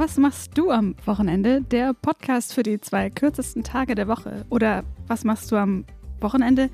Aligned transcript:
was 0.00 0.16
machst 0.16 0.56
du 0.56 0.70
am 0.70 0.94
Wochenende? 1.04 1.60
Der 1.60 1.92
Podcast 1.92 2.54
für 2.54 2.62
die 2.62 2.80
zwei 2.80 3.10
kürzesten 3.10 3.62
Tage 3.62 3.94
der 3.94 4.08
Woche. 4.08 4.46
Oder 4.48 4.82
was 5.06 5.24
machst 5.24 5.52
du 5.52 5.56
am 5.56 5.84
Wochenende? 6.22 6.70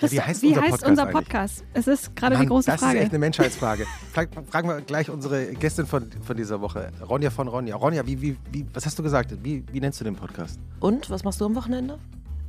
Ja, 0.00 0.08
wie 0.12 0.20
heißt 0.20 0.42
wie 0.42 0.48
unser 0.50 0.60
heißt 0.60 0.70
Podcast 0.70 0.88
unser 0.90 1.02
eigentlich? 1.08 1.24
Podcast? 1.24 1.64
Es 1.74 1.88
ist 1.88 2.14
gerade 2.14 2.36
die 2.38 2.46
große 2.46 2.70
das 2.70 2.78
Frage. 2.80 2.98
ist 2.98 3.02
echt 3.02 3.10
eine 3.10 3.18
Menschheitsfrage. 3.18 3.84
Vielleicht 4.12 4.32
fragen 4.48 4.68
wir 4.68 4.80
gleich 4.82 5.10
unsere 5.10 5.46
Gästin 5.54 5.86
von, 5.86 6.08
von 6.22 6.36
dieser 6.36 6.60
Woche, 6.60 6.92
Ronja 7.08 7.30
von 7.30 7.48
Ronja. 7.48 7.74
Ronja, 7.74 8.06
wie, 8.06 8.22
wie, 8.22 8.36
wie, 8.52 8.64
was 8.72 8.86
hast 8.86 8.96
du 8.96 9.02
gesagt? 9.02 9.34
Wie, 9.42 9.64
wie 9.72 9.80
nennst 9.80 9.98
du 10.00 10.04
den 10.04 10.14
Podcast? 10.14 10.60
Und 10.78 11.10
was 11.10 11.24
machst 11.24 11.40
du 11.40 11.46
am 11.46 11.56
Wochenende? 11.56 11.98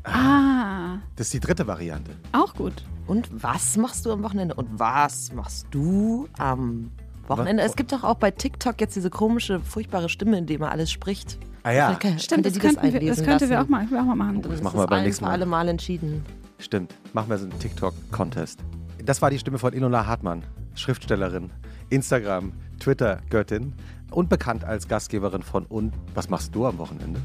ah, 0.03 1.00
Das 1.16 1.25
ist 1.25 1.34
die 1.34 1.39
dritte 1.39 1.66
Variante. 1.66 2.11
auch 2.34 2.53
gut. 2.53 2.86
Und 3.08 3.27
was 3.31 3.77
machst 3.77 4.05
du 4.05 4.11
am 4.11 4.22
Wochenende? 4.22 4.53
Und 4.53 4.67
was 4.80 5.34
machst 5.34 5.66
du 5.72 6.27
am 6.38 6.59
Wochenende? 6.61 7.09
Was- 7.38 7.47
Es 7.47 7.75
gibt 7.75 7.91
doch 7.91 8.03
auch 8.03 8.15
bei 8.15 8.31
TikTok 8.31 8.81
jetzt 8.81 8.95
diese 8.95 9.09
komische, 9.09 9.59
furchtbare 9.59 10.09
Stimme, 10.09 10.38
in 10.38 10.45
der 10.47 10.59
man 10.59 10.69
alles 10.69 10.91
spricht. 10.91 11.38
Ah 11.63 11.71
ja, 11.71 11.93
kann- 11.95 12.17
Stimmt, 12.19 12.45
das 12.45 12.57
könnten, 12.57 12.81
wir, 12.93 12.99
das 13.07 13.23
könnte 13.23 13.49
wir 13.49 13.61
auch 13.61 13.67
mal, 13.67 13.89
wir 13.89 14.02
auch 14.02 14.05
mal 14.05 14.15
machen. 14.15 14.41
Dann 14.41 14.52
ist 14.52 14.63
machen 14.63 14.77
es 14.77 14.83
wir 14.83 14.88
beim 14.88 15.03
nächsten 15.03 15.23
für 15.25 15.29
Mal. 15.29 15.33
alle 15.33 15.45
Mal 15.45 15.67
entschieden. 15.67 16.23
stimmt. 16.57 16.93
Machen 17.13 17.29
wir 17.29 17.38
so 17.38 17.45
einen 17.45 17.59
TikTok-Contest. 17.59 18.59
Das 19.03 19.21
war 19.21 19.29
die 19.29 19.39
Stimme 19.39 19.57
von 19.59 19.73
Ilona 19.73 20.05
Hartmann, 20.05 20.43
Schriftstellerin, 20.75 21.49
Instagram, 21.89 22.53
Twitter-Göttin 22.79 23.73
und 24.11 24.30
bekannt 24.30 24.63
als 24.63 24.88
Gastgeberin 24.88 25.41
von 25.43 25.66
Und 25.66 25.93
was 26.16 26.30
machst 26.30 26.55
du 26.55 26.66
am 26.66 26.77
Wochenende? 26.80 27.19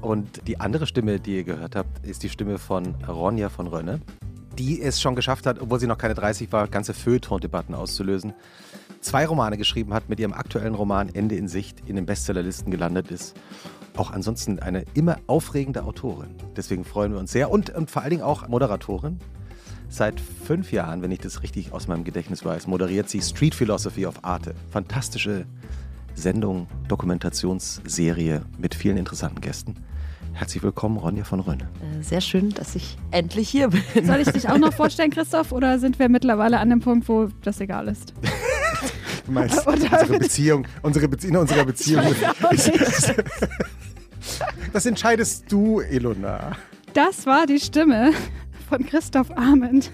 Und 0.00 0.46
die 0.48 0.60
andere 0.60 0.86
Stimme, 0.86 1.20
die 1.20 1.36
ihr 1.36 1.44
gehört 1.44 1.76
habt, 1.76 2.04
ist 2.04 2.22
die 2.22 2.28
Stimme 2.28 2.58
von 2.58 2.94
Ronja 3.08 3.48
von 3.48 3.66
Rönne, 3.68 4.00
die 4.58 4.82
es 4.82 5.00
schon 5.00 5.14
geschafft 5.14 5.46
hat, 5.46 5.60
obwohl 5.60 5.80
sie 5.80 5.86
noch 5.86 5.98
keine 5.98 6.14
30 6.14 6.50
war, 6.52 6.66
ganze 6.68 6.92
Feuilleton-Debatten 6.94 7.74
auszulösen. 7.74 8.32
Zwei 9.02 9.26
Romane 9.26 9.58
geschrieben 9.58 9.92
hat, 9.92 10.08
mit 10.08 10.20
ihrem 10.20 10.32
aktuellen 10.32 10.74
Roman 10.74 11.08
Ende 11.12 11.34
in 11.34 11.48
Sicht 11.48 11.82
in 11.86 11.96
den 11.96 12.06
Bestsellerlisten 12.06 12.70
gelandet 12.70 13.10
ist. 13.10 13.34
Auch 13.96 14.12
ansonsten 14.12 14.60
eine 14.60 14.84
immer 14.94 15.16
aufregende 15.26 15.82
Autorin. 15.82 16.30
Deswegen 16.56 16.84
freuen 16.84 17.12
wir 17.12 17.18
uns 17.18 17.32
sehr. 17.32 17.50
Und, 17.50 17.70
und 17.70 17.90
vor 17.90 18.02
allen 18.02 18.10
Dingen 18.10 18.22
auch 18.22 18.46
Moderatorin. 18.46 19.18
Seit 19.88 20.20
fünf 20.20 20.72
Jahren, 20.72 21.02
wenn 21.02 21.10
ich 21.10 21.18
das 21.18 21.42
richtig 21.42 21.72
aus 21.72 21.88
meinem 21.88 22.04
Gedächtnis 22.04 22.44
weiß, 22.44 22.68
moderiert 22.68 23.10
sie 23.10 23.20
Street 23.20 23.56
Philosophy 23.56 24.06
auf 24.06 24.24
Arte. 24.24 24.54
Fantastische 24.70 25.46
Sendung, 26.14 26.68
Dokumentationsserie 26.86 28.42
mit 28.56 28.74
vielen 28.74 28.96
interessanten 28.96 29.40
Gästen. 29.40 29.74
Herzlich 30.32 30.62
willkommen, 30.62 30.96
Ronja 30.96 31.24
von 31.24 31.40
Rönne. 31.40 31.68
Äh, 31.98 32.02
Sehr 32.02 32.20
schön, 32.20 32.50
dass 32.50 32.76
ich 32.76 32.96
endlich 33.10 33.48
hier 33.48 33.68
bin. 33.68 33.82
Soll 34.06 34.20
ich 34.20 34.30
dich 34.30 34.48
auch 34.48 34.58
noch 34.58 34.72
vorstellen, 34.72 35.10
Christoph, 35.10 35.50
oder 35.52 35.78
sind 35.80 35.98
wir 35.98 36.08
mittlerweile 36.08 36.58
an 36.60 36.70
dem 36.70 36.80
Punkt, 36.80 37.08
wo 37.08 37.28
das 37.42 37.60
egal 37.60 37.88
ist? 37.88 38.14
Du 39.26 39.32
meinst 39.32 39.66
unsere 39.66 40.06
Beziehung, 40.06 40.66
unsere 40.82 41.08
Bezie 41.08 41.28
in 41.28 41.36
unserer 41.36 41.64
Beziehung. 41.64 42.04
Das 44.72 44.86
entscheidest 44.86 45.50
du, 45.50 45.80
Ilona. 45.80 46.56
Das 46.94 47.26
war 47.26 47.46
die 47.46 47.58
Stimme 47.58 48.12
von 48.68 48.86
Christoph 48.86 49.30
Arment, 49.36 49.90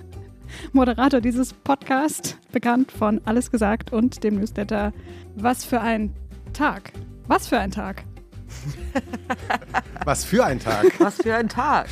Moderator 0.73 1.20
dieses 1.20 1.53
Podcasts, 1.53 2.37
bekannt 2.53 2.93
von 2.93 3.20
Alles 3.25 3.51
gesagt 3.51 3.93
und 3.93 4.23
dem 4.23 4.37
Newsletter 4.37 4.93
Was 5.35 5.65
für 5.65 5.81
ein 5.81 6.15
Tag. 6.53 6.92
Was 7.27 7.48
für 7.48 7.59
ein 7.59 7.70
Tag. 7.70 8.05
Was 10.05 10.25
für 10.25 10.45
ein 10.45 10.61
Tag. 10.61 10.87
Was 11.01 11.17
für 11.17 11.35
ein 11.35 11.48
Tag. 11.48 11.89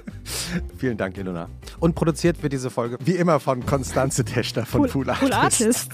Vielen 0.76 0.96
Dank, 0.98 1.16
Ilona. 1.16 1.48
Und 1.80 1.94
produziert 1.94 2.42
wird 2.42 2.52
diese 2.52 2.70
Folge 2.70 2.98
wie 3.00 3.16
immer 3.16 3.40
von 3.40 3.64
Konstanze 3.64 4.24
Techter 4.24 4.66
von 4.66 4.82
Pool, 4.88 5.04
Pool 5.04 5.32
Artist. 5.32 5.90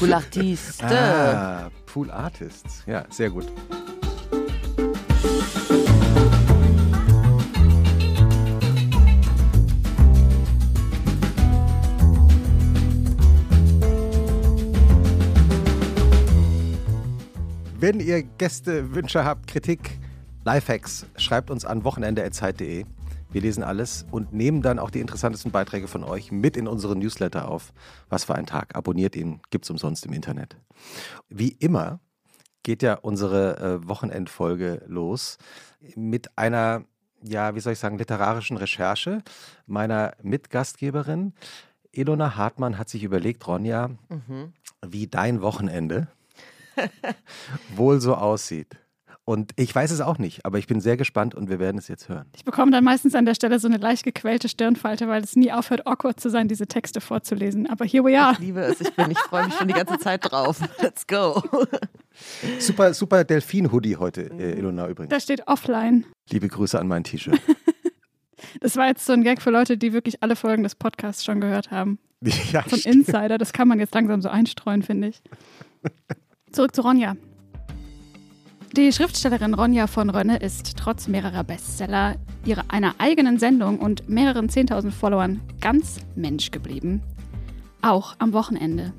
Cool 0.00 0.12
Artiste. 0.12 0.84
Ah, 0.86 1.70
Pool 1.86 2.10
Artists. 2.10 2.82
Ja, 2.86 3.04
sehr 3.10 3.30
gut. 3.30 3.46
Wenn 17.80 18.00
ihr 18.00 18.24
Gäste, 18.24 18.92
Wünsche 18.94 19.24
habt, 19.24 19.46
Kritik, 19.46 19.98
Lifehacks, 20.44 21.06
schreibt 21.16 21.48
uns 21.50 21.64
an 21.64 21.84
wochenende.zeit.de. 21.84 22.84
Wir 23.30 23.42
lesen 23.42 23.62
alles 23.62 24.06
und 24.10 24.32
nehmen 24.32 24.62
dann 24.62 24.78
auch 24.78 24.90
die 24.90 25.00
interessantesten 25.00 25.50
Beiträge 25.50 25.88
von 25.88 26.02
euch 26.02 26.32
mit 26.32 26.56
in 26.56 26.66
unseren 26.66 26.98
Newsletter 26.98 27.48
auf. 27.48 27.72
Was 28.08 28.24
für 28.24 28.34
ein 28.34 28.46
Tag. 28.46 28.74
Abonniert 28.74 29.16
ihn, 29.16 29.40
gibt's 29.50 29.70
umsonst 29.70 30.06
im 30.06 30.12
Internet. 30.12 30.56
Wie 31.28 31.50
immer 31.50 32.00
geht 32.62 32.82
ja 32.82 32.94
unsere 32.94 33.58
äh, 33.58 33.88
Wochenendfolge 33.88 34.82
los 34.86 35.38
mit 35.94 36.36
einer, 36.36 36.84
ja, 37.22 37.54
wie 37.54 37.60
soll 37.60 37.74
ich 37.74 37.78
sagen, 37.78 37.98
literarischen 37.98 38.56
Recherche 38.56 39.22
meiner 39.66 40.14
Mitgastgeberin. 40.22 41.34
Ilona 41.92 42.36
Hartmann 42.36 42.78
hat 42.78 42.88
sich 42.88 43.04
überlegt, 43.04 43.46
Ronja, 43.46 43.90
wie 44.86 45.06
dein 45.06 45.40
Wochenende 45.40 46.08
wohl 47.74 48.00
so 48.00 48.14
aussieht. 48.14 48.76
Und 49.28 49.52
ich 49.56 49.74
weiß 49.74 49.90
es 49.90 50.00
auch 50.00 50.16
nicht, 50.16 50.46
aber 50.46 50.56
ich 50.56 50.66
bin 50.66 50.80
sehr 50.80 50.96
gespannt 50.96 51.34
und 51.34 51.50
wir 51.50 51.58
werden 51.58 51.76
es 51.76 51.86
jetzt 51.86 52.08
hören. 52.08 52.24
Ich 52.34 52.46
bekomme 52.46 52.72
dann 52.72 52.82
meistens 52.82 53.14
an 53.14 53.26
der 53.26 53.34
Stelle 53.34 53.58
so 53.58 53.68
eine 53.68 53.76
leicht 53.76 54.02
gequälte 54.02 54.48
Stirnfalte, 54.48 55.06
weil 55.06 55.22
es 55.22 55.36
nie 55.36 55.52
aufhört, 55.52 55.86
awkward 55.86 56.18
zu 56.18 56.30
sein, 56.30 56.48
diese 56.48 56.66
Texte 56.66 57.02
vorzulesen. 57.02 57.68
Aber 57.68 57.84
here 57.84 58.02
we 58.02 58.18
are. 58.18 58.32
Ich 58.32 58.38
liebe 58.38 58.60
es, 58.60 58.80
ich 58.80 58.90
bin, 58.96 59.10
ich 59.10 59.18
freue 59.18 59.44
mich 59.44 59.52
schon 59.52 59.68
die 59.68 59.74
ganze 59.74 59.98
Zeit 59.98 60.22
drauf. 60.24 60.62
Let's 60.80 61.06
go. 61.06 61.42
Super, 62.58 62.94
super 62.94 63.22
Delfin-Hoodie 63.22 63.96
heute, 63.96 64.30
äh, 64.30 64.58
Ilona 64.58 64.88
übrigens. 64.88 65.10
Da 65.10 65.20
steht 65.20 65.46
offline. 65.46 66.06
Liebe 66.30 66.48
Grüße 66.48 66.80
an 66.80 66.88
mein 66.88 67.04
T-Shirt. 67.04 67.38
Das 68.60 68.76
war 68.76 68.86
jetzt 68.86 69.04
so 69.04 69.12
ein 69.12 69.24
Gag 69.24 69.42
für 69.42 69.50
Leute, 69.50 69.76
die 69.76 69.92
wirklich 69.92 70.22
alle 70.22 70.36
Folgen 70.36 70.62
des 70.62 70.74
Podcasts 70.74 71.22
schon 71.24 71.40
gehört 71.40 71.70
haben. 71.70 71.98
ja, 72.52 72.64
So 72.66 72.76
ein 72.76 72.94
Insider, 72.94 73.36
das 73.36 73.52
kann 73.52 73.68
man 73.68 73.78
jetzt 73.78 73.94
langsam 73.94 74.22
so 74.22 74.28
einstreuen, 74.30 74.82
finde 74.82 75.08
ich. 75.08 75.22
Zurück 76.52 76.74
zu 76.74 76.80
Ronja. 76.80 77.16
Die 78.76 78.92
Schriftstellerin 78.92 79.54
Ronja 79.54 79.86
von 79.86 80.10
Rönne 80.10 80.36
ist 80.36 80.76
trotz 80.76 81.08
mehrerer 81.08 81.42
Bestseller, 81.42 82.16
ihrer 82.44 82.64
einer 82.68 82.94
eigenen 82.98 83.38
Sendung 83.38 83.78
und 83.78 84.10
mehreren 84.10 84.48
10.000 84.48 84.90
Followern 84.90 85.40
ganz 85.60 86.00
Mensch 86.16 86.50
geblieben. 86.50 87.02
Auch 87.80 88.14
am 88.18 88.34
Wochenende. 88.34 88.92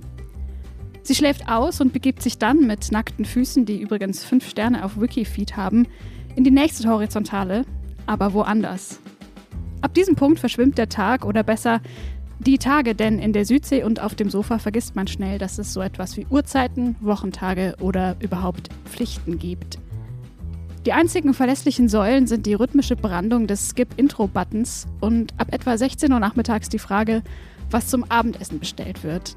Sie 1.03 1.13
schläft 1.13 1.47
aus 1.47 1.81
und 1.81 1.93
begibt 1.93 2.23
sich 2.23 2.39
dann 2.39 2.65
mit 2.65 2.91
nackten 2.91 3.25
Füßen, 3.25 3.65
die 3.65 3.79
übrigens 3.79 4.25
fünf 4.25 4.49
Sterne 4.49 4.83
auf 4.83 4.99
Wikifeed 4.99 5.55
haben, 5.55 5.87
in 6.35 6.43
die 6.43 6.51
nächste 6.51 6.89
Horizontale, 6.89 7.63
aber 8.07 8.33
woanders. 8.33 8.99
Ab 9.81 9.93
diesem 9.93 10.15
Punkt 10.15 10.39
verschwimmt 10.39 10.79
der 10.79 10.89
Tag 10.89 11.25
oder 11.25 11.43
besser 11.43 11.79
die 12.39 12.57
Tage, 12.57 12.95
denn 12.95 13.19
in 13.19 13.33
der 13.33 13.45
Südsee 13.45 13.83
und 13.83 14.01
auf 14.01 14.15
dem 14.15 14.29
Sofa 14.29 14.59
vergisst 14.59 14.95
man 14.95 15.07
schnell, 15.07 15.37
dass 15.39 15.57
es 15.57 15.73
so 15.73 15.81
etwas 15.81 16.15
wie 16.15 16.25
Uhrzeiten, 16.29 16.95
Wochentage 17.01 17.75
oder 17.81 18.15
überhaupt 18.21 18.69
Pflichten 18.85 19.37
gibt. 19.39 19.77
Die 20.85 20.93
einzigen 20.93 21.33
verlässlichen 21.33 21.89
Säulen 21.89 22.27
sind 22.27 22.45
die 22.45 22.53
rhythmische 22.53 22.95
Brandung 22.95 23.47
des 23.47 23.69
Skip-Intro-Buttons 23.69 24.87
und 25.01 25.33
ab 25.37 25.49
etwa 25.51 25.77
16 25.77 26.13
Uhr 26.13 26.19
nachmittags 26.19 26.69
die 26.69 26.79
Frage, 26.79 27.21
was 27.69 27.87
zum 27.87 28.05
Abendessen 28.09 28.59
bestellt 28.59 29.03
wird. 29.03 29.35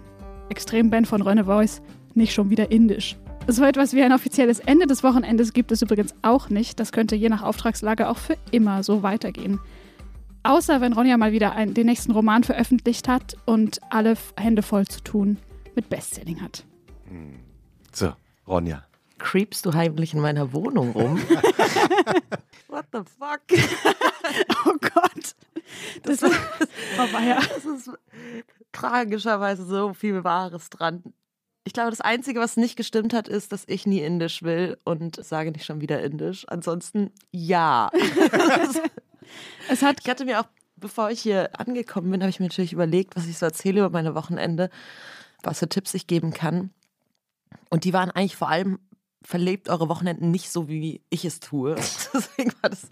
Extremband 0.48 1.08
von 1.08 1.22
Rönne 1.22 1.44
Voice, 1.44 1.82
nicht 2.14 2.32
schon 2.32 2.50
wieder 2.50 2.70
indisch. 2.70 3.16
So 3.48 3.64
etwas 3.64 3.92
wie 3.92 4.02
ein 4.02 4.12
offizielles 4.12 4.60
Ende 4.60 4.86
des 4.86 5.02
Wochenendes 5.02 5.52
gibt 5.52 5.72
es 5.72 5.82
übrigens 5.82 6.14
auch 6.22 6.48
nicht. 6.48 6.78
Das 6.78 6.92
könnte 6.92 7.16
je 7.16 7.28
nach 7.28 7.42
Auftragslage 7.42 8.08
auch 8.08 8.18
für 8.18 8.36
immer 8.52 8.84
so 8.84 9.02
weitergehen. 9.02 9.58
Außer 10.44 10.80
wenn 10.80 10.92
Ronja 10.92 11.16
mal 11.16 11.32
wieder 11.32 11.52
einen, 11.52 11.74
den 11.74 11.86
nächsten 11.86 12.12
Roman 12.12 12.44
veröffentlicht 12.44 13.08
hat 13.08 13.36
und 13.46 13.80
alle 13.90 14.16
Hände 14.36 14.62
voll 14.62 14.86
zu 14.86 15.02
tun 15.02 15.38
mit 15.74 15.88
Bestselling 15.88 16.40
hat. 16.42 16.64
So, 17.92 18.12
Ronja. 18.46 18.84
Creepst 19.18 19.64
du 19.64 19.72
heimlich 19.72 20.14
in 20.14 20.20
meiner 20.20 20.52
Wohnung 20.52 20.90
rum? 20.92 21.18
What 22.68 22.86
the 22.92 23.00
fuck? 23.18 23.40
Oh 24.64 24.74
Gott. 24.80 25.34
Das, 26.04 26.22
ist, 26.22 26.32
oh, 26.98 27.12
weia. 27.12 27.40
Es 27.56 27.64
ist 27.64 27.90
tragischerweise 28.70 29.64
so 29.66 29.92
viel 29.94 30.24
Wahres 30.24 30.70
dran. 30.70 31.02
Ich 31.64 31.72
glaube, 31.72 31.90
das 31.90 32.00
Einzige, 32.00 32.40
was 32.40 32.56
nicht 32.56 32.76
gestimmt 32.76 33.12
hat, 33.12 33.28
ist, 33.28 33.52
dass 33.52 33.64
ich 33.66 33.86
nie 33.86 34.00
Indisch 34.00 34.42
will 34.42 34.78
und 34.84 35.22
sage 35.22 35.52
nicht 35.52 35.64
schon 35.64 35.80
wieder 35.80 36.02
Indisch. 36.02 36.46
Ansonsten 36.48 37.10
ja. 37.30 37.90
Es 39.68 39.82
hat 39.82 40.00
Ich 40.02 40.08
hatte 40.08 40.24
mir 40.24 40.40
auch, 40.40 40.46
bevor 40.76 41.10
ich 41.10 41.20
hier 41.20 41.50
angekommen 41.58 42.10
bin, 42.10 42.20
habe 42.22 42.30
ich 42.30 42.40
mir 42.40 42.46
natürlich 42.46 42.72
überlegt, 42.72 43.16
was 43.16 43.26
ich 43.26 43.38
so 43.38 43.46
erzähle 43.46 43.80
über 43.80 43.90
meine 43.90 44.14
Wochenende, 44.14 44.70
was 45.42 45.58
für 45.58 45.68
Tipps 45.68 45.94
ich 45.94 46.06
geben 46.06 46.32
kann. 46.32 46.70
Und 47.70 47.84
die 47.84 47.92
waren 47.92 48.10
eigentlich 48.10 48.36
vor 48.36 48.48
allem, 48.48 48.78
verlebt 49.24 49.68
eure 49.68 49.88
Wochenenden 49.88 50.30
nicht 50.30 50.50
so, 50.50 50.68
wie 50.68 51.02
ich 51.10 51.24
es 51.24 51.40
tue. 51.40 51.74
Deswegen 52.14 52.52
war 52.60 52.70
das 52.70 52.88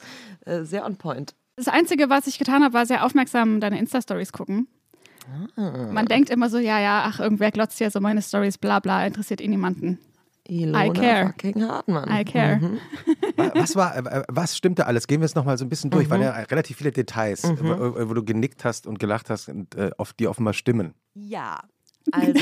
äh, 0.46 0.64
sehr 0.64 0.84
on 0.84 0.96
point. 0.96 1.34
Das 1.56 1.69
Einzige, 1.69 2.08
was 2.08 2.26
ich 2.26 2.38
getan 2.38 2.62
habe, 2.62 2.75
war 2.75 2.87
sehr 2.87 3.04
aufmerksam 3.04 3.60
deine 3.60 3.78
Insta-Stories 3.78 4.32
gucken. 4.32 4.69
Ah. 5.56 5.90
Man 5.92 6.06
denkt 6.06 6.31
immer 6.31 6.48
so, 6.48 6.58
ja, 6.58 6.81
ja, 6.81 7.04
ach, 7.06 7.20
irgendwer 7.20 7.50
glotzt 7.50 7.78
ja 7.81 7.90
so 7.90 8.00
meine 8.00 8.22
Stories, 8.22 8.58
bla 8.58 8.81
bla, 8.81 9.06
interessiert 9.06 9.40
eh 9.40 9.48
niemanden. 9.48 9.98
Ilona 10.50 10.87
I 10.87 10.91
care. 10.91 11.26
fucking 11.29 11.62
Hartmann. 11.69 12.08
I 12.11 12.25
care. 12.25 12.56
Mhm. 12.58 12.79
Wa- 13.37 13.52
Was 13.55 13.76
war, 13.76 13.97
äh, 13.97 14.23
was 14.29 14.56
stimmte 14.56 14.87
alles? 14.87 15.06
Gehen 15.06 15.20
wir 15.20 15.26
es 15.26 15.35
nochmal 15.35 15.56
so 15.58 15.64
ein 15.64 15.69
bisschen 15.69 15.91
durch. 15.91 16.11
Waren 16.11 16.23
ja 16.23 16.32
relativ 16.32 16.76
viele 16.79 16.93
Details, 16.93 17.44
Mhm. 17.44 17.58
wo, 17.61 18.08
wo 18.11 18.14
du 18.14 18.25
genickt 18.25 18.64
hast 18.64 18.87
und 18.87 18.99
gelacht 18.99 19.31
hast 19.31 19.49
und 19.49 19.75
äh, 19.76 19.91
auf 19.99 20.12
die 20.12 20.26
offenbar 20.29 20.55
stimmen. 20.55 20.94
Ja, 21.14 21.61
also. 22.12 22.32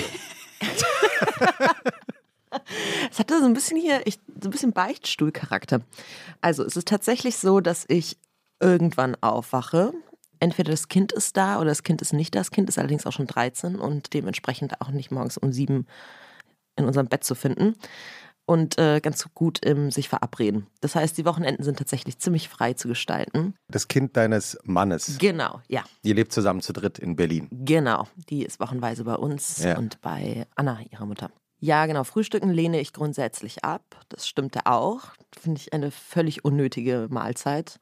es 3.11 3.19
hatte 3.19 3.39
so 3.41 3.47
ein 3.47 3.55
bisschen 3.55 3.79
hier, 3.79 4.01
ich, 4.07 4.19
so 4.41 4.49
ein 4.49 4.51
bisschen 4.51 4.73
Beichtstuhlcharakter. 4.73 5.81
Also 6.41 6.65
es 6.65 6.77
ist 6.77 6.89
tatsächlich 6.89 7.37
so, 7.37 7.61
dass 7.61 7.85
ich 7.89 8.17
irgendwann 8.61 9.17
aufwache. 9.21 9.93
Entweder 10.41 10.71
das 10.71 10.89
Kind 10.89 11.13
ist 11.13 11.37
da 11.37 11.57
oder 11.59 11.67
das 11.71 11.83
Kind 11.83 12.01
ist 12.01 12.13
nicht 12.13 12.35
da. 12.35 12.41
Das 12.41 12.51
Kind 12.51 12.69
ist 12.69 12.79
allerdings 12.79 13.07
auch 13.07 13.13
schon 13.13 13.27
13 13.27 13.77
und 13.77 14.15
dementsprechend 14.15 14.81
auch 14.81 14.91
nicht 14.91 15.11
morgens 15.11 15.37
um 15.37 15.53
sieben 15.53 15.87
in 16.79 16.87
unserem 16.87 17.09
Bett 17.09 17.25
zu 17.25 17.35
finden. 17.35 17.75
Und 18.47 18.79
äh, 18.79 19.01
ganz 19.01 19.27
gut 19.35 19.63
im 19.63 19.91
sich 19.91 20.09
verabreden. 20.09 20.69
Das 20.81 20.95
heißt, 20.95 21.19
die 21.19 21.27
Wochenenden 21.27 21.65
sind 21.65 21.77
tatsächlich 21.79 22.19
ziemlich 22.19 22.49
frei 22.49 22.73
zu 22.73 22.89
gestalten. 22.89 23.55
Das 23.69 23.89
Kind 23.89 24.17
deines 24.17 24.57
Mannes. 24.65 25.19
Genau, 25.19 25.61
ja. 25.69 25.85
Ihr 26.03 26.15
lebt 26.15 26.33
zusammen 26.33 26.63
zu 26.63 26.73
dritt 26.73 26.99
in 26.99 27.15
Berlin. 27.15 27.49
Genau, 27.53 28.09
die 28.31 28.47
ist 28.47 28.59
wochenweise 28.59 29.05
bei 29.05 29.17
uns 29.17 29.63
Ja. 29.63 29.77
und 29.77 30.01
bei 30.01 30.47
Anna, 30.55 30.79
ihrer 30.91 31.05
Mutter. 31.05 31.31
Ja, 31.61 31.85
genau, 31.85 32.05
Frühstücken 32.05 32.49
lehne 32.51 32.81
ich 32.81 32.95
grundsätzlich 32.95 33.65
ab. 33.67 33.83
Das 34.09 34.27
stimmte 34.27 34.61
auch. 34.65 35.01
Finde 35.39 35.61
ich 35.61 35.75
eine 35.75 35.91
völlig 35.91 36.43
unnötige 36.43 37.09
Mahlzeit. 37.11 37.79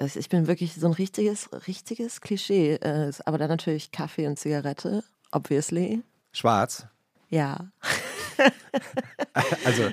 Ich 0.00 0.30
bin 0.30 0.46
wirklich 0.46 0.74
so 0.74 0.86
ein 0.86 0.94
richtiges, 0.94 1.50
richtiges 1.66 2.22
Klischee. 2.22 2.76
Äh, 2.76 3.12
Aber 3.26 3.36
dann 3.36 3.48
natürlich 3.50 3.90
Kaffee 3.92 4.26
und 4.26 4.38
Zigarette, 4.38 5.04
obviously. 5.32 6.02
Schwarz. 6.32 6.86
Ja. 7.28 7.68
Also 9.64 9.88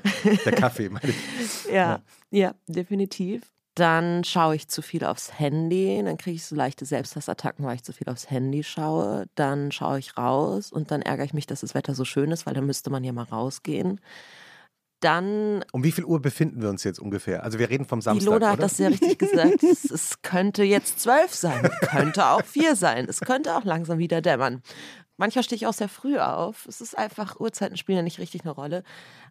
der 0.45 0.51
Kaffee, 0.51 0.89
meine 0.89 1.09
ich. 1.09 1.71
Ja, 1.71 2.01
ja, 2.29 2.55
definitiv. 2.67 3.43
Dann 3.75 4.25
schaue 4.25 4.55
ich 4.55 4.67
zu 4.67 4.81
viel 4.81 5.05
aufs 5.05 5.39
Handy, 5.39 6.01
dann 6.03 6.17
kriege 6.17 6.35
ich 6.35 6.45
so 6.45 6.55
leichte 6.55 6.85
Selbsthassattacken, 6.85 7.65
weil 7.65 7.75
ich 7.75 7.83
zu 7.83 7.93
viel 7.93 8.09
aufs 8.09 8.29
Handy 8.29 8.63
schaue. 8.63 9.27
Dann 9.35 9.71
schaue 9.71 9.99
ich 9.99 10.17
raus 10.17 10.71
und 10.71 10.91
dann 10.91 11.01
ärgere 11.01 11.25
ich 11.25 11.33
mich, 11.33 11.47
dass 11.47 11.61
das 11.61 11.75
Wetter 11.75 11.95
so 11.95 12.03
schön 12.03 12.31
ist, 12.31 12.45
weil 12.45 12.53
dann 12.53 12.65
müsste 12.65 12.89
man 12.89 13.03
ja 13.03 13.13
mal 13.13 13.23
rausgehen. 13.23 14.01
Dann, 14.99 15.63
Um 15.71 15.83
wie 15.85 15.93
viel 15.93 16.03
Uhr 16.03 16.21
befinden 16.21 16.61
wir 16.61 16.69
uns 16.69 16.83
jetzt 16.83 16.99
ungefähr? 16.99 17.43
Also 17.43 17.57
wir 17.57 17.69
reden 17.69 17.85
vom 17.85 17.99
die 17.99 18.03
Samstag, 18.03 18.25
Lola 18.25 18.47
hat 18.47 18.53
oder? 18.55 18.63
das 18.63 18.75
sehr 18.75 18.89
richtig 18.89 19.17
gesagt, 19.17 19.63
es, 19.63 19.85
es 19.89 20.21
könnte 20.21 20.63
jetzt 20.63 20.99
zwölf 20.99 21.33
sein, 21.33 21.69
könnte 21.89 22.25
auch 22.25 22.43
vier 22.43 22.75
sein, 22.75 23.05
es 23.07 23.21
könnte 23.21 23.55
auch 23.55 23.63
langsam 23.63 23.97
wieder 23.97 24.21
dämmern. 24.21 24.61
Manchmal 25.19 25.43
stehe 25.43 25.57
ich 25.57 25.67
auch 25.67 25.73
sehr 25.73 25.89
früh 25.89 26.17
auf. 26.17 26.65
Es 26.65 26.79
ist 26.79 26.97
einfach, 26.97 27.41
Uhrzeiten 27.41 27.75
spielen 27.75 27.97
ja 27.97 28.03
nicht 28.03 28.19
richtig 28.19 28.43
eine 28.45 28.51
Rolle. 28.51 28.83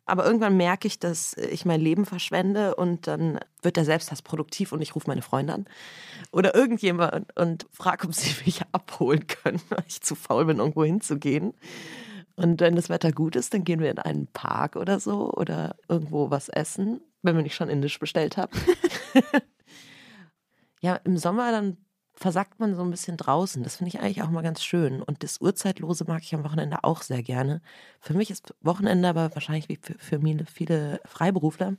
Aber 0.05 0.27
irgendwann 0.27 0.55
merke 0.55 0.87
ich, 0.87 0.99
dass 0.99 1.33
ich 1.35 1.65
mein 1.65 1.81
Leben 1.81 2.05
verschwende 2.05 2.75
und 2.75 3.07
dann 3.07 3.41
wird 3.63 3.79
der 3.79 3.87
Selbsthass 3.87 4.21
produktiv 4.21 4.73
und 4.73 4.83
ich 4.83 4.95
rufe 4.95 5.09
meine 5.09 5.23
Freunde 5.23 5.55
an 5.55 5.65
oder 6.31 6.55
irgendjemand 6.55 7.27
und 7.39 7.67
frage, 7.73 8.07
ob 8.07 8.15
sie 8.15 8.35
mich 8.45 8.61
abholen 8.73 9.27
können, 9.27 9.63
weil 9.71 9.85
ich 9.89 10.03
zu 10.03 10.15
faul 10.15 10.45
bin, 10.45 10.59
irgendwo 10.59 10.85
hinzugehen. 10.85 11.55
Und 12.37 12.61
wenn 12.61 12.77
das 12.77 12.91
Wetter 12.91 13.11
gut 13.11 13.35
ist, 13.35 13.55
dann 13.55 13.65
gehen 13.65 13.81
wir 13.81 13.91
in 13.91 13.99
einen 13.99 14.27
Park 14.27 14.77
oder 14.77 15.01
so 15.01 15.33
oder 15.33 15.75
irgendwo 15.89 16.31
was 16.31 16.51
essen, 16.51 17.01
wenn 17.23 17.35
wir 17.35 17.43
nicht 17.43 17.57
schon 17.57 17.71
indisch 17.71 17.99
bestellt 17.99 18.37
haben. 18.37 18.53
ja, 20.83 20.97
im 20.97 21.17
Sommer 21.17 21.51
dann 21.51 21.79
versackt 22.19 22.59
man 22.59 22.75
so 22.75 22.83
ein 22.83 22.91
bisschen 22.91 23.17
draußen. 23.17 23.63
Das 23.63 23.77
finde 23.77 23.89
ich 23.89 24.01
eigentlich 24.01 24.23
auch 24.23 24.31
mal 24.31 24.43
ganz 24.43 24.65
schön. 24.65 25.03
Und 25.03 25.23
das 25.23 25.41
Uhrzeitlose 25.41 26.05
mag 26.07 26.23
ich 26.23 26.35
am 26.35 26.45
Wochenende 26.45 26.83
auch 26.83 27.03
sehr 27.03 27.23
gerne. 27.23 27.63
Für 28.01 28.15
mich 28.15 28.31
ist 28.31 28.55
Wochenende 28.61 29.09
aber 29.09 29.35
wahrscheinlich 29.35 29.69
wie 29.69 29.79
für, 29.99 30.21
viele 30.47 31.01
Freiberufler 31.05 31.77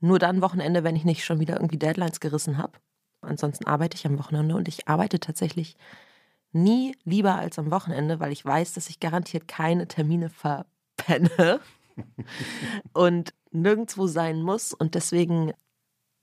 nur 0.00 0.18
dann 0.18 0.42
Wochenende, 0.42 0.82
wenn 0.82 0.96
ich 0.96 1.04
nicht 1.04 1.24
schon 1.24 1.38
wieder 1.38 1.54
irgendwie 1.54 1.78
Deadlines 1.78 2.18
gerissen 2.18 2.58
habe. 2.58 2.72
Ansonsten 3.20 3.66
arbeite 3.66 3.96
ich 3.96 4.04
am 4.04 4.18
Wochenende 4.18 4.56
und 4.56 4.66
ich 4.66 4.88
arbeite 4.88 5.20
tatsächlich 5.20 5.76
nie 6.50 6.96
lieber 7.04 7.36
als 7.36 7.56
am 7.60 7.70
Wochenende, 7.70 8.18
weil 8.18 8.32
ich 8.32 8.44
weiß, 8.44 8.74
dass 8.74 8.90
ich 8.90 8.98
garantiert 8.98 9.46
keine 9.46 9.86
Termine 9.86 10.28
verpenne 10.28 11.60
und 12.92 13.32
nirgendwo 13.52 14.08
sein 14.08 14.42
muss. 14.42 14.72
Und 14.72 14.96
deswegen, 14.96 15.52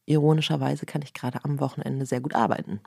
ironischerweise, 0.05 0.85
kann 0.85 1.03
ich 1.03 1.13
gerade 1.13 1.45
am 1.45 1.61
Wochenende 1.61 2.05
sehr 2.05 2.19
gut 2.19 2.35
arbeiten. 2.35 2.81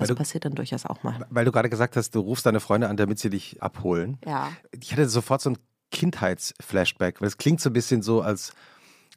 Das 0.00 0.08
du- 0.08 0.14
passiert 0.14 0.44
dann 0.44 0.54
durchaus 0.54 0.86
auch 0.86 1.02
mal. 1.02 1.26
Weil 1.30 1.44
du 1.44 1.52
gerade 1.52 1.68
gesagt 1.68 1.96
hast, 1.96 2.14
du 2.14 2.20
rufst 2.20 2.46
deine 2.46 2.60
Freunde 2.60 2.88
an, 2.88 2.96
damit 2.96 3.18
sie 3.18 3.30
dich 3.30 3.62
abholen. 3.62 4.18
Ja. 4.26 4.50
Ich 4.80 4.92
hatte 4.92 5.08
sofort 5.08 5.40
so 5.40 5.50
ein 5.50 5.58
Kindheitsflashback, 5.90 7.20
weil 7.20 7.28
es 7.28 7.36
klingt 7.38 7.60
so 7.60 7.70
ein 7.70 7.72
bisschen 7.72 8.02
so, 8.02 8.20
als, 8.20 8.52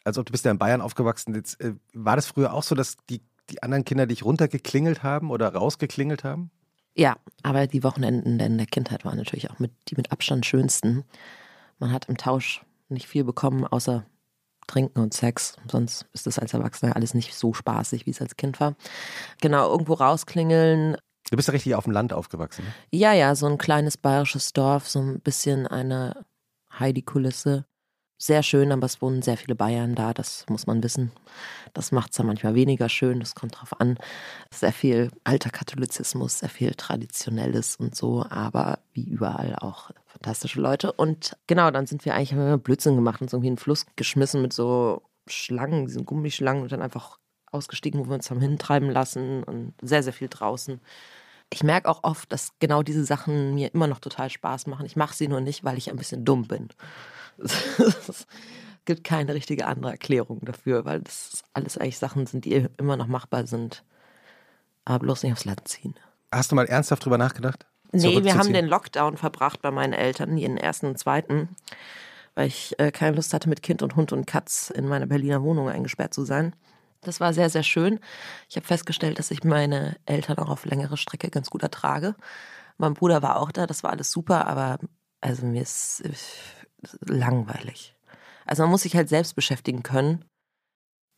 als 0.03 0.17
ob 0.17 0.25
du 0.25 0.31
bist 0.31 0.45
ja 0.45 0.51
in 0.51 0.57
Bayern 0.57 0.81
aufgewachsen. 0.81 1.35
Jetzt, 1.35 1.59
äh, 1.61 1.73
war 1.93 2.15
das 2.15 2.27
früher 2.27 2.53
auch 2.53 2.63
so, 2.63 2.75
dass 2.75 2.97
die, 3.09 3.21
die 3.49 3.61
anderen 3.63 3.85
Kinder 3.85 4.05
dich 4.05 4.23
runtergeklingelt 4.23 5.03
haben 5.03 5.31
oder 5.31 5.53
rausgeklingelt 5.53 6.23
haben? 6.23 6.51
Ja, 6.95 7.15
aber 7.43 7.67
die 7.67 7.83
Wochenenden 7.83 8.39
in 8.39 8.57
der 8.57 8.67
Kindheit 8.67 9.05
waren 9.05 9.17
natürlich 9.17 9.49
auch 9.49 9.59
mit, 9.59 9.71
die 9.87 9.95
mit 9.95 10.11
Abstand 10.11 10.45
schönsten. 10.45 11.03
Man 11.79 11.91
hat 11.91 12.09
im 12.09 12.17
Tausch 12.17 12.63
nicht 12.89 13.07
viel 13.07 13.23
bekommen, 13.23 13.65
außer 13.65 14.05
Trinken 14.71 15.01
und 15.01 15.13
Sex. 15.13 15.55
Sonst 15.69 16.05
ist 16.13 16.27
das 16.27 16.39
als 16.39 16.53
Erwachsener 16.53 16.95
alles 16.95 17.13
nicht 17.13 17.35
so 17.35 17.53
spaßig, 17.53 18.05
wie 18.05 18.11
es 18.11 18.21
als 18.21 18.37
Kind 18.37 18.59
war. 18.61 18.75
Genau, 19.41 19.69
irgendwo 19.69 19.93
rausklingeln. 19.93 20.95
Du 21.29 21.35
bist 21.35 21.49
ja 21.49 21.51
richtig 21.51 21.75
auf 21.75 21.83
dem 21.83 21.93
Land 21.93 22.13
aufgewachsen. 22.13 22.63
Ne? 22.63 22.71
Ja, 22.91 23.13
ja, 23.13 23.35
so 23.35 23.47
ein 23.47 23.57
kleines 23.57 23.97
bayerisches 23.97 24.53
Dorf, 24.53 24.87
so 24.87 24.99
ein 24.99 25.19
bisschen 25.19 25.67
eine 25.67 26.25
Heidi-Kulisse. 26.79 27.65
Sehr 28.23 28.43
schön, 28.43 28.71
aber 28.71 28.85
es 28.85 29.01
wohnen 29.01 29.23
sehr 29.23 29.35
viele 29.35 29.55
Bayern 29.55 29.95
da, 29.95 30.13
das 30.13 30.45
muss 30.47 30.67
man 30.67 30.83
wissen. 30.83 31.11
Das 31.73 31.91
macht 31.91 32.11
es 32.11 32.17
dann 32.17 32.27
manchmal 32.27 32.53
weniger 32.53 32.87
schön, 32.87 33.19
das 33.19 33.33
kommt 33.33 33.59
drauf 33.59 33.81
an. 33.81 33.97
Sehr 34.53 34.71
viel 34.71 35.09
alter 35.23 35.49
Katholizismus, 35.49 36.37
sehr 36.37 36.49
viel 36.49 36.75
Traditionelles 36.75 37.77
und 37.77 37.95
so, 37.95 38.23
aber 38.29 38.77
wie 38.93 39.05
überall 39.05 39.55
auch 39.55 39.89
fantastische 40.05 40.61
Leute. 40.61 40.91
Und 40.91 41.35
genau, 41.47 41.71
dann 41.71 41.87
sind 41.87 42.05
wir 42.05 42.13
eigentlich, 42.13 42.33
haben 42.33 42.45
wir 42.45 42.57
Blödsinn 42.59 42.95
gemacht, 42.95 43.23
uns 43.23 43.33
irgendwie 43.33 43.47
in 43.47 43.55
den 43.55 43.59
Fluss 43.59 43.87
geschmissen 43.95 44.43
mit 44.43 44.53
so 44.53 45.01
Schlangen, 45.25 45.87
diesen 45.87 46.05
Gummischlangen 46.05 46.61
und 46.61 46.71
dann 46.71 46.83
einfach 46.83 47.17
ausgestiegen, 47.51 48.01
wo 48.01 48.09
wir 48.09 48.13
uns 48.13 48.29
haben 48.29 48.39
hintreiben 48.39 48.91
lassen 48.91 49.43
und 49.43 49.73
sehr, 49.81 50.03
sehr 50.03 50.13
viel 50.13 50.27
draußen. 50.29 50.79
Ich 51.51 51.63
merke 51.63 51.89
auch 51.89 52.03
oft, 52.03 52.31
dass 52.31 52.53
genau 52.59 52.83
diese 52.83 53.03
Sachen 53.03 53.55
mir 53.55 53.73
immer 53.73 53.87
noch 53.87 53.99
total 53.99 54.29
Spaß 54.29 54.67
machen. 54.67 54.85
Ich 54.85 54.95
mache 54.95 55.15
sie 55.15 55.27
nur 55.27 55.41
nicht, 55.41 55.63
weil 55.63 55.79
ich 55.79 55.89
ein 55.89 55.97
bisschen 55.97 56.23
dumm 56.23 56.47
bin. 56.47 56.69
Es 57.43 58.27
gibt 58.85 59.03
keine 59.03 59.33
richtige 59.33 59.67
andere 59.67 59.91
Erklärung 59.91 60.39
dafür, 60.41 60.85
weil 60.85 61.01
das 61.01 61.43
alles 61.53 61.77
eigentlich 61.77 61.99
Sachen 61.99 62.25
sind, 62.25 62.45
die 62.45 62.67
immer 62.77 62.97
noch 62.97 63.07
machbar 63.07 63.45
sind. 63.45 63.83
Aber 64.85 64.99
bloß 64.99 65.23
nicht 65.23 65.33
aufs 65.33 65.45
Land 65.45 65.67
ziehen. 65.67 65.93
Hast 66.31 66.51
du 66.51 66.55
mal 66.55 66.65
ernsthaft 66.65 67.05
drüber 67.05 67.17
nachgedacht? 67.17 67.67
Nee, 67.91 68.23
wir 68.23 68.37
haben 68.37 68.53
den 68.53 68.67
Lockdown 68.67 69.17
verbracht 69.17 69.61
bei 69.61 69.69
meinen 69.69 69.93
Eltern, 69.93 70.37
den 70.37 70.57
ersten 70.57 70.87
und 70.87 70.97
zweiten, 70.97 71.49
weil 72.35 72.47
ich 72.47 72.79
äh, 72.79 72.91
keine 72.91 73.15
Lust 73.15 73.33
hatte, 73.33 73.49
mit 73.49 73.61
Kind 73.61 73.81
und 73.81 73.95
Hund 73.95 74.13
und 74.13 74.25
Katz 74.25 74.69
in 74.69 74.87
meiner 74.87 75.07
Berliner 75.07 75.43
Wohnung 75.43 75.69
eingesperrt 75.69 76.13
zu 76.13 76.23
sein. 76.23 76.55
Das 77.01 77.19
war 77.19 77.33
sehr, 77.33 77.49
sehr 77.49 77.63
schön. 77.63 77.99
Ich 78.47 78.55
habe 78.55 78.65
festgestellt, 78.65 79.19
dass 79.19 79.31
ich 79.31 79.43
meine 79.43 79.97
Eltern 80.05 80.37
auch 80.37 80.49
auf 80.49 80.65
längere 80.65 80.97
Strecke 80.97 81.29
ganz 81.29 81.49
gut 81.49 81.63
ertrage. 81.63 82.15
Mein 82.77 82.93
Bruder 82.93 83.21
war 83.21 83.37
auch 83.37 83.51
da, 83.51 83.67
das 83.67 83.83
war 83.83 83.91
alles 83.91 84.11
super, 84.11 84.47
aber 84.47 84.79
also 85.19 85.45
mir 85.45 85.61
ist 85.61 86.01
äh, 86.01 86.11
langweilig. 87.05 87.95
Also 88.45 88.63
man 88.63 88.71
muss 88.71 88.83
sich 88.83 88.95
halt 88.95 89.09
selbst 89.09 89.35
beschäftigen 89.35 89.83
können. 89.83 90.25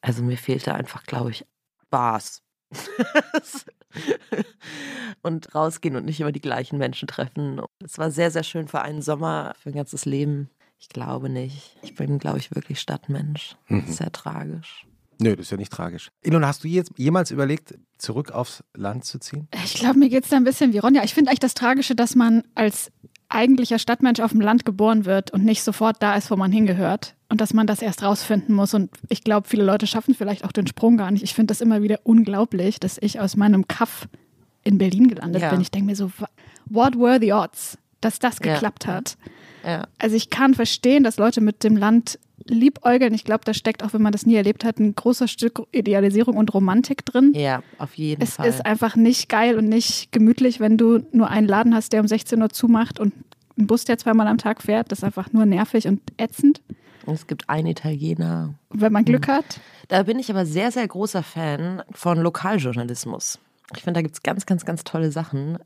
Also 0.02 0.24
mir 0.24 0.38
fehlte 0.38 0.74
einfach, 0.76 1.04
glaube 1.06 1.32
ich, 1.32 1.46
Spaß. 1.86 2.42
und 5.22 5.54
rausgehen 5.54 5.96
und 5.96 6.06
nicht 6.06 6.20
immer 6.20 6.32
die 6.32 6.42
gleichen 6.42 6.78
Menschen 6.78 7.08
treffen. 7.08 7.62
Es 7.84 7.98
war 7.98 8.12
sehr, 8.12 8.32
sehr 8.32 8.44
schön 8.44 8.68
für 8.68 8.82
einen 8.82 9.02
Sommer, 9.02 9.56
für 9.60 9.70
ein 9.70 9.76
ganzes 9.76 10.06
Leben. 10.06 10.50
Ich 10.80 10.90
glaube 10.90 11.30
nicht. 11.30 11.78
Ich 11.82 11.96
bin, 11.96 12.20
glaube 12.20 12.40
ich, 12.40 12.54
wirklich 12.54 12.80
Stadtmensch. 12.80 13.56
Mhm. 13.68 13.86
Sehr 13.88 14.12
tragisch. 14.12 14.86
Nö, 15.22 15.36
das 15.36 15.46
ist 15.46 15.52
ja 15.52 15.58
nicht 15.58 15.72
tragisch. 15.72 16.10
Ilona, 16.22 16.48
hast 16.48 16.64
du 16.64 16.68
jetzt 16.68 16.92
jemals 16.98 17.32
überlegt, 17.32 17.76
zurück 17.98 18.32
aufs 18.32 18.64
Land 18.74 19.06
zu 19.06 19.20
ziehen? 19.20 19.48
Ich 19.64 19.76
glaube, 19.76 20.00
mir 20.00 20.10
geht 20.10 20.24
es 20.24 20.30
da 20.30 20.38
ein 20.38 20.44
bisschen 20.44 20.74
wie 20.74 20.80
Ronja. 20.80 21.04
Ich 21.04 21.14
finde 21.14 21.30
eigentlich 21.30 21.40
das 21.40 21.54
Tragische, 21.54 21.96
dass 21.96 22.16
man 22.16 22.44
als 22.56 22.92
eigentlicher 23.34 23.80
Stadtmensch 23.80 24.20
auf 24.20 24.32
dem 24.32 24.42
Land 24.42 24.66
geboren 24.66 25.06
wird 25.06 25.32
und 25.32 25.44
nicht 25.44 25.64
sofort 25.64 26.02
da 26.02 26.16
ist, 26.16 26.30
wo 26.32 26.36
man 26.36 26.52
hingehört. 26.52 27.16
Und 27.30 27.42
dass 27.42 27.54
man 27.54 27.66
das 27.68 27.82
erst 27.82 28.04
rausfinden 28.04 28.54
muss. 28.56 28.74
Und 28.74 28.92
ich 29.10 29.24
glaube, 29.24 29.48
viele 29.48 29.64
Leute 29.64 29.88
schaffen 29.88 30.14
vielleicht 30.14 30.46
auch 30.46 30.52
den 30.52 30.68
Sprung 30.68 30.98
gar 30.98 31.10
nicht. 31.12 31.24
Ich 31.24 31.34
finde 31.34 31.52
das 31.52 31.62
immer 31.62 31.82
wieder 31.82 32.00
unglaublich, 32.04 32.80
dass 32.80 32.98
ich 33.02 33.20
aus 33.20 33.36
meinem 33.36 33.68
Kaff 33.68 34.08
in 34.64 34.78
Berlin 34.78 35.08
gelandet 35.08 35.42
Ja. 35.42 35.50
bin. 35.50 35.60
Ich 35.62 35.72
denke 35.72 35.88
mir 35.88 35.96
so, 35.96 36.12
what 36.70 36.96
were 36.98 37.18
the 37.20 37.34
odds, 37.34 37.78
dass 38.02 38.20
das 38.20 38.38
Ja. 38.44 38.54
geklappt 38.54 38.86
hat? 38.88 39.18
Ja. 39.66 39.88
Also 40.00 40.16
ich 40.16 40.30
kann 40.30 40.54
verstehen, 40.54 41.04
dass 41.04 41.18
Leute 41.18 41.42
mit 41.42 41.64
dem 41.64 41.76
Land 41.76 42.20
liebäugeln. 42.48 43.14
Ich 43.14 43.24
glaube, 43.24 43.42
da 43.46 43.54
steckt, 43.54 43.84
auch 43.84 43.94
wenn 43.94 44.02
man 44.02 44.12
das 44.12 44.26
nie 44.26 44.36
erlebt 44.36 44.64
hat, 44.66 44.80
ein 44.80 44.96
großer 44.96 45.28
Stück 45.28 45.64
Idealisierung 45.72 46.38
und 46.38 46.54
Romantik 46.54 47.06
drin. 47.06 47.34
Ja, 47.36 47.62
auf 47.78 47.96
jeden 47.96 48.22
Es 48.22 48.36
Fall. 48.36 48.48
ist 48.48 48.66
einfach 48.66 48.96
nicht 48.96 49.30
geil 49.30 49.58
und 49.58 49.68
nicht 49.70 50.12
gemütlich, 50.12 50.60
wenn 50.60 50.78
du 50.78 51.06
nur 51.12 51.30
einen 51.30 51.48
Laden 51.48 51.74
hast, 51.76 51.94
der 51.94 52.02
um 52.02 52.08
16 52.08 52.42
Uhr 52.42 52.50
zumacht 52.50 53.00
und 53.00 53.14
einen 53.58 53.68
Bus, 53.68 53.86
der 53.86 53.98
zweimal 53.98 54.28
am 54.28 54.38
Tag 54.38 54.62
fährt. 54.62 54.92
Das 54.92 55.00
ist 55.00 55.04
einfach 55.04 55.32
nur 55.32 55.46
nervig 55.46 55.88
und 55.88 56.02
ätzend. 56.18 56.62
Es 57.06 57.28
gibt 57.28 57.50
einen 57.50 57.68
Italiener. 57.68 58.54
Wenn 58.70 58.94
man 58.94 59.04
Glück 59.06 59.28
hat. 59.28 59.60
Da 59.90 60.04
bin 60.04 60.20
ich 60.20 60.30
aber 60.32 60.46
sehr, 60.46 60.72
sehr 60.72 60.88
großer 60.88 61.22
Fan 61.22 61.84
von 61.92 62.18
Lokaljournalismus. 62.20 63.40
Ich 63.76 63.84
finde, 63.84 63.98
da 63.98 64.02
gibt 64.02 64.16
es 64.16 64.24
ganz, 64.24 64.46
ganz, 64.46 64.66
ganz 64.66 64.84
tolle 64.84 65.12
Sachen 65.12 65.58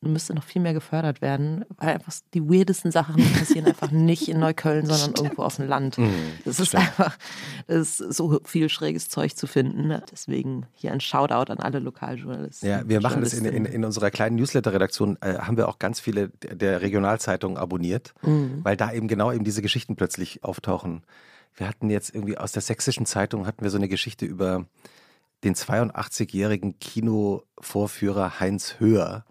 müsste 0.00 0.34
noch 0.34 0.44
viel 0.44 0.60
mehr 0.60 0.74
gefördert 0.74 1.22
werden, 1.22 1.64
weil 1.78 1.94
einfach 1.94 2.12
die 2.34 2.42
weirdesten 2.42 2.90
Sachen 2.90 3.16
passieren 3.38 3.66
einfach 3.66 3.90
nicht 3.90 4.28
in 4.28 4.38
Neukölln, 4.38 4.86
sondern 4.86 5.10
Stimmt. 5.10 5.18
irgendwo 5.20 5.42
auf 5.42 5.56
dem 5.56 5.66
Land. 5.66 5.98
Mhm, 5.98 6.12
das 6.44 6.60
ist 6.60 6.74
einfach, 6.74 7.16
das 7.66 8.00
ist 8.00 8.14
so 8.14 8.40
viel 8.44 8.68
schräges 8.68 9.08
Zeug 9.08 9.36
zu 9.36 9.46
finden. 9.46 10.00
Deswegen 10.10 10.66
hier 10.74 10.92
ein 10.92 11.00
Shoutout 11.00 11.50
an 11.50 11.58
alle 11.58 11.78
Lokaljournalisten. 11.78 12.68
Ja, 12.68 12.86
wir 12.86 13.00
machen 13.00 13.22
das 13.22 13.32
in, 13.34 13.44
in, 13.46 13.64
in 13.64 13.84
unserer 13.84 14.10
kleinen 14.10 14.36
Newsletter-Redaktion, 14.36 15.18
äh, 15.20 15.38
haben 15.38 15.56
wir 15.56 15.68
auch 15.68 15.78
ganz 15.78 15.98
viele 16.00 16.28
der 16.28 16.82
Regionalzeitungen 16.82 17.56
abonniert, 17.56 18.14
mhm. 18.22 18.60
weil 18.62 18.76
da 18.76 18.92
eben 18.92 19.08
genau 19.08 19.32
eben 19.32 19.44
diese 19.44 19.62
Geschichten 19.62 19.96
plötzlich 19.96 20.44
auftauchen. 20.44 21.02
Wir 21.54 21.68
hatten 21.68 21.88
jetzt 21.88 22.14
irgendwie 22.14 22.36
aus 22.36 22.52
der 22.52 22.62
sächsischen 22.62 23.06
Zeitung 23.06 23.46
hatten 23.46 23.64
wir 23.64 23.70
so 23.70 23.78
eine 23.78 23.88
Geschichte 23.88 24.26
über 24.26 24.66
den 25.42 25.54
82-jährigen 25.54 26.78
Kinovorführer 26.78 28.40
Heinz 28.40 28.76
Höher, 28.78 29.24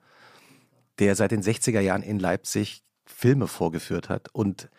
der 0.99 1.15
seit 1.15 1.31
den 1.31 1.43
60er 1.43 1.79
Jahren 1.79 2.03
in 2.03 2.19
Leipzig 2.19 2.83
Filme 3.05 3.47
vorgeführt 3.47 4.09
hat. 4.09 4.29
Und 4.33 4.69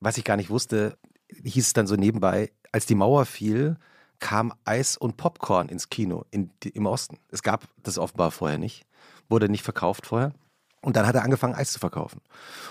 was 0.00 0.18
ich 0.18 0.24
gar 0.24 0.36
nicht 0.36 0.50
wusste, 0.50 0.96
hieß 1.44 1.66
es 1.66 1.72
dann 1.72 1.86
so 1.86 1.96
nebenbei, 1.96 2.50
als 2.72 2.86
die 2.86 2.94
Mauer 2.94 3.26
fiel, 3.26 3.76
kam 4.18 4.54
Eis 4.64 4.96
und 4.96 5.16
Popcorn 5.16 5.68
ins 5.68 5.88
Kino 5.88 6.24
in, 6.30 6.50
im 6.72 6.86
Osten. 6.86 7.18
Es 7.30 7.42
gab 7.42 7.66
das 7.82 7.98
offenbar 7.98 8.30
vorher 8.30 8.58
nicht, 8.58 8.86
wurde 9.28 9.48
nicht 9.48 9.62
verkauft 9.62 10.06
vorher. 10.06 10.32
Und 10.80 10.96
dann 10.96 11.06
hat 11.06 11.14
er 11.14 11.24
angefangen, 11.24 11.54
Eis 11.54 11.72
zu 11.72 11.78
verkaufen. 11.78 12.20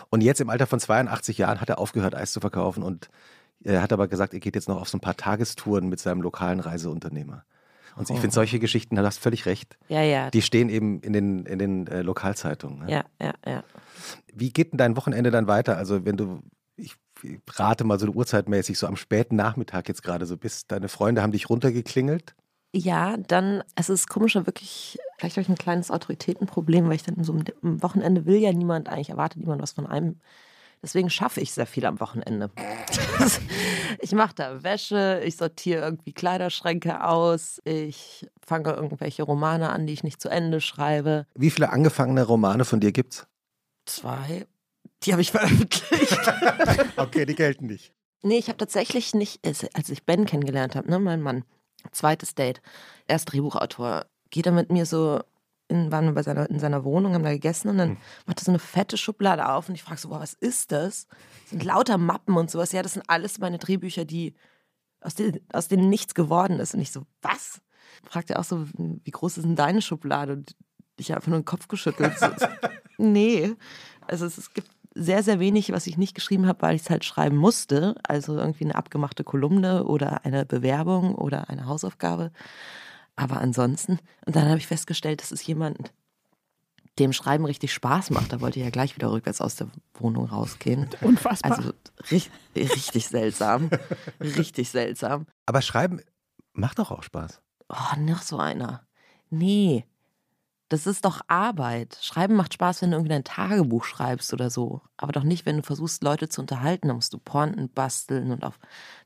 Und 0.10 0.22
jetzt 0.22 0.42
im 0.42 0.50
Alter 0.50 0.68
von 0.68 0.80
82 0.80 1.38
Jahren 1.38 1.60
hat 1.60 1.70
er 1.70 1.80
aufgehört, 1.80 2.16
Eis 2.16 2.32
zu 2.32 2.40
verkaufen 2.40 2.82
und 2.82 3.10
er 3.64 3.82
hat 3.82 3.94
aber 3.94 4.08
gesagt, 4.08 4.34
er 4.34 4.40
geht 4.40 4.56
jetzt 4.56 4.68
noch 4.70 4.80
auf 4.80 4.90
so 4.90 4.98
ein 4.98 5.02
paar 5.02 5.18
Tagestouren 5.18 5.90
mit 5.90 6.00
seinem 6.00 6.22
lokalen 6.22 6.60
Reiseunternehmer. 6.60 7.46
Und 7.96 8.10
ich 8.10 8.20
finde 8.20 8.34
solche 8.34 8.60
Geschichten, 8.60 8.96
da 8.96 9.04
hast 9.04 9.20
du 9.20 9.22
völlig 9.22 9.46
recht. 9.46 9.78
Ja, 9.88 10.02
ja. 10.02 10.30
Die 10.30 10.42
stehen 10.42 10.70
eben 10.70 11.00
in 11.00 11.14
den, 11.14 11.46
in 11.46 11.60
den 11.60 11.88
äh, 11.88 12.02
Lokalzeitungen. 12.02 12.80
Ne? 12.80 12.92
Ja, 12.92 13.06
ja, 13.22 13.34
ja. 13.46 13.64
Wie 14.34 14.52
geht 14.52 14.74
denn 14.74 14.78
dein 14.78 14.98
Wochenende 14.98 15.32
dann 15.32 15.48
weiter? 15.48 15.78
Also 15.78 16.04
wenn 16.06 16.18
du, 16.18 16.42
ich 16.75 16.96
rate 17.52 17.86
mal 17.86 17.98
so 17.98 18.08
uhrzeitmäßig, 18.08 18.78
so 18.78 18.88
am 18.88 18.98
späten 18.98 19.38
Nachmittag 19.38 19.88
jetzt 19.88 20.04
gerade 20.04 20.25
so 20.25 20.36
bist, 20.36 20.72
deine 20.72 20.90
Freunde 20.90 21.22
haben 21.22 21.32
dich 21.32 21.50
runtergeklingelt? 21.50 22.36
Ja, 22.74 23.16
dann, 23.16 23.64
es 23.75 23.88
ist 23.88 24.10
komischer, 24.10 24.46
wirklich, 24.46 25.00
vielleicht 25.18 25.38
habe 25.38 25.44
ich 25.44 25.50
ein 25.50 25.56
kleines 25.56 25.92
Autoritätenproblem, 25.92 26.88
weil 26.88 26.96
ich 26.96 27.04
dann 27.04 27.24
so 27.24 27.34
am 27.34 27.82
Wochenende 27.82 28.25
will 28.25 28.36
ja 28.36 28.52
niemand, 28.52 28.90
eigentlich 28.90 29.12
erwartet 29.12 29.40
niemand 29.40 29.62
was 29.62 29.72
von 29.72 29.88
einem. 29.88 30.20
Deswegen 30.86 31.10
schaffe 31.10 31.42
ich 31.42 31.51
sehr 31.51 31.65
viel 31.65 31.84
am 31.88 32.00
Wochenende. 32.00 32.51
ich 34.01 34.12
mache 34.12 34.36
da 34.36 34.62
Wäsche, 34.62 35.20
ich 35.25 35.36
sortiere 35.36 35.82
irgendwie 35.82 36.13
Kleiderschränke 36.13 37.04
aus, 37.04 37.60
ich 37.63 38.27
fange 38.46 38.70
irgendwelche 38.70 39.24
Romane 39.24 39.72
an, 39.72 39.88
die 39.88 39.94
ich 39.94 40.04
nicht 40.04 40.22
zu 40.22 40.30
Ende 40.30 40.62
schreibe. 40.62 41.25
Wie 41.34 41.50
viele 41.50 41.72
angefangene 41.72 42.22
Romane 42.22 42.65
von 42.65 42.82
dir 42.82 42.92
gibt's? 42.92 43.25
Zwei. 43.88 44.46
Die 45.01 45.12
habe 45.12 45.24
ich 45.24 45.32
veröffentlicht. 45.32 46.20
okay, 46.98 47.25
die 47.25 47.34
gelten 47.34 47.65
nicht. 47.65 47.92
Nee, 48.22 48.38
ich 48.38 48.48
habe 48.48 48.60
tatsächlich 48.60 49.15
nicht, 49.15 49.39
als 49.44 49.89
ich 49.89 50.04
Ben 50.04 50.25
kennengelernt 50.25 50.75
habe, 50.75 50.88
ne, 50.88 51.00
mein 51.00 51.24
Mann, 51.24 51.46
zweites 51.94 52.36
Date, 52.36 52.62
er 53.08 53.15
ist 53.15 53.25
Drehbuchautor, 53.25 54.06
geht 54.30 54.46
er 54.46 54.51
mit 54.51 54.72
mir 54.72 54.86
so 54.86 55.20
in, 55.68 55.92
waren 55.92 56.06
wir 56.06 56.14
bei 56.14 56.24
seiner, 56.24 56.50
in 56.50 56.60
seiner 56.60 56.84
Wohnung, 56.84 57.14
haben 57.14 57.24
da 57.24 57.32
gegessen 57.32 57.70
und 57.70 57.78
dann 57.78 57.90
mhm. 57.90 57.98
macht 58.26 58.42
er 58.42 58.46
so 58.46 58.52
eine 58.52 58.60
fette 58.60 58.98
Schublade 58.98 59.50
auf 59.50 59.70
und 59.70 59.76
ich 59.76 59.84
frage 59.84 60.00
so, 60.00 60.10
boah, 60.10 60.20
was 60.20 60.34
ist 60.34 60.72
das? 60.72 61.08
Das 61.08 61.50
sind 61.50 61.64
lauter 61.64 61.98
Mappen 61.98 62.36
und 62.38 62.52
sowas. 62.52 62.72
Ja, 62.72 62.84
das 62.84 62.94
sind 62.94 63.10
alles 63.10 63.40
meine 63.40 63.58
Drehbücher, 63.58 64.06
die 64.06 64.36
aus, 65.02 65.16
denen, 65.16 65.40
aus 65.52 65.68
denen 65.68 65.90
nichts 65.90 66.14
geworden 66.14 66.60
ist. 66.60 66.74
Und 66.74 66.82
ich 66.82 66.92
so, 66.92 67.04
was? 67.22 67.62
Fragt 68.04 68.30
er 68.30 68.40
auch 68.40 68.44
so, 68.44 68.66
wie 68.78 69.12
groß 69.12 69.38
ist 69.38 69.44
denn 69.44 69.56
deine 69.56 69.82
Schublade? 69.82 70.34
Und 70.34 70.56
ich 70.98 71.12
habe 71.12 71.18
einfach 71.18 71.30
nur 71.30 71.40
den 71.40 71.46
Kopf 71.46 71.68
geschüttelt. 71.68 72.18
So, 72.18 72.28
nee. 72.98 73.54
Also 74.02 74.26
es, 74.26 74.38
es 74.38 74.54
gibt 74.54 74.70
sehr, 74.96 75.24
sehr 75.24 75.40
wenig, 75.40 75.72
was 75.72 75.88
ich 75.88 75.98
nicht 75.98 76.16
geschrieben 76.16 76.48
habe, 76.48 76.62
weil 76.62 76.76
ich 76.76 76.84
es 76.84 76.90
halt 76.90 77.06
schreiben 77.06 77.38
musste. 77.38 77.96
Also 78.04 78.38
irgendwie 78.38 78.64
eine 78.64 78.76
abgemachte 78.76 79.24
Kolumne 79.24 79.84
oder 79.84 80.26
eine 80.26 80.46
Bewerbung 80.46 81.16
oder 81.16 81.50
eine 81.50 81.66
Hausaufgabe. 81.66 82.32
Aber 83.16 83.40
ansonsten, 83.40 84.00
und 84.26 84.36
dann 84.36 84.48
habe 84.48 84.58
ich 84.58 84.68
festgestellt, 84.68 85.22
das 85.22 85.32
ist 85.32 85.46
jemand, 85.48 85.94
dem 87.00 87.14
Schreiben 87.14 87.46
richtig 87.46 87.74
Spaß 87.74 88.10
macht. 88.12 88.32
Da 88.32 88.42
wollte 88.42 88.60
ich 88.60 88.66
ja 88.66 88.72
gleich 88.72 88.96
wieder 88.96 89.12
rückwärts 89.12 89.42
aus 89.42 89.56
der 89.56 89.68
Wohnung 89.96 90.26
rausgehen. 90.26 90.90
Unfassbar. 91.02 91.58
Also 91.58 91.74
richtig, 92.12 92.32
richtig 92.56 93.08
seltsam. 93.08 93.70
richtig 94.20 94.70
seltsam. 94.70 95.28
Aber 95.46 95.62
Schreiben 95.62 96.02
macht 96.54 96.80
doch 96.80 96.92
auch 96.92 97.04
Spaß. 97.04 97.42
Oh, 97.70 98.00
noch 98.00 98.22
so 98.22 98.38
einer. 98.38 98.86
Nee, 99.30 99.86
das 100.70 100.88
ist 100.88 101.06
doch 101.06 101.22
Arbeit. 101.28 101.98
Schreiben 102.02 102.36
macht 102.36 102.56
Spaß, 102.56 102.82
wenn 102.82 102.90
du 102.90 102.98
irgendwie 102.98 103.14
dein 103.14 103.24
Tagebuch 103.24 103.84
schreibst 103.84 104.34
oder 104.34 104.50
so. 104.50 104.82
Aber 104.98 105.12
doch 105.12 105.24
nicht, 105.24 105.46
wenn 105.46 105.58
du 105.58 105.64
versuchst, 105.64 106.04
Leute 106.04 106.28
zu 106.28 106.42
unterhalten. 106.42 106.88
Da 106.88 106.96
musst 106.96 107.14
du 107.14 107.20
Pointen 107.20 107.70
basteln 107.70 108.32
und 108.32 108.44
auf. 108.44 108.58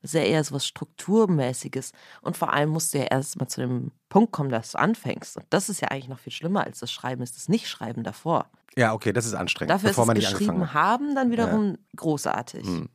Das 0.02 0.14
ist 0.14 0.20
ja 0.20 0.26
eher 0.26 0.44
so 0.44 0.56
was 0.56 0.66
Strukturmäßiges. 0.66 1.92
Und 2.22 2.38
vor 2.38 2.54
allem 2.54 2.70
musst 2.70 2.94
du 2.94 3.00
ja 3.00 3.06
erst 3.06 3.38
mal 3.38 3.48
zu 3.48 3.60
dem 3.60 3.92
Punkt 4.08 4.32
kommen, 4.32 4.50
dass 4.50 4.72
du 4.72 4.80
anfängst. 4.80 5.36
Und 5.36 5.46
das 5.50 5.68
ist 5.68 5.82
ja 5.82 5.90
eigentlich 5.90 6.08
noch 6.08 6.20
viel 6.20 6.32
schlimmer 6.32 6.64
als 6.64 6.80
das 6.80 6.94
Schreiben, 6.94 7.22
ist 7.22 7.36
das 7.36 7.50
Nicht-Schreiben 7.50 8.04
davor. 8.04 8.46
Ja, 8.78 8.94
okay, 8.94 9.12
das 9.12 9.26
ist 9.26 9.34
anstrengend. 9.34 9.72
Dafür 9.72 9.90
bevor 9.90 10.06
ist 10.06 10.08
man 10.08 10.18
nicht 10.18 10.30
geschrieben 10.30 10.74
haben 10.74 11.14
dann 11.14 11.32
wiederum 11.32 11.72
ja. 11.72 11.78
großartig. 11.98 12.66
Hm. 12.66 12.90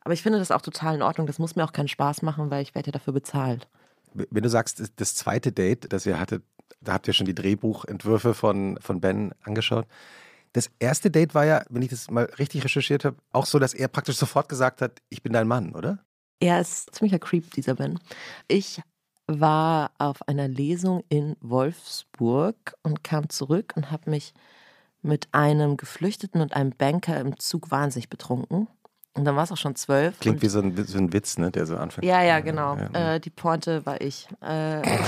Aber 0.00 0.14
ich 0.14 0.22
finde 0.22 0.40
das 0.40 0.50
auch 0.50 0.62
total 0.62 0.96
in 0.96 1.02
Ordnung. 1.02 1.28
Das 1.28 1.38
muss 1.38 1.54
mir 1.54 1.64
auch 1.64 1.72
keinen 1.72 1.88
Spaß 1.88 2.22
machen, 2.22 2.50
weil 2.50 2.62
ich 2.62 2.74
werde 2.74 2.88
ja 2.88 2.92
dafür 2.92 3.12
bezahlt. 3.12 3.68
Wenn 4.14 4.42
du 4.42 4.48
sagst, 4.48 4.82
das 4.96 5.14
zweite 5.14 5.52
Date, 5.52 5.92
das 5.92 6.04
ihr 6.06 6.18
hattet, 6.18 6.42
da 6.80 6.94
habt 6.94 7.08
ihr 7.08 7.14
schon 7.14 7.26
die 7.26 7.34
Drehbuchentwürfe 7.34 8.34
von, 8.34 8.78
von 8.80 9.00
Ben 9.00 9.32
angeschaut. 9.42 9.86
Das 10.52 10.70
erste 10.78 11.10
Date 11.10 11.34
war 11.34 11.44
ja, 11.44 11.62
wenn 11.68 11.82
ich 11.82 11.90
das 11.90 12.10
mal 12.10 12.24
richtig 12.38 12.64
recherchiert 12.64 13.04
habe, 13.04 13.16
auch 13.32 13.46
so, 13.46 13.58
dass 13.58 13.74
er 13.74 13.88
praktisch 13.88 14.16
sofort 14.16 14.48
gesagt 14.48 14.82
hat, 14.82 15.00
ich 15.08 15.22
bin 15.22 15.32
dein 15.32 15.46
Mann, 15.46 15.74
oder? 15.74 15.98
Er 16.40 16.60
ist 16.60 16.94
ziemlicher 16.94 17.18
Creep, 17.18 17.52
dieser 17.52 17.74
Ben. 17.74 17.98
Ich 18.48 18.80
war 19.26 19.92
auf 19.98 20.26
einer 20.26 20.48
Lesung 20.48 21.04
in 21.08 21.36
Wolfsburg 21.40 22.74
und 22.82 23.04
kam 23.04 23.28
zurück 23.28 23.74
und 23.76 23.90
habe 23.90 24.10
mich 24.10 24.34
mit 25.02 25.28
einem 25.32 25.76
Geflüchteten 25.76 26.40
und 26.40 26.54
einem 26.54 26.72
Banker 26.76 27.20
im 27.20 27.38
Zug 27.38 27.70
wahnsinnig 27.70 28.08
betrunken. 28.08 28.66
Und 29.14 29.24
dann 29.24 29.36
war 29.36 29.44
es 29.44 29.52
auch 29.52 29.56
schon 29.56 29.76
zwölf. 29.76 30.18
Klingt 30.20 30.42
wie 30.42 30.48
so 30.48 30.60
ein, 30.60 30.76
so 30.84 30.98
ein, 30.98 31.12
Witz, 31.12 31.38
ne, 31.38 31.50
der 31.50 31.66
so 31.66 31.76
anfängt. 31.76 32.04
Ja, 32.04 32.22
ja, 32.22 32.40
genau. 32.40 32.76
Ja. 32.76 33.14
Äh, 33.14 33.20
die 33.20 33.30
Pointe 33.30 33.84
war 33.86 34.00
ich. 34.00 34.28
Äh, 34.40 34.82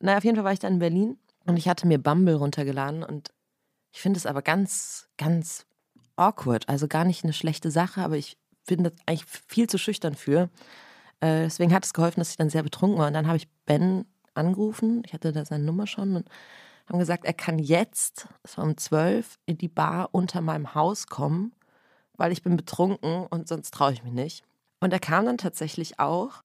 naja, 0.00 0.18
auf 0.18 0.24
jeden 0.24 0.36
Fall 0.36 0.44
war 0.44 0.52
ich 0.52 0.58
dann 0.58 0.74
in 0.74 0.78
Berlin 0.78 1.18
und 1.46 1.56
ich 1.56 1.68
hatte 1.68 1.86
mir 1.86 1.98
Bumble 1.98 2.36
runtergeladen 2.36 3.02
und 3.02 3.30
ich 3.92 4.00
finde 4.00 4.18
es 4.18 4.26
aber 4.26 4.42
ganz, 4.42 5.08
ganz 5.16 5.66
awkward. 6.16 6.68
Also 6.68 6.88
gar 6.88 7.04
nicht 7.04 7.24
eine 7.24 7.32
schlechte 7.32 7.70
Sache, 7.70 8.02
aber 8.02 8.16
ich 8.16 8.36
finde 8.64 8.90
das 8.90 9.00
eigentlich 9.06 9.24
viel 9.24 9.68
zu 9.68 9.78
schüchtern 9.78 10.14
für. 10.14 10.50
Äh, 11.20 11.44
deswegen 11.44 11.72
hat 11.72 11.84
es 11.84 11.94
geholfen, 11.94 12.20
dass 12.20 12.30
ich 12.30 12.36
dann 12.36 12.50
sehr 12.50 12.62
betrunken 12.62 12.98
war. 12.98 13.08
Und 13.08 13.14
dann 13.14 13.26
habe 13.26 13.38
ich 13.38 13.48
Ben 13.64 14.04
angerufen, 14.34 15.02
ich 15.06 15.12
hatte 15.14 15.32
da 15.32 15.44
seine 15.44 15.64
Nummer 15.64 15.86
schon 15.86 16.16
und 16.16 16.28
haben 16.88 16.98
gesagt, 16.98 17.24
er 17.24 17.34
kann 17.34 17.58
jetzt, 17.58 18.28
es 18.42 18.56
war 18.56 18.64
um 18.64 18.76
zwölf, 18.76 19.38
in 19.46 19.58
die 19.58 19.68
Bar 19.68 20.10
unter 20.12 20.40
meinem 20.40 20.74
Haus 20.74 21.06
kommen, 21.06 21.52
weil 22.16 22.32
ich 22.32 22.42
bin 22.42 22.56
betrunken 22.56 23.26
und 23.26 23.48
sonst 23.48 23.72
traue 23.74 23.92
ich 23.92 24.04
mich 24.04 24.12
nicht. 24.12 24.44
Und 24.80 24.92
er 24.92 25.00
kam 25.00 25.26
dann 25.26 25.38
tatsächlich 25.38 25.98
auch 25.98 26.42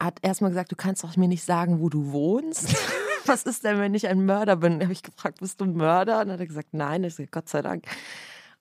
hat 0.00 0.18
erstmal 0.22 0.50
gesagt, 0.50 0.72
du 0.72 0.76
kannst 0.76 1.04
doch 1.04 1.16
mir 1.16 1.28
nicht 1.28 1.44
sagen, 1.44 1.80
wo 1.80 1.88
du 1.88 2.12
wohnst. 2.12 2.74
Was 3.26 3.42
ist 3.42 3.64
denn, 3.64 3.78
wenn 3.78 3.94
ich 3.94 4.08
ein 4.08 4.24
Mörder 4.24 4.56
bin? 4.56 4.82
Habe 4.82 4.92
ich 4.92 5.02
gefragt, 5.02 5.40
bist 5.40 5.60
du 5.60 5.66
ein 5.66 5.74
Mörder? 5.74 6.20
Und 6.20 6.26
dann 6.26 6.32
hat 6.34 6.40
er 6.40 6.46
gesagt, 6.46 6.68
nein. 6.72 7.04
Ich 7.04 7.14
sage, 7.14 7.28
Gott 7.30 7.48
sei 7.48 7.62
Dank. 7.62 7.84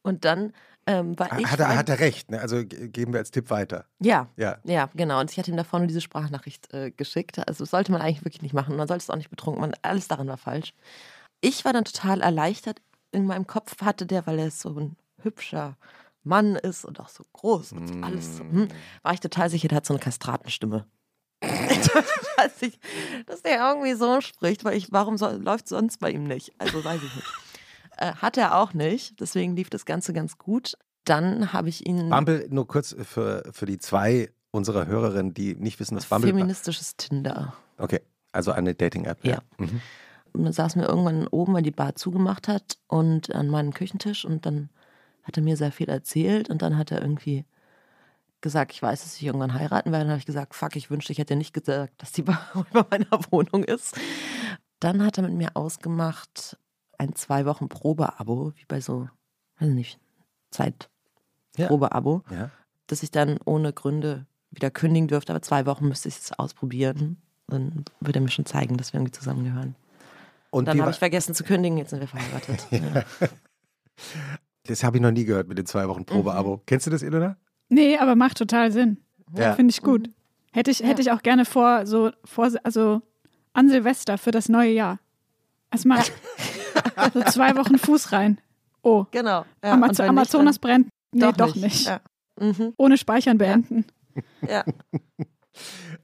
Und 0.01 0.25
dann 0.25 0.53
ähm, 0.85 1.17
war 1.17 1.39
ich. 1.39 1.47
Hat 1.47 1.59
er, 1.59 1.75
hat 1.75 1.89
er 1.89 1.99
recht, 1.99 2.31
ne? 2.31 2.41
also 2.41 2.63
geben 2.65 3.13
wir 3.13 3.19
als 3.19 3.31
Tipp 3.31 3.49
weiter. 3.49 3.85
Ja, 3.99 4.27
ja, 4.35 4.57
ja, 4.63 4.89
genau. 4.95 5.19
Und 5.19 5.31
ich 5.31 5.37
hatte 5.37 5.51
ihm 5.51 5.57
da 5.57 5.63
vorne 5.63 5.87
diese 5.87 6.01
Sprachnachricht 6.01 6.73
äh, 6.73 6.91
geschickt. 6.91 7.39
Also 7.47 7.63
das 7.63 7.71
sollte 7.71 7.91
man 7.91 8.01
eigentlich 8.01 8.25
wirklich 8.25 8.41
nicht 8.41 8.53
machen. 8.53 8.75
Man 8.75 8.87
sollte 8.87 9.03
es 9.03 9.09
auch 9.09 9.15
nicht 9.15 9.29
betrunken 9.29 9.61
machen. 9.61 9.73
Alles 9.81 10.07
daran 10.07 10.27
war 10.27 10.37
falsch. 10.37 10.73
Ich 11.41 11.63
war 11.63 11.73
dann 11.73 11.85
total 11.85 12.21
erleichtert. 12.21 12.81
In 13.11 13.25
meinem 13.25 13.47
Kopf 13.47 13.81
hatte 13.81 14.05
der, 14.05 14.27
weil 14.27 14.39
er 14.39 14.51
so 14.51 14.77
ein 14.77 14.97
hübscher 15.21 15.77
Mann 16.23 16.55
ist 16.55 16.85
und 16.85 16.99
auch 16.99 17.09
so 17.09 17.23
groß 17.33 17.71
und 17.73 17.99
mm. 17.99 18.03
alles, 18.03 18.39
hm, 18.39 18.67
war 19.03 19.13
ich 19.13 19.19
total 19.19 19.49
sicher, 19.49 19.67
der 19.67 19.77
hat 19.77 19.85
so 19.85 19.93
eine 19.93 20.01
Kastratenstimme. 20.01 20.85
dass, 22.37 22.61
ich, 22.61 22.79
dass 23.25 23.41
der 23.41 23.59
irgendwie 23.59 23.93
so 23.93 24.21
spricht, 24.21 24.65
weil 24.65 24.75
ich, 24.75 24.91
warum 24.91 25.17
so, 25.17 25.29
läuft 25.29 25.67
sonst 25.67 25.99
bei 25.99 26.11
ihm 26.11 26.25
nicht? 26.25 26.53
Also 26.57 26.83
weiß 26.83 27.01
ich 27.01 27.15
nicht. 27.15 27.27
Äh, 27.97 28.13
hat 28.15 28.37
er 28.37 28.57
auch 28.57 28.73
nicht, 28.73 29.19
deswegen 29.19 29.55
lief 29.55 29.69
das 29.69 29.85
Ganze 29.85 30.13
ganz 30.13 30.37
gut. 30.37 30.77
Dann 31.05 31.53
habe 31.53 31.69
ich 31.69 31.87
ihn. 31.87 32.09
Bumble, 32.09 32.47
nur 32.49 32.67
kurz 32.67 32.95
für, 33.03 33.43
für 33.51 33.65
die 33.65 33.79
zwei 33.79 34.29
unserer 34.51 34.85
Hörerinnen, 34.85 35.33
die 35.33 35.55
nicht 35.55 35.79
wissen, 35.79 35.95
was 35.95 36.05
Bumble 36.05 36.29
ist. 36.29 36.35
Feministisches 36.35 36.95
Tinder. 36.97 37.53
Okay, 37.77 38.01
also 38.31 38.51
eine 38.51 38.75
Dating-App. 38.75 39.23
Ja. 39.23 39.31
ja. 39.33 39.39
Mhm. 39.57 39.81
Und 40.33 40.43
dann 40.43 40.53
saßen 40.53 40.81
wir 40.81 40.89
irgendwann 40.89 41.27
oben, 41.27 41.53
weil 41.53 41.63
die 41.63 41.71
Bar 41.71 41.95
zugemacht 41.95 42.47
hat 42.47 42.77
und 42.87 43.33
an 43.33 43.47
meinem 43.47 43.73
Küchentisch 43.73 44.25
und 44.25 44.45
dann 44.45 44.69
hat 45.23 45.37
er 45.37 45.43
mir 45.43 45.57
sehr 45.57 45.71
viel 45.71 45.89
erzählt 45.89 46.49
und 46.49 46.61
dann 46.61 46.77
hat 46.77 46.91
er 46.91 47.01
irgendwie 47.01 47.45
gesagt, 48.41 48.71
ich 48.71 48.81
weiß, 48.81 49.03
dass 49.03 49.15
ich 49.15 49.23
irgendwann 49.23 49.53
heiraten 49.53 49.91
werde. 49.91 50.05
Dann 50.05 50.11
habe 50.11 50.19
ich 50.19 50.25
gesagt, 50.25 50.55
fuck, 50.55 50.75
ich 50.75 50.89
wünschte, 50.89 51.11
ich 51.11 51.17
hätte 51.19 51.35
nicht 51.35 51.53
gesagt, 51.53 51.93
dass 52.01 52.11
die 52.11 52.21
über 52.21 52.37
meiner 52.89 53.19
Wohnung 53.31 53.63
ist. 53.63 53.97
Dann 54.79 55.03
hat 55.05 55.17
er 55.17 55.23
mit 55.23 55.33
mir 55.33 55.55
ausgemacht, 55.55 56.57
ein 56.97 57.15
zwei 57.15 57.45
Wochen 57.45 57.67
Probeabo, 57.69 58.53
wie 58.55 58.65
bei 58.67 58.79
so, 58.81 59.07
weiß 59.59 59.69
nicht, 59.69 59.99
Zeit 60.51 60.89
Probeabo, 61.55 62.23
Ja. 62.29 62.37
ja. 62.37 62.51
dass 62.87 63.03
ich 63.03 63.11
dann 63.11 63.39
ohne 63.45 63.73
Gründe 63.73 64.25
wieder 64.51 64.71
kündigen 64.71 65.07
dürfte, 65.07 65.33
aber 65.33 65.41
zwei 65.41 65.65
Wochen 65.65 65.87
müsste 65.87 66.07
ich 66.07 66.17
es 66.17 66.31
ausprobieren. 66.31 67.21
Dann 67.47 67.83
würde 67.99 68.19
er 68.19 68.21
mir 68.23 68.29
schon 68.31 68.45
zeigen, 68.45 68.77
dass 68.77 68.93
wir 68.93 68.99
irgendwie 68.99 69.11
zusammengehören. 69.11 69.75
Und 70.51 70.65
Dann 70.65 70.79
habe 70.81 70.91
ich 70.91 70.97
vergessen 70.97 71.35
zu 71.35 71.43
kündigen, 71.43 71.77
jetzt 71.77 71.89
sind 71.91 71.99
wir 71.99 72.07
verheiratet. 72.07 72.65
Ja. 72.71 73.03
das 74.63 74.83
habe 74.83 74.97
ich 74.97 75.01
noch 75.03 75.11
nie 75.11 75.25
gehört 75.25 75.47
mit 75.49 75.57
den 75.57 75.65
zwei 75.65 75.87
Wochen 75.89 76.05
Probeabo. 76.05 76.57
Mhm. 76.57 76.61
Kennst 76.65 76.87
du 76.87 76.91
das, 76.91 77.01
Ilona? 77.01 77.35
Nee, 77.69 77.97
aber 77.97 78.15
macht 78.15 78.37
total 78.37 78.71
Sinn. 78.71 78.97
Ja. 79.37 79.53
Finde 79.53 79.71
ich 79.71 79.81
gut. 79.81 80.09
Hätte 80.51 80.71
ich, 80.71 80.81
hätte 80.81 81.01
ich 81.01 81.11
auch 81.11 81.21
gerne 81.21 81.45
vor, 81.45 81.85
so, 81.85 82.11
vor, 82.25 82.49
also 82.63 83.01
an 83.53 83.69
Silvester 83.69 84.17
für 84.17 84.31
das 84.31 84.49
neue 84.49 84.71
Jahr. 84.71 84.99
Erstmal 85.71 86.03
so 87.13 87.21
zwei 87.23 87.55
Wochen 87.55 87.77
Fuß 87.77 88.11
rein. 88.11 88.41
Oh, 88.81 89.05
Genau. 89.11 89.45
Ja, 89.63 89.73
Amaz 89.73 89.99
Amazonas 89.99 90.55
nicht, 90.55 90.61
brennt. 90.61 90.89
Nee, 91.11 91.21
dann 91.21 91.33
doch, 91.35 91.55
nicht. 91.55 91.85
Ja. 91.85 92.01
Mhm. 92.39 92.73
Ohne 92.77 92.97
Speichern 92.97 93.37
beenden. 93.37 93.85
ja. 94.47 94.63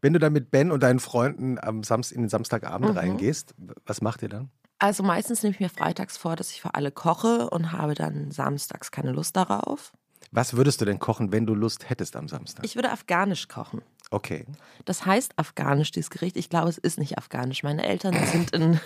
Wenn 0.01 0.13
du 0.13 0.19
dann 0.19 0.33
mit 0.33 0.51
Ben 0.51 0.71
und 0.71 0.83
deinen 0.83 0.99
Freunden 0.99 1.57
am 1.59 1.81
Samst 1.83 2.11
in 2.11 2.21
den 2.23 2.29
Samstagabend 2.29 2.91
Mhm. 2.91 2.97
reingehst, 2.97 3.55
was 3.85 4.01
macht 4.01 4.21
ihr 4.21 4.29
dann? 4.29 4.49
Also 4.77 5.01
meistens 5.03 5.41
nehme 5.41 5.53
ich 5.55 5.59
mir 5.61 5.69
freitags 5.69 6.17
vor, 6.17 6.35
dass 6.35 6.51
ich 6.51 6.61
für 6.61 6.75
alle 6.75 6.91
koche 6.91 7.49
und 7.49 7.71
habe 7.71 7.93
dann 7.95 8.29
samstags 8.31 8.91
keine 8.91 9.11
Lust 9.13 9.35
darauf. 9.37 9.93
Was 10.35 10.57
würdest 10.57 10.81
du 10.81 10.85
denn 10.85 10.99
kochen, 10.99 11.31
wenn 11.31 11.45
du 11.45 11.55
Lust 11.55 11.89
hättest 11.89 12.17
am 12.17 12.27
Samstag? 12.27 12.65
Ich 12.65 12.75
würde 12.75 12.91
afghanisch 12.91 13.47
kochen. 13.47 13.81
Okay. 14.11 14.45
Das 14.83 15.05
heißt 15.05 15.31
afghanisch, 15.37 15.91
dieses 15.91 16.09
Gericht. 16.09 16.35
Ich 16.35 16.49
glaube, 16.49 16.67
es 16.67 16.77
ist 16.77 16.99
nicht 16.99 17.17
afghanisch. 17.17 17.63
Meine 17.63 17.85
Eltern 17.85 18.13
sind 18.27 18.51
in 18.51 18.81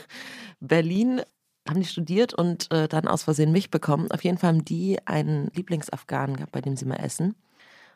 Berlin, 0.60 1.22
haben 1.68 1.80
die 1.80 1.88
studiert 1.88 2.36
und 2.36 2.72
äh, 2.72 2.88
dann 2.88 3.08
aus 3.08 3.24
Versehen 3.24 3.52
mich 3.52 3.72
bekommen. 3.72 4.12
Auf 4.12 4.24
jeden 4.24 4.38
Fall 4.38 4.50
haben 4.50 4.64
die 4.64 5.00
einen 5.08 5.48
Lieblingsafghanen 5.56 6.38
gehabt, 6.38 6.52
bei 6.52 6.62
dem 6.62 6.78
sie 6.78 6.86
mal 6.86 6.98
essen. 6.98 7.36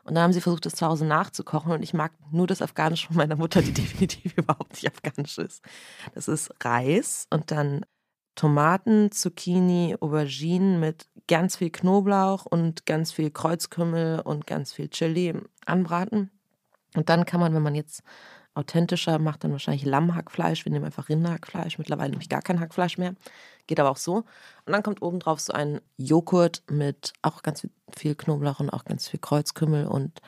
Und 0.04 0.16
dann 0.16 0.24
haben 0.24 0.34
sie 0.34 0.42
versucht, 0.42 0.66
das 0.66 0.74
zu 0.74 0.88
Hause 0.88 1.06
nachzukochen. 1.06 1.72
Und 1.72 1.84
ich 1.84 1.94
mag 1.94 2.12
nur 2.32 2.48
das 2.48 2.64
Afghanisch 2.64 3.06
von 3.06 3.16
meiner 3.16 3.36
Mutter, 3.36 3.62
die 3.62 3.72
definitiv 3.74 4.36
überhaupt 4.36 4.74
nicht 4.74 4.88
afghanisch 4.88 5.38
ist. 5.38 5.64
Das 6.16 6.28
ist 6.28 6.52
Reis 6.64 7.28
und 7.30 7.52
dann 7.52 7.86
Tomaten, 8.36 9.12
Zucchini, 9.12 9.96
Auberginen 10.00 10.80
mit 10.80 11.08
ganz 11.28 11.58
viel 11.58 11.70
Knoblauch 11.70 12.46
und 12.46 12.86
ganz 12.86 13.12
viel 13.12 13.32
Kreuzkümmel 13.32 14.20
und 14.22 14.48
ganz 14.48 14.74
viel 14.74 14.90
Chili 14.90 15.34
anbraten. 15.66 16.32
Und 16.96 17.10
dann 17.10 17.26
kann 17.26 17.40
man, 17.40 17.54
wenn 17.54 17.62
man 17.62 17.76
jetzt 17.76 18.04
authentischer 18.56 19.18
macht, 19.20 19.44
dann 19.44 19.52
wahrscheinlich 19.52 19.86
Lammhackfleisch. 19.86 20.66
Wir 20.66 20.72
nehmen 20.72 20.86
einfach 20.86 21.10
Rinderhackfleisch. 21.10 21.78
Mittlerweile 21.80 22.12
nehme 22.12 22.22
ich 22.22 22.30
gar 22.30 22.42
kein 22.42 22.60
Hackfleisch 22.60 22.98
mehr. 22.98 23.16
Geht 23.66 23.80
aber 23.80 23.90
auch 23.90 23.98
so. 23.98 24.18
Und 24.66 24.74
dann 24.74 24.84
kommt 24.84 25.02
obendrauf 25.02 25.40
so 25.40 25.54
ein 25.54 25.82
Joghurt 25.98 26.64
mit 26.70 27.14
auch 27.22 27.42
ganz 27.42 27.68
viel- 27.96 28.16
Knoblauch 28.16 28.60
und 28.60 28.70
auch 28.70 28.86
ganz 28.86 29.08
viel 29.08 29.20
Kreuzkümmel. 29.20 29.88
Und 29.88 30.22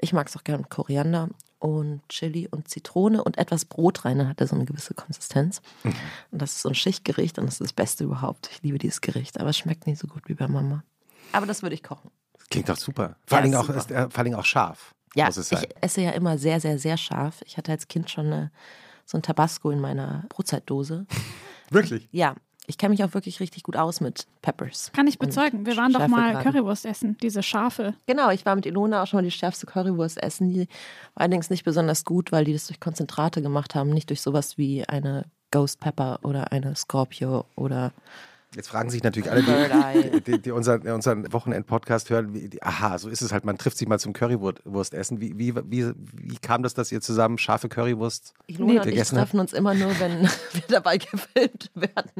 ich 0.00 0.12
mag 0.12 0.26
es 0.28 0.36
auch 0.36 0.44
gerne 0.44 0.62
mit 0.62 0.70
Koriander 0.70 1.28
und 1.58 2.02
Chili 2.08 2.48
und 2.48 2.68
Zitrone 2.68 3.22
und 3.24 3.38
etwas 3.38 3.64
Brot 3.64 4.04
rein. 4.04 4.18
Dann 4.18 4.28
hat 4.28 4.40
er 4.40 4.46
so 4.46 4.54
eine 4.56 4.64
gewisse 4.64 4.94
Konsistenz. 4.94 5.60
Und 5.84 6.40
das 6.42 6.52
ist 6.52 6.62
so 6.62 6.68
ein 6.68 6.74
Schichtgericht 6.74 7.38
und 7.38 7.46
das 7.46 7.54
ist 7.54 7.60
das 7.60 7.72
Beste 7.72 8.04
überhaupt. 8.04 8.48
Ich 8.52 8.62
liebe 8.62 8.78
dieses 8.78 9.00
Gericht, 9.00 9.40
aber 9.40 9.50
es 9.50 9.58
schmeckt 9.58 9.86
nicht 9.86 9.98
so 10.00 10.06
gut 10.06 10.28
wie 10.28 10.34
bei 10.34 10.46
Mama. 10.48 10.84
Aber 11.32 11.46
das 11.46 11.62
würde 11.62 11.74
ich 11.74 11.82
kochen. 11.82 12.10
Klingt 12.50 12.68
doch 12.68 12.76
super. 12.76 13.16
Vor 13.26 13.38
allen 13.38 13.52
Ja, 13.52 13.60
Dingen 13.62 13.70
auch, 13.70 13.76
ist, 13.76 13.90
äh, 13.90 14.08
vor 14.08 14.18
allen 14.18 14.24
Dingen 14.26 14.36
auch 14.38 14.44
scharf. 14.44 14.94
Ja, 15.14 15.26
muss 15.26 15.36
es 15.36 15.48
sein. 15.48 15.64
ich 15.68 15.76
esse 15.82 16.00
ja 16.02 16.10
immer 16.10 16.38
sehr, 16.38 16.60
sehr, 16.60 16.78
sehr 16.78 16.96
scharf. 16.96 17.42
Ich 17.44 17.56
hatte 17.56 17.72
als 17.72 17.88
Kind 17.88 18.10
schon 18.10 18.26
eine, 18.26 18.50
so 19.04 19.18
ein 19.18 19.22
Tabasco 19.22 19.70
in 19.70 19.80
meiner 19.80 20.24
Brotzeitdose. 20.28 21.06
Wirklich? 21.70 22.08
Ja, 22.12 22.34
ich 22.68 22.76
kenne 22.76 22.90
mich 22.90 23.02
auch 23.02 23.14
wirklich 23.14 23.40
richtig 23.40 23.62
gut 23.62 23.76
aus 23.76 24.00
mit 24.00 24.26
Peppers. 24.42 24.92
Kann 24.94 25.06
ich 25.06 25.18
bezeugen. 25.18 25.64
Wir 25.64 25.76
waren 25.76 25.92
doch 25.92 26.06
mal. 26.06 26.42
Currywurst 26.42 26.84
essen, 26.84 27.16
diese 27.22 27.42
scharfe. 27.42 27.94
Genau, 28.06 28.30
ich 28.30 28.44
war 28.44 28.54
mit 28.54 28.66
Ilona 28.66 29.02
auch 29.02 29.06
schon 29.06 29.18
mal 29.18 29.24
die 29.24 29.30
schärfste 29.30 29.66
Currywurst 29.66 30.22
essen. 30.22 30.50
Die 30.50 30.68
war 31.14 31.22
allerdings 31.22 31.48
nicht 31.48 31.64
besonders 31.64 32.04
gut, 32.04 32.30
weil 32.30 32.44
die 32.44 32.52
das 32.52 32.66
durch 32.66 32.78
Konzentrate 32.78 33.40
gemacht 33.40 33.74
haben, 33.74 33.90
nicht 33.90 34.10
durch 34.10 34.20
sowas 34.20 34.58
wie 34.58 34.84
eine 34.84 35.24
Ghost 35.50 35.80
Pepper 35.80 36.20
oder 36.22 36.52
eine 36.52 36.76
Scorpio 36.76 37.46
oder 37.56 37.92
Jetzt 38.54 38.68
fragen 38.68 38.88
sich 38.88 39.02
natürlich 39.02 39.30
alle, 39.30 39.42
die, 39.42 40.20
die, 40.22 40.38
die 40.40 40.50
unseren, 40.52 40.80
unseren 40.88 41.30
Wochenend-Podcast 41.32 42.08
hören, 42.08 42.32
wie, 42.32 42.48
die, 42.48 42.62
aha, 42.62 42.96
so 42.98 43.10
ist 43.10 43.20
es 43.20 43.30
halt, 43.30 43.44
man 43.44 43.58
trifft 43.58 43.76
sich 43.76 43.86
mal 43.86 43.98
zum 43.98 44.14
Currywurst 44.14 44.94
essen. 44.94 45.20
Wie, 45.20 45.38
wie, 45.38 45.54
wie, 45.54 45.92
wie 46.14 46.36
kam 46.38 46.62
das, 46.62 46.72
dass 46.72 46.90
ihr 46.90 47.02
zusammen 47.02 47.36
scharfe 47.36 47.68
Currywurst 47.68 48.32
Ilona 48.46 48.72
und 48.72 48.78
ich 48.78 48.84
gegessen 48.84 49.18
habt? 49.18 49.28
treffen 49.28 49.40
uns 49.40 49.52
immer 49.52 49.74
nur, 49.74 49.90
wenn 50.00 50.22
wir 50.52 50.62
dabei 50.68 50.96
gefilmt 50.96 51.70
werden 51.74 52.10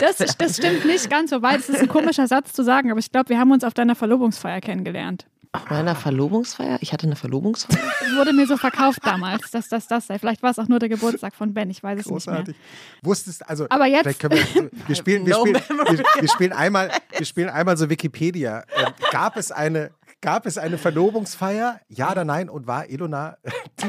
Das, 0.00 0.18
werden. 0.18 0.34
das 0.38 0.56
stimmt 0.56 0.84
nicht 0.84 1.08
ganz, 1.08 1.30
wobei 1.30 1.56
das 1.56 1.68
ist 1.68 1.80
ein 1.80 1.88
komischer 1.88 2.26
Satz 2.26 2.52
zu 2.52 2.64
sagen, 2.64 2.90
aber 2.90 2.98
ich 2.98 3.12
glaube, 3.12 3.28
wir 3.28 3.38
haben 3.38 3.52
uns 3.52 3.62
auf 3.62 3.74
deiner 3.74 3.94
Verlobungsfeier 3.94 4.60
kennengelernt. 4.60 5.26
Auf 5.54 5.70
meiner 5.70 5.94
Verlobungsfeier? 5.94 6.78
Ich 6.80 6.92
hatte 6.92 7.06
eine 7.06 7.14
Verlobungsfeier? 7.14 7.78
Das 8.04 8.16
wurde 8.16 8.32
mir 8.32 8.46
so 8.46 8.56
verkauft 8.56 8.98
damals, 9.04 9.50
dass 9.50 9.68
das 9.68 9.86
das 9.86 10.06
sei. 10.08 10.18
Vielleicht 10.18 10.42
war 10.42 10.50
es 10.50 10.58
auch 10.58 10.68
nur 10.68 10.78
der 10.78 10.88
Geburtstag 10.88 11.34
von 11.34 11.54
Ben, 11.54 11.70
ich 11.70 11.82
weiß 11.82 12.00
es 12.00 12.06
nicht 12.06 12.12
Großartig. 12.12 12.54
Wusstest, 13.02 13.48
also, 13.48 13.66
Aber 13.70 13.86
jetzt- 13.86 14.04
wir, 14.04 14.30
wir, 14.86 14.94
spielen, 14.94 15.24
wir, 15.26 15.34
no 15.34 15.46
spielen, 15.46 15.62
wir, 15.68 16.04
wir, 16.20 16.28
spielen 16.28 16.52
einmal, 16.52 16.90
wir 17.16 17.26
spielen 17.26 17.48
einmal 17.48 17.76
so 17.76 17.88
Wikipedia. 17.88 18.64
Ähm, 18.76 18.92
gab, 19.10 19.36
es 19.36 19.50
eine, 19.52 19.90
gab 20.24 20.46
es 20.46 20.56
eine 20.56 20.78
Verlobungsfeier? 20.78 21.80
Ja 21.88 22.10
oder 22.10 22.24
nein? 22.24 22.48
Und 22.48 22.66
war 22.66 22.88
Ilona 22.88 23.36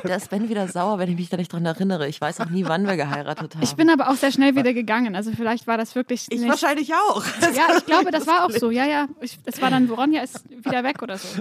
Da 0.03 0.15
ist 0.15 0.29
Ben 0.29 0.49
wieder 0.49 0.67
sauer, 0.67 0.99
wenn 0.99 1.09
ich 1.09 1.15
mich 1.15 1.29
da 1.29 1.37
nicht 1.37 1.51
dran 1.51 1.65
erinnere. 1.65 2.09
Ich 2.09 2.19
weiß 2.19 2.41
auch 2.41 2.49
nie, 2.49 2.65
wann 2.65 2.85
wir 2.85 2.97
geheiratet 2.97 3.55
haben. 3.55 3.63
Ich 3.63 3.75
bin 3.75 3.89
aber 3.89 4.09
auch 4.09 4.15
sehr 4.15 4.33
schnell 4.33 4.55
wieder 4.55 4.73
gegangen, 4.73 5.15
also 5.15 5.31
vielleicht 5.31 5.65
war 5.65 5.77
das 5.77 5.95
wirklich 5.95 6.27
ich 6.29 6.41
nicht. 6.41 6.49
wahrscheinlich 6.49 6.93
auch. 6.93 7.23
Ja, 7.55 7.77
ich 7.77 7.85
glaube, 7.85 8.11
das 8.11 8.27
war 8.27 8.43
auch 8.45 8.49
so. 8.49 8.69
Ja, 8.69 8.85
ja. 8.85 9.07
Es 9.45 9.61
war 9.61 9.69
dann, 9.69 9.89
Ronja 9.89 10.23
ist 10.23 10.43
wieder 10.49 10.83
weg 10.83 11.01
oder 11.01 11.17
so. 11.17 11.39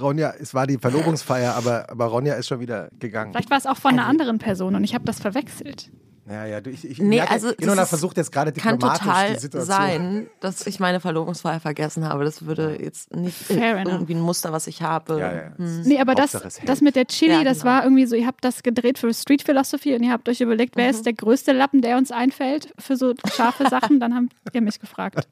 Ronja, 0.00 0.32
es 0.38 0.54
war 0.54 0.66
die 0.66 0.78
Verlobungsfeier, 0.78 1.54
aber, 1.54 1.90
aber 1.90 2.06
Ronja 2.06 2.34
ist 2.34 2.46
schon 2.46 2.60
wieder 2.60 2.88
gegangen. 2.98 3.32
Vielleicht 3.32 3.50
war 3.50 3.58
es 3.58 3.66
auch 3.66 3.76
von 3.76 3.92
einer 3.92 4.06
anderen 4.06 4.38
Person 4.38 4.74
und 4.76 4.84
ich 4.84 4.94
habe 4.94 5.04
das 5.04 5.20
verwechselt. 5.20 5.90
Ja, 6.30 6.44
ja, 6.44 6.60
du, 6.60 6.68
ich, 6.70 6.84
ich 6.84 6.98
Nee, 6.98 7.16
merke, 7.16 7.30
also 7.30 7.48
das 7.52 7.58
Ilona 7.58 7.86
versucht 7.86 8.16
jetzt 8.18 8.30
gerade 8.30 8.52
Kann 8.52 8.74
diplomatisch 8.74 9.06
total 9.06 9.32
die 9.34 9.38
Situation. 9.40 9.66
sein, 9.76 10.26
dass 10.40 10.66
ich 10.66 10.78
meine 10.78 11.00
Verlobungsfeier 11.00 11.58
vergessen 11.58 12.04
habe. 12.06 12.24
Das 12.24 12.44
würde 12.44 12.76
jetzt 12.82 13.14
nicht 13.14 13.34
Fair 13.36 13.78
enough. 13.78 13.92
irgendwie 13.94 14.14
ein 14.14 14.20
Muster, 14.20 14.52
was 14.52 14.66
ich 14.66 14.82
habe. 14.82 15.18
Ja, 15.20 15.32
ja. 15.32 15.56
Hm. 15.56 15.82
Nee, 15.84 15.98
aber 16.00 16.14
das, 16.14 16.34
Hauptsache 16.34 16.66
das 16.66 16.80
mit 16.82 16.96
der 16.96 17.06
Chili, 17.06 17.32
Ja, 17.32 17.44
das 17.44 17.60
genau. 17.60 17.70
war 17.72 17.84
irgendwie 17.84 18.04
so, 18.06 18.14
ihr 18.14 18.26
habt 18.26 18.44
das 18.44 18.62
gedreht 18.62 18.98
für 18.98 19.12
Street 19.14 19.42
Philosophy 19.42 19.94
und 19.94 20.02
ihr 20.02 20.12
habt 20.12 20.28
euch 20.28 20.40
überlegt, 20.42 20.76
wer 20.76 20.84
Mhm. 20.84 20.90
ist 20.90 21.06
der 21.06 21.14
größte 21.14 21.52
Lappen, 21.52 21.80
der 21.80 21.96
uns 21.96 22.10
einfällt 22.10 22.74
für 22.78 22.96
so 22.96 23.14
scharfe 23.34 23.66
Sachen. 23.70 23.98
Dann 23.98 24.14
habt 24.14 24.54
ihr 24.54 24.60
mich 24.60 24.78
gefragt. 24.80 25.26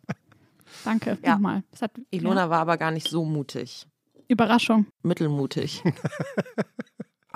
Danke 0.85 1.19
Ja. 1.23 1.33
nochmal. 1.35 1.63
Das 1.73 1.83
hat, 1.83 1.91
Ilona 2.11 2.43
ja, 2.45 2.51
war 2.51 2.61
aber 2.61 2.77
gar 2.79 2.91
nicht 2.91 3.09
so 3.09 3.25
mutig. 3.25 3.87
Überraschung. 4.29 4.87
Mittelmutig. 5.03 5.83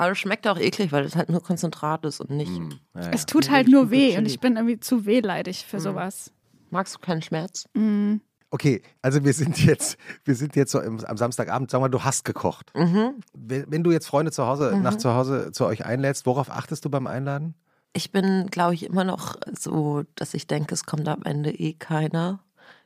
aber 0.01 0.13
es 0.13 0.19
schmeckt 0.19 0.47
auch 0.49 0.59
eklig, 0.59 0.93
weil 0.93 1.05
es 1.05 1.15
halt 1.17 1.29
nur 1.29 1.43
Konzentrat 1.43 2.05
ist 2.05 2.21
und 2.21 2.31
nicht. 2.31 2.49
Hm, 2.57 2.79
ja, 2.95 3.01
ja. 3.03 3.11
Es 3.11 3.27
tut 3.27 3.47
Ja, 3.47 3.53
halt 3.53 3.69
nur 3.69 3.91
weh 3.91 4.17
und 4.19 4.27
ich 4.27 4.41
bin 4.41 4.57
irgendwie 4.57 4.81
zu 4.81 5.07
wehleidig 5.07 5.67
für 5.67 5.77
Mhm. 5.77 5.83
sowas. 5.83 6.33
Magst 6.71 6.95
du 6.95 6.99
keinen 6.99 7.23
Schmerz? 7.23 7.65
Mm. 7.75 8.17
Okay, 8.53 8.83
also 9.03 9.23
wir 9.25 9.33
sind 9.33 9.65
jetzt, 9.65 9.97
wir 10.25 10.35
sind 10.35 10.57
jetzt 10.57 10.73
so 10.73 10.81
im, 10.81 11.05
am 11.05 11.17
Samstagabend, 11.17 11.71
sag 11.71 11.81
mal, 11.81 11.89
du 11.89 12.03
hast 12.03 12.25
gekocht. 12.25 12.73
Mhm. 12.75 13.15
Wenn, 13.33 13.65
wenn 13.71 13.85
du 13.85 13.93
jetzt 13.93 14.07
Freunde 14.07 14.33
zu 14.33 14.47
Hause, 14.47 14.73
Mhm. 14.77 14.83
nach 14.83 14.97
zu 14.97 15.15
Hause 15.15 15.53
zu 15.53 15.67
euch 15.67 15.85
einlädst, 15.85 16.27
worauf 16.27 16.51
achtest 16.51 16.85
du 16.85 16.91
beim 16.91 17.07
Einladen? 17.07 17.55
Ich 17.93 18.11
bin, 18.13 18.47
glaube 18.51 18.75
ich, 18.75 18.85
immer 18.85 19.05
noch 19.05 19.37
so, 19.53 20.05
dass 20.15 20.35
ich 20.35 20.47
denke, 20.47 20.75
es 20.75 20.85
kommt 20.85 21.09
am 21.09 21.23
Ende 21.25 21.51
eh 21.53 21.75
keiner. 21.75 22.43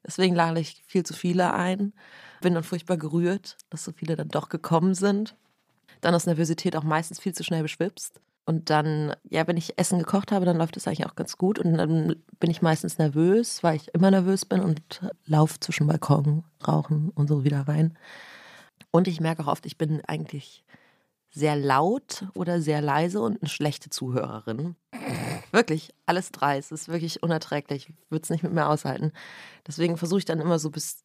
Deswegen 0.07 0.35
lade 0.35 0.61
ich 0.61 0.83
viel 0.87 1.03
zu 1.05 1.15
viele 1.15 1.53
ein. 1.55 1.93
Bin 2.41 2.55
dann 2.55 2.63
furchtbar 2.65 2.97
gerührt, 2.97 3.57
dass 3.71 3.85
so 3.85 3.93
viele 3.93 4.17
dann 4.17 4.29
doch 4.29 4.49
gekommen 4.49 4.95
sind. 4.95 5.37
Dann 6.01 6.15
aus 6.15 6.27
Nervosität 6.27 6.77
auch 6.77 6.83
meistens 6.83 7.21
viel 7.21 7.35
zu 7.35 7.45
schnell 7.45 7.63
beschwipst. 7.63 8.21
Und 8.47 8.69
dann, 8.69 9.15
ja, 9.31 9.47
wenn 9.47 9.57
ich 9.57 9.79
Essen 9.79 10.01
gekocht 10.01 10.31
habe, 10.31 10.45
dann 10.45 10.59
läuft 10.59 10.77
es 10.77 10.87
eigentlich 10.87 11.07
auch 11.07 11.15
ganz 11.15 11.39
gut. 11.39 11.59
Und 11.59 11.75
dann 11.79 12.17
bin 12.41 12.51
ich 12.51 12.61
meistens 12.61 12.99
nervös, 12.99 13.63
weil 13.63 13.77
ich 13.77 13.95
immer 13.95 14.11
nervös 14.11 14.45
bin 14.45 14.61
und 14.61 15.01
laufe 15.25 15.61
zwischen 15.61 15.87
Balkon, 15.87 16.45
Rauchen 16.67 17.11
und 17.11 17.29
so 17.29 17.45
wieder 17.45 17.67
rein. 17.67 17.97
Und 18.91 19.09
ich 19.09 19.21
merke 19.21 19.43
auch 19.43 19.49
oft, 19.49 19.67
ich 19.67 19.79
bin 19.79 20.03
eigentlich 20.07 20.65
sehr 21.31 21.57
laut 21.57 22.27
oder 22.35 22.61
sehr 22.61 22.81
leise 22.81 23.21
und 23.21 23.41
eine 23.43 23.49
schlechte 23.49 23.91
Zuhörerin. 23.91 24.77
Wirklich, 25.51 25.95
alles 26.07 26.31
drei. 26.31 26.59
Es 26.59 26.71
ist 26.71 26.89
wirklich 26.89 27.23
unerträglich. 27.23 27.89
Ich 27.89 28.11
würde 28.11 28.23
es 28.23 28.31
nicht 28.31 28.43
mit 28.43 28.53
mir 28.53 28.69
aushalten. 28.69 29.13
Deswegen 29.67 29.97
versuche 29.97 30.19
ich 30.19 30.25
dann 30.25 30.41
immer 30.41 30.59
so 30.59 30.71
bis, 30.71 31.04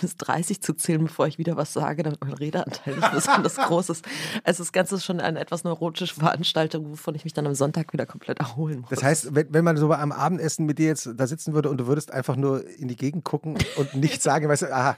bis 0.00 0.16
30 0.16 0.60
zu 0.60 0.74
zählen, 0.74 1.02
bevor 1.04 1.26
ich 1.26 1.38
wieder 1.38 1.56
was 1.56 1.72
sage, 1.72 2.02
damit 2.02 2.22
mein 2.22 2.34
Redeanteil 2.34 2.96
nicht 2.96 3.12
besonders 3.12 3.56
groß 3.56 3.90
ist. 3.90 4.04
Also 4.44 4.62
das 4.62 4.72
Ganze 4.72 4.96
ist 4.96 5.04
schon 5.04 5.20
eine 5.20 5.40
etwas 5.40 5.64
neurotische 5.64 6.14
Veranstaltung, 6.14 6.90
wovon 6.90 7.14
ich 7.14 7.24
mich 7.24 7.32
dann 7.32 7.46
am 7.46 7.54
Sonntag 7.54 7.92
wieder 7.92 8.06
komplett 8.06 8.40
erholen 8.40 8.80
muss. 8.80 8.90
Das 8.90 9.02
heißt, 9.02 9.34
wenn, 9.34 9.52
wenn 9.52 9.64
man 9.64 9.76
so 9.76 9.92
am 9.92 10.12
Abendessen 10.12 10.66
mit 10.66 10.78
dir 10.78 10.86
jetzt 10.88 11.08
da 11.16 11.26
sitzen 11.26 11.54
würde 11.54 11.70
und 11.70 11.78
du 11.78 11.86
würdest 11.86 12.10
einfach 12.10 12.36
nur 12.36 12.66
in 12.78 12.88
die 12.88 12.96
Gegend 12.96 13.24
gucken 13.24 13.56
und 13.76 13.94
nichts 13.94 14.24
sagen, 14.24 14.48
weißt 14.48 14.62
du, 14.62 14.74
aha, 14.74 14.96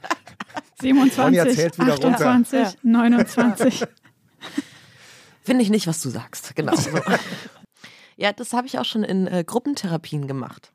27, 0.81 1.55
zählt 1.55 1.79
wieder 1.79 1.93
runter. 1.95 2.27
28, 2.27 2.61
Ja. 2.61 2.73
29. 2.83 3.85
Finde 5.43 5.63
ich 5.63 5.71
nicht, 5.71 5.87
was 5.87 6.01
du 6.03 6.11
sagst. 6.11 6.57
Genau. 6.57 6.75
So. 6.75 6.91
ja, 8.17 8.33
das 8.33 8.53
habe 8.53 8.67
ich 8.67 8.79
auch 8.79 8.85
schon 8.85 9.05
in 9.05 9.27
äh, 9.27 9.45
Gruppentherapien 9.47 10.27
gemacht. 10.27 10.73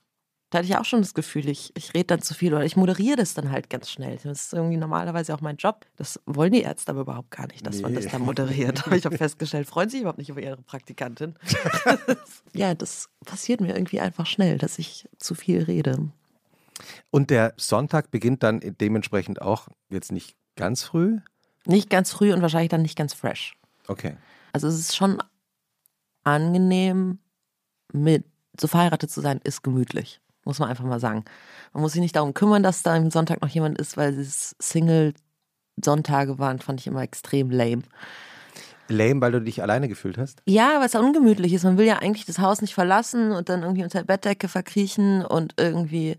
Da 0.52 0.58
hatte 0.60 0.68
ich 0.68 0.76
auch 0.76 0.84
schon 0.86 1.02
das 1.02 1.14
Gefühl, 1.14 1.48
ich, 1.48 1.72
ich 1.78 1.94
rede 1.94 2.06
dann 2.08 2.22
zu 2.22 2.34
viel 2.34 2.54
oder 2.54 2.66
ich 2.66 2.76
moderiere 2.76 3.16
das 3.16 3.34
dann 3.34 3.52
halt 3.52 3.70
ganz 3.70 3.90
schnell. 3.90 4.18
Das 4.22 4.26
ist 4.48 4.54
irgendwie 4.54 4.76
normalerweise 4.76 5.34
auch 5.34 5.40
mein 5.40 5.56
Job. 5.56 5.86
Das 5.96 6.20
wollen 6.26 6.52
die 6.52 6.62
Ärzte 6.62 6.92
aber 6.92 7.02
überhaupt 7.02 7.32
gar 7.32 7.48
nicht, 7.48 7.66
dass 7.66 7.82
man 7.82 7.94
das 7.96 8.04
Nee. 8.06 8.12
dann 8.12 8.22
moderiert. 8.24 8.86
Aber 8.86 8.96
ich 8.98 9.06
habe 9.06 9.18
festgestellt, 9.18 9.66
freuen 9.66 9.90
sich 9.90 10.02
überhaupt 10.02 10.18
nicht 10.20 10.30
über 10.30 10.42
ihre 10.42 10.58
Praktikantin. 10.58 11.36
ja, 12.54 12.76
das 12.76 13.08
passiert 13.26 13.62
mir 13.62 13.74
irgendwie 13.74 14.02
einfach 14.02 14.26
schnell, 14.26 14.58
dass 14.58 14.78
ich 14.78 15.08
zu 15.18 15.36
viel 15.36 15.64
rede. 15.64 16.10
Und 17.12 17.30
der 17.30 17.54
Sonntag 17.56 18.12
beginnt 18.12 18.44
dann 18.44 18.60
dementsprechend 18.82 19.42
auch 19.42 19.70
jetzt 19.90 20.12
nicht 20.12 20.36
ganz 20.58 20.84
früh. 20.84 21.20
Nicht 21.66 21.90
ganz 21.90 22.12
früh 22.12 22.34
und 22.34 22.42
wahrscheinlich 22.42 22.70
dann 22.70 22.82
nicht 22.82 22.98
ganz 22.98 23.14
fresh. 23.14 23.56
Okay. 23.88 24.18
Also 24.52 24.68
es 24.68 24.78
ist 24.78 24.98
schon 24.98 25.24
angenehm, 26.24 27.20
mit 27.94 28.26
so 28.60 28.68
verheiratet 28.68 29.12
zu 29.12 29.22
sein, 29.22 29.40
ist 29.44 29.64
gemütlich. 29.64 30.20
Muss 30.43 30.60
man 30.60 30.69
einfach 30.69 30.86
mal 30.86 30.99
sagen. 30.99 31.23
Man 31.73 31.82
muss 31.84 31.93
sich 31.93 32.01
nicht 32.01 32.15
darum 32.15 32.34
kümmern, 32.34 32.63
dass 32.63 32.84
da 32.84 32.95
am 32.95 33.12
Sonntag 33.12 33.41
noch 33.41 33.49
jemand 33.49 33.77
ist, 33.77 33.95
weil 33.97 34.17
es 34.17 34.56
Single-Sonntage 34.60 36.39
waren, 36.39 36.60
fand 36.60 36.80
ich 36.80 36.88
immer 36.88 37.01
extrem 37.01 37.51
lame. 37.51 37.84
Lame, 38.88 39.21
weil 39.21 39.32
du 39.32 39.41
dich 39.41 39.62
alleine 39.62 39.88
gefühlt 39.88 40.17
hast? 40.17 40.41
Ja, 40.45 40.80
weil 40.80 40.88
es 40.88 40.93
ja 40.93 40.99
ungemütlich 40.99 41.54
ist. 41.54 41.63
Man 41.63 41.77
will 41.77 41.86
ja 41.86 41.99
eigentlich 41.99 42.25
das 42.25 42.39
Haus 42.39 42.62
nicht 42.62 42.73
verlassen 42.73 43.32
und 43.32 43.49
dann 43.49 43.62
irgendwie 43.62 43.84
unter 43.84 43.99
der 43.99 44.06
Bettdecke 44.06 44.47
verkriechen 44.47 45.23
und 45.25 45.54
irgendwie 45.58 46.17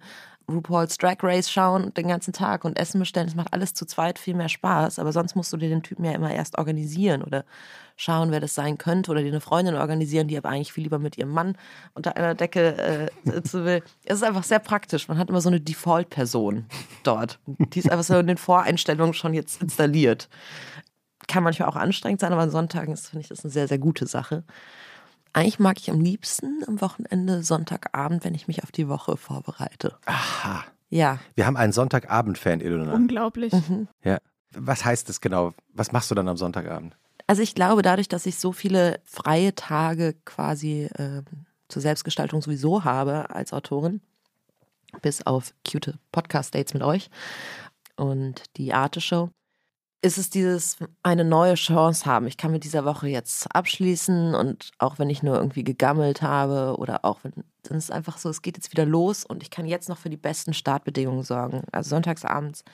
RuPaul's 0.48 0.98
Drag 0.98 1.16
Race 1.22 1.50
schauen 1.50 1.92
den 1.94 2.09
ganzen 2.09 2.33
Tag 2.33 2.64
und 2.64 2.78
Essen 2.78 2.98
bestellen. 2.98 3.26
Das 3.26 3.35
macht 3.35 3.52
alles 3.52 3.74
zu 3.74 3.87
zweit 3.87 4.18
viel 4.18 4.35
mehr 4.35 4.48
Spaß. 4.48 4.98
Aber 4.98 5.12
sonst 5.12 5.35
musst 5.35 5.52
du 5.52 5.57
dir 5.57 5.68
den 5.68 5.83
Typen 5.83 6.05
ja 6.05 6.12
immer 6.12 6.33
erst 6.33 6.59
organisieren 6.59 7.22
oder 7.22 7.44
schauen, 7.96 8.31
wer 8.31 8.40
das 8.40 8.55
sein 8.55 8.78
könnte 8.78 9.11
oder 9.11 9.22
dir 9.22 9.28
eine 9.28 9.40
Freundin 9.40 9.74
organisieren, 9.74 10.28
die 10.28 10.37
aber 10.37 10.48
eigentlich 10.48 10.72
viel 10.72 10.85
lieber 10.85 10.98
mit 10.98 11.18
ihrem 11.18 11.31
Mann 11.31 11.57
unter 11.94 12.16
einer 12.16 12.35
Decke 12.35 12.76
äh, 12.76 13.09
sitzen 13.24 13.64
will. 13.64 13.83
Es 14.05 14.16
ist 14.16 14.24
einfach 14.24 14.44
sehr 14.44 14.59
praktisch. 14.59 15.09
Man 15.09 15.18
hat 15.18 15.28
immer 15.28 15.40
so 15.40 15.48
eine 15.48 15.61
Default-Person 15.61 16.66
dort. 17.02 17.38
Die 17.46 17.78
ist 17.78 17.90
einfach 17.90 18.05
so 18.05 18.18
in 18.18 18.26
den 18.26 18.38
Voreinstellungen 18.38 19.14
schon 19.14 19.35
jetzt 19.35 19.62
installiert. 19.62 20.28
Kann 21.28 21.44
manchmal 21.44 21.68
auch 21.68 21.76
anstrengend 21.76 22.20
sein, 22.20 22.33
aber 22.33 22.42
an 22.42 22.50
Sonntagen 22.50 22.96
finde 22.96 23.22
ich, 23.22 23.28
das 23.28 23.44
eine 23.44 23.52
sehr, 23.52 23.68
sehr 23.68 23.78
gute 23.78 24.07
Sache. 24.07 24.44
Eigentlich 25.33 25.59
mag 25.59 25.79
ich 25.79 25.90
am 25.90 26.01
liebsten 26.01 26.62
am 26.66 26.81
Wochenende 26.81 27.42
Sonntagabend, 27.42 28.25
wenn 28.25 28.35
ich 28.35 28.49
mich 28.49 28.62
auf 28.62 28.73
die 28.73 28.88
Woche 28.88 29.16
vorbereite. 29.16 29.97
Aha. 30.05 30.64
Ja, 30.90 31.18
Wir 31.37 31.47
haben 31.47 31.57
einen 31.57 31.73
Sonntagabend-Fan, 31.73 32.61
Ilona. 32.61 32.92
Unglaublich. 32.92 33.53
Ja. 34.05 34.18
Was 34.51 34.85
heißt 34.85 35.09
das 35.09 35.23
genau? 35.23 35.55
Was 35.73 35.92
machst 35.92 36.11
du 36.11 36.14
dann 36.14 36.29
am 36.29 36.37
Sonntagabend? 36.37 36.97
also 37.27 37.40
ich 37.40 37.55
glaube, 37.55 37.81
dadurch, 37.81 38.09
dass 38.09 38.27
ich 38.27 38.37
so 38.37 38.53
viele 38.53 39.01
freie 39.05 39.55
Tage 39.55 40.14
quasi 40.27 40.90
ähm, 40.99 41.25
zur 41.68 41.81
Selbstgestaltung 41.81 42.42
sowieso 42.42 42.85
habe 42.85 43.31
als 43.31 43.55
Autorin, 43.55 44.03
bis 45.01 45.25
auf 45.25 45.55
cute 45.66 45.95
Podcast-Dates 46.11 46.75
mit 46.75 46.83
euch 46.83 47.09
und 47.97 48.42
die 48.59 48.75
Arte-Show, 48.75 49.31
ist 50.04 50.18
es 50.18 50.30
dieses 50.30 50.76
eine 51.04 51.24
neue 51.24 51.54
Chance 51.54 52.06
haben. 52.06 52.26
Ich 52.26 52.36
kann 52.36 52.50
mit 52.50 52.64
dieser 52.64 52.84
Woche 52.84 53.06
jetzt 53.08 53.46
abschließen 53.54 54.34
und 54.34 54.72
auch 54.78 54.98
wenn 54.98 55.08
ich 55.08 55.22
nur 55.22 55.36
irgendwie 55.36 55.62
gegammelt 55.62 56.22
habe 56.22 56.76
oder 56.78 57.04
auch 57.04 57.20
wenn, 57.22 57.32
dann 57.62 57.78
ist 57.78 57.84
es 57.84 57.90
einfach 57.92 58.18
so, 58.18 58.28
es 58.28 58.42
geht 58.42 58.56
jetzt 58.56 58.72
wieder 58.72 58.84
los 58.84 59.24
und 59.24 59.42
ich 59.44 59.50
kann 59.50 59.64
jetzt 59.64 59.88
noch 59.88 59.98
für 59.98 60.10
die 60.10 60.16
besten 60.16 60.54
Startbedingungen 60.54 61.22
sorgen. 61.22 61.62
Also 61.70 61.90
sonntagsabends 61.90 62.64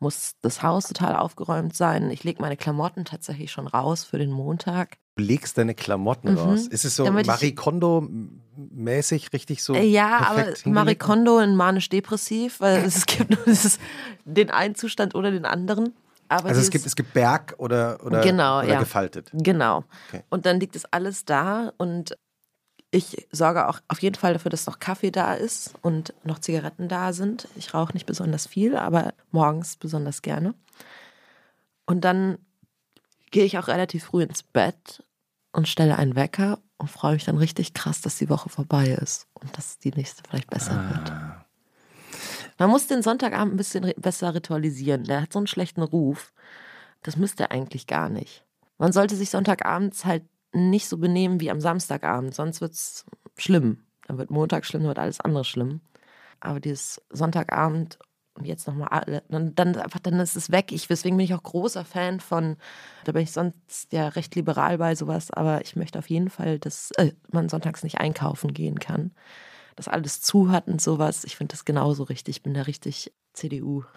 muss 0.00 0.34
das 0.42 0.64
Haus 0.64 0.88
total 0.88 1.14
aufgeräumt 1.14 1.76
sein. 1.76 2.10
Ich 2.10 2.24
lege 2.24 2.42
meine 2.42 2.56
Klamotten 2.56 3.04
tatsächlich 3.04 3.52
schon 3.52 3.68
raus 3.68 4.02
für 4.02 4.18
den 4.18 4.32
Montag. 4.32 4.96
Du 5.16 5.22
legst 5.22 5.56
deine 5.56 5.74
Klamotten 5.76 6.32
Mhm. 6.32 6.38
raus. 6.38 6.66
Ist 6.66 6.84
es 6.84 6.96
so 6.96 7.04
Damit 7.04 7.28
Marie 7.28 7.54
Kondo-mäßig 7.54 9.32
richtig 9.32 9.62
so? 9.62 9.74
Äh, 9.74 9.84
ja, 9.86 10.18
aber? 10.26 10.46
Marie 10.64 10.96
Kondo 10.96 11.38
in 11.38 11.54
manisch-depressiv, 11.54 12.58
weil 12.60 12.84
es 12.84 13.06
gibt 13.06 13.30
nur 13.30 13.38
dieses, 13.46 13.78
den 14.24 14.50
einen 14.50 14.74
Zustand 14.74 15.14
oder 15.14 15.30
den 15.30 15.44
anderen. 15.44 15.94
Aber 16.38 16.48
Also 16.48 16.60
es 16.60 16.70
gibt, 16.70 16.84
es 16.84 16.96
gibt 16.96 17.12
Berg 17.14 17.54
oder, 17.58 18.04
oder, 18.04 18.20
Genau, 18.22 18.58
oder 18.58 18.68
ja. 18.68 18.78
gefaltet. 18.80 19.30
Genau. 19.32 19.84
Okay. 20.08 20.22
Und 20.30 20.46
dann 20.46 20.58
liegt 20.58 20.74
es 20.76 20.84
alles 20.86 21.24
da 21.24 21.72
und 21.76 22.16
ich 22.90 23.26
sorge 23.32 23.68
auch 23.68 23.80
auf 23.88 24.00
jeden 24.02 24.14
Fall 24.14 24.34
dafür, 24.34 24.50
dass 24.50 24.66
noch 24.66 24.78
Kaffee 24.78 25.10
da 25.10 25.34
ist 25.34 25.74
und 25.82 26.14
noch 26.24 26.38
Zigaretten 26.38 26.88
da 26.88 27.12
sind. 27.12 27.48
Ich 27.56 27.74
rauche 27.74 27.92
nicht 27.92 28.06
besonders 28.06 28.46
viel, 28.46 28.76
aber 28.76 29.14
morgens 29.32 29.76
besonders 29.76 30.22
gerne. 30.22 30.54
Und 31.86 32.02
dann 32.04 32.38
gehe 33.32 33.44
ich 33.44 33.58
auch 33.58 33.66
relativ 33.66 34.04
früh 34.04 34.22
ins 34.22 34.42
Bett 34.44 35.02
und 35.52 35.66
stelle 35.68 35.96
einen 35.98 36.14
Wecker 36.14 36.58
und 36.78 36.88
freue 36.88 37.14
mich 37.14 37.24
dann 37.24 37.36
richtig 37.38 37.74
krass, 37.74 38.00
dass 38.00 38.16
die 38.16 38.28
Woche 38.28 38.48
vorbei 38.48 38.88
ist 38.88 39.26
und 39.34 39.56
dass 39.58 39.78
die 39.78 39.90
nächste 39.90 40.22
vielleicht 40.28 40.50
besser 40.50 40.76
wird. 40.90 41.12
Man 42.58 42.70
muss 42.70 42.86
den 42.86 43.02
Sonntagabend 43.02 43.54
ein 43.54 43.56
bisschen 43.56 43.92
besser 43.96 44.34
ritualisieren. 44.34 45.04
Der 45.04 45.22
hat 45.22 45.32
so 45.32 45.38
einen 45.38 45.46
schlechten 45.46 45.82
Ruf. 45.82 46.32
Das 47.02 47.16
müsste 47.16 47.44
er 47.44 47.52
eigentlich 47.52 47.86
gar 47.86 48.08
nicht. 48.08 48.44
Man 48.78 48.92
sollte 48.92 49.16
sich 49.16 49.30
Sonntagabends 49.30 50.04
halt 50.04 50.24
nicht 50.52 50.88
so 50.88 50.98
benehmen 50.98 51.40
wie 51.40 51.50
am 51.50 51.60
Samstagabend, 51.60 52.34
sonst 52.34 52.60
wird 52.60 52.72
es 52.72 53.04
schlimm. 53.36 53.84
Dann 54.06 54.18
wird 54.18 54.30
Montag 54.30 54.64
schlimm, 54.64 54.82
dann 54.82 54.88
wird 54.88 54.98
alles 54.98 55.20
andere 55.20 55.44
schlimm. 55.44 55.80
Aber 56.40 56.60
dieses 56.60 57.02
Sonntagabend 57.10 57.98
und 58.34 58.46
jetzt 58.46 58.66
nochmal 58.66 58.88
alle, 58.88 59.22
dann, 59.28 59.54
dann 59.54 59.76
einfach, 59.76 60.00
dann 60.00 60.18
ist 60.18 60.36
es 60.36 60.50
weg. 60.50 60.72
Ich, 60.72 60.88
deswegen 60.88 61.16
bin 61.16 61.24
ich 61.24 61.34
auch 61.34 61.42
großer 61.42 61.84
Fan 61.84 62.18
von, 62.18 62.56
da 63.04 63.12
bin 63.12 63.22
ich 63.22 63.32
sonst 63.32 63.92
ja 63.92 64.08
recht 64.08 64.34
liberal 64.34 64.78
bei 64.78 64.94
sowas, 64.96 65.30
aber 65.30 65.60
ich 65.62 65.76
möchte 65.76 65.98
auf 65.98 66.10
jeden 66.10 66.30
Fall, 66.30 66.58
dass 66.58 66.90
äh, 66.92 67.12
man 67.30 67.48
sonntags 67.48 67.84
nicht 67.84 67.98
einkaufen 67.98 68.52
gehen 68.52 68.80
kann. 68.80 69.12
Dass 69.76 69.88
alles 69.88 70.20
zu 70.20 70.50
hat 70.50 70.68
und 70.68 70.80
sowas. 70.80 71.24
Ich 71.24 71.36
finde 71.36 71.52
das 71.52 71.64
genauso 71.64 72.04
richtig. 72.04 72.36
Ich 72.36 72.42
bin 72.42 72.54
da 72.54 72.62
richtig 72.62 73.12
CDU. 73.32 73.82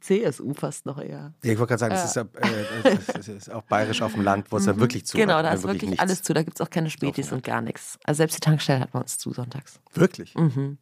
CSU 0.00 0.54
fast 0.54 0.86
noch 0.86 0.98
eher. 0.98 1.34
Ja, 1.44 1.52
ich 1.52 1.58
wollte 1.58 1.76
gerade 1.76 1.78
sagen, 1.80 1.94
es 1.94 2.04
ist, 2.04 2.16
ja, 2.16 2.22
äh, 2.22 2.98
es 3.18 3.28
ist 3.28 3.50
auch 3.52 3.62
bayerisch 3.62 4.00
auf 4.02 4.12
dem 4.12 4.22
Land, 4.22 4.50
wo 4.50 4.56
es 4.56 4.66
ja 4.66 4.76
wirklich 4.78 5.04
zu 5.04 5.16
Genau, 5.16 5.34
hat, 5.36 5.44
da 5.44 5.52
ist 5.52 5.64
wirklich 5.64 5.90
nichts. 5.90 6.00
alles 6.02 6.22
zu. 6.22 6.32
Da 6.32 6.42
gibt 6.42 6.58
es 6.58 6.60
auch 6.66 6.70
keine 6.70 6.90
Spätis 6.90 7.32
und 7.32 7.42
gar 7.44 7.60
nichts. 7.60 7.98
Also 8.04 8.18
selbst 8.18 8.36
die 8.36 8.40
Tankstelle 8.40 8.80
hat 8.80 8.92
bei 8.92 9.00
uns 9.00 9.18
zu 9.18 9.32
sonntags. 9.32 9.80
Wirklich? 9.94 10.34
Mhm. 10.36 10.78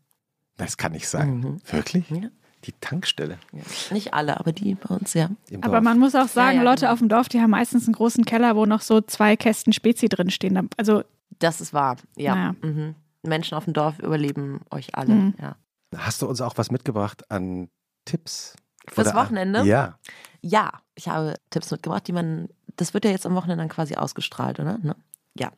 Das 0.56 0.76
kann 0.76 0.92
nicht 0.92 1.08
sein. 1.08 1.38
Mhm. 1.40 1.56
Wirklich? 1.70 2.10
Ja. 2.10 2.28
Die 2.64 2.72
Tankstelle. 2.80 3.38
Ja. 3.52 3.62
Nicht 3.92 4.14
alle, 4.14 4.38
aber 4.38 4.52
die 4.52 4.74
bei 4.74 4.94
uns, 4.94 5.14
ja. 5.14 5.30
Im 5.48 5.62
Aber 5.62 5.74
Dorf. 5.74 5.84
man 5.84 5.98
muss 5.98 6.14
auch 6.14 6.28
sagen, 6.28 6.58
Ja, 6.58 6.64
ja, 6.64 6.70
Leute 6.70 6.80
genau. 6.82 6.92
auf 6.92 6.98
dem 6.98 7.08
Dorf, 7.08 7.28
die 7.28 7.40
haben 7.40 7.50
meistens 7.50 7.86
einen 7.86 7.94
großen 7.94 8.24
Keller, 8.24 8.56
wo 8.56 8.66
noch 8.66 8.82
so 8.82 9.00
zwei 9.00 9.36
Kästen 9.36 9.72
Spezi 9.72 10.08
drinstehen. 10.08 10.68
Also, 10.76 11.02
Das 11.38 11.61
ist 11.61 11.72
wahr. 11.72 11.96
Ja. 12.16 12.35
Naja. 12.35 12.55
Mhm. 12.62 12.94
Menschen 13.22 13.55
auf 13.57 13.64
dem 13.64 13.72
Dorf 13.74 13.98
überleben 13.98 14.61
euch 14.70 14.94
alle. 14.94 15.14
Mhm. 15.14 15.35
Ja. 15.40 15.57
Hast 15.96 16.22
du 16.22 16.27
uns 16.29 16.40
auch 16.40 16.57
was 16.57 16.70
mitgebracht 16.70 17.31
an 17.31 17.68
Tipps? 18.05 18.55
Fürs 18.88 19.09
Oder- 19.09 19.16
Wochenende? 19.16 19.62
Ja. 19.64 19.98
Ja, 20.40 20.70
ich 20.94 21.09
habe 21.09 21.35
Tipps 21.51 21.70
mitgebracht, 21.70 22.07
die 22.07 22.12
man, 22.12 22.48
das 22.77 22.94
wird 22.94 23.05
ja 23.05 23.11
jetzt 23.11 23.27
am 23.27 23.35
Wochenende 23.35 23.62
dann 23.62 23.68
quasi 23.68 23.96
ausgestrahlt, 23.96 24.61
oder? 24.61 24.79
Ne? 24.79 24.94
Ja. 25.35 25.51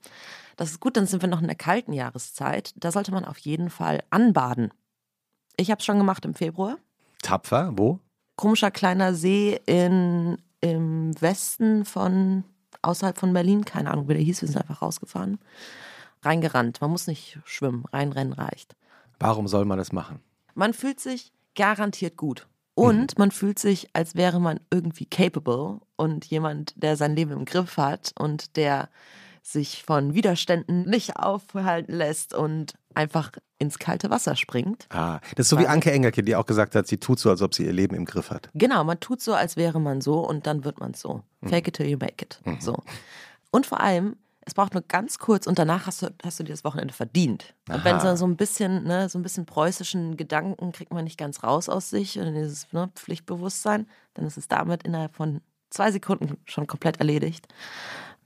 Das 0.56 0.70
ist 0.70 0.80
gut, 0.80 0.96
dann 0.96 1.06
sind 1.06 1.22
wir 1.22 1.28
noch 1.28 1.40
in 1.40 1.46
der 1.46 1.56
kalten 1.56 1.92
Jahreszeit. 1.92 2.72
Da 2.76 2.90
sollte 2.92 3.12
man 3.12 3.24
auf 3.24 3.38
jeden 3.38 3.70
Fall 3.70 4.02
anbaden. 4.10 4.72
Ich 5.56 5.70
habe 5.70 5.78
es 5.78 5.84
schon 5.84 5.98
gemacht 5.98 6.24
im 6.24 6.34
Februar. 6.34 6.78
Tapfer, 7.22 7.72
wo? 7.76 7.98
Komischer 8.36 8.70
kleiner 8.70 9.14
See 9.14 9.60
in, 9.66 10.38
im 10.60 11.20
Westen 11.20 11.84
von, 11.84 12.44
außerhalb 12.82 13.18
von 13.18 13.32
Berlin, 13.32 13.64
keine 13.64 13.90
Ahnung, 13.90 14.08
wie 14.08 14.14
der 14.14 14.22
hieß, 14.22 14.42
wir 14.42 14.48
sind 14.48 14.58
einfach 14.58 14.82
rausgefahren. 14.82 15.38
Reingerannt. 16.22 16.80
Man 16.80 16.90
muss 16.90 17.06
nicht 17.06 17.38
schwimmen, 17.44 17.84
reinrennen 17.92 18.34
reicht. 18.34 18.76
Warum 19.18 19.48
soll 19.48 19.64
man 19.64 19.78
das 19.78 19.92
machen? 19.92 20.20
Man 20.54 20.74
fühlt 20.74 21.00
sich 21.00 21.32
garantiert 21.54 22.16
gut. 22.16 22.46
Und 22.74 23.18
man 23.18 23.30
fühlt 23.30 23.58
sich, 23.58 23.90
als 23.92 24.14
wäre 24.14 24.40
man 24.40 24.58
irgendwie 24.70 25.04
capable 25.04 25.80
und 25.96 26.24
jemand, 26.26 26.72
der 26.82 26.96
sein 26.96 27.14
Leben 27.14 27.32
im 27.32 27.44
Griff 27.44 27.76
hat 27.76 28.12
und 28.18 28.56
der 28.56 28.88
sich 29.42 29.82
von 29.84 30.14
Widerständen 30.14 30.88
nicht 30.88 31.16
aufhalten 31.16 31.92
lässt 31.92 32.34
und 32.34 32.74
einfach 32.94 33.32
ins 33.58 33.78
kalte 33.78 34.10
Wasser 34.10 34.36
springt. 34.36 34.86
Ah, 34.90 35.20
das 35.36 35.46
ist 35.46 35.50
so 35.50 35.58
wie 35.58 35.66
Anke 35.66 35.92
Engelke, 35.92 36.22
die 36.22 36.34
auch 36.34 36.46
gesagt 36.46 36.74
hat, 36.74 36.86
sie 36.86 36.98
tut 36.98 37.18
so, 37.18 37.30
als 37.30 37.42
ob 37.42 37.54
sie 37.54 37.64
ihr 37.64 37.72
Leben 37.72 37.94
im 37.94 38.04
Griff 38.04 38.30
hat. 38.30 38.48
Genau, 38.54 38.84
man 38.84 38.98
tut 39.00 39.20
so, 39.20 39.34
als 39.34 39.56
wäre 39.56 39.80
man 39.80 40.00
so 40.00 40.26
und 40.26 40.46
dann 40.46 40.64
wird 40.64 40.80
man 40.80 40.94
so. 40.94 41.22
Fake 41.44 41.68
it 41.68 41.74
till 41.74 41.86
you 41.86 41.98
make 41.98 42.24
it. 42.24 42.40
So. 42.60 42.82
Und 43.50 43.66
vor 43.66 43.80
allem, 43.80 44.16
es 44.42 44.54
braucht 44.54 44.74
nur 44.74 44.82
ganz 44.86 45.18
kurz 45.18 45.46
und 45.46 45.58
danach 45.58 45.86
hast 45.86 46.02
du, 46.02 46.08
hast 46.24 46.40
du 46.40 46.44
dir 46.44 46.52
das 46.52 46.64
Wochenende 46.64 46.94
verdient. 46.94 47.54
Und 47.68 47.84
wenn 47.84 47.96
Aha. 47.96 48.16
so, 48.16 48.16
so 48.16 48.26
ein 48.26 48.36
bisschen, 48.36 48.84
ne, 48.84 49.08
so 49.08 49.18
ein 49.18 49.22
bisschen 49.22 49.46
preußischen 49.46 50.16
Gedanken 50.16 50.72
kriegt 50.72 50.92
man 50.92 51.04
nicht 51.04 51.18
ganz 51.18 51.42
raus 51.42 51.68
aus 51.68 51.90
sich 51.90 52.18
und 52.18 52.34
dieses 52.34 52.72
ne, 52.72 52.90
Pflichtbewusstsein, 52.94 53.86
dann 54.14 54.26
ist 54.26 54.38
es 54.38 54.48
damit 54.48 54.82
innerhalb 54.82 55.14
von 55.14 55.40
zwei 55.70 55.92
Sekunden 55.92 56.38
schon 56.46 56.66
komplett 56.66 56.98
erledigt. 56.98 57.46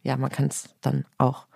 Ja, 0.05 0.17
man 0.17 0.31
kann 0.31 0.47
es 0.47 0.75
dann 0.81 1.05
auch 1.19 1.47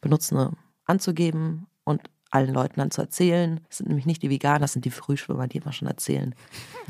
benutzen, 0.00 0.56
anzugeben 0.84 1.66
und 1.84 2.02
allen 2.30 2.52
Leuten 2.52 2.80
dann 2.80 2.90
zu 2.90 3.00
erzählen. 3.00 3.60
Das 3.68 3.78
sind 3.78 3.88
nämlich 3.88 4.06
nicht 4.06 4.22
die 4.22 4.28
Veganer, 4.28 4.58
das 4.58 4.72
sind 4.72 4.84
die 4.84 4.90
Frühschwimmer, 4.90 5.46
die 5.46 5.58
immer 5.58 5.72
schon 5.72 5.86
erzählen. 5.86 6.34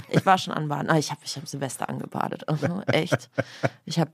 Ich 0.08 0.24
war 0.24 0.38
schon 0.38 0.54
anbaden. 0.54 0.88
Ah, 0.88 0.96
ich 0.96 1.10
habe 1.10 1.20
ich 1.22 1.36
hab 1.36 1.46
Silvester 1.46 1.88
angebadet. 1.88 2.44
Oh, 2.64 2.80
echt. 2.86 3.30
Ich 3.84 3.98
habe 3.98 4.10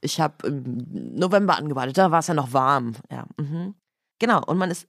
ich 0.00 0.20
hab 0.20 0.44
im 0.44 0.86
November 1.16 1.56
angebadet. 1.56 1.98
Da 1.98 2.10
war 2.10 2.20
es 2.20 2.28
ja 2.28 2.34
noch 2.34 2.52
warm. 2.52 2.94
Ja, 3.10 3.26
mhm. 3.36 3.74
Genau. 4.20 4.44
Und 4.44 4.58
man 4.58 4.70
ist 4.70 4.86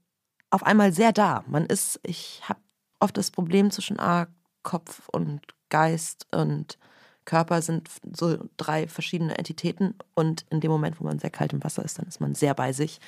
auf 0.51 0.63
einmal 0.63 0.93
sehr 0.93 1.11
da. 1.11 1.43
Man 1.47 1.65
ist, 1.65 1.99
ich 2.03 2.41
habe 2.47 2.59
oft 2.99 3.17
das 3.17 3.31
Problem 3.31 3.71
zwischen 3.71 3.99
ah, 3.99 4.27
Kopf 4.61 5.09
und 5.09 5.41
Geist 5.69 6.27
und 6.31 6.77
Körper 7.31 7.61
sind 7.61 7.89
so 8.11 8.37
drei 8.57 8.89
verschiedene 8.89 9.37
Entitäten. 9.37 9.95
Und 10.15 10.45
in 10.49 10.59
dem 10.59 10.69
Moment, 10.69 10.99
wo 10.99 11.05
man 11.05 11.17
sehr 11.17 11.29
kalt 11.29 11.53
im 11.53 11.63
Wasser 11.63 11.85
ist, 11.85 11.97
dann 11.97 12.05
ist 12.05 12.19
man 12.19 12.35
sehr 12.35 12.53
bei 12.53 12.73
sich. 12.73 12.99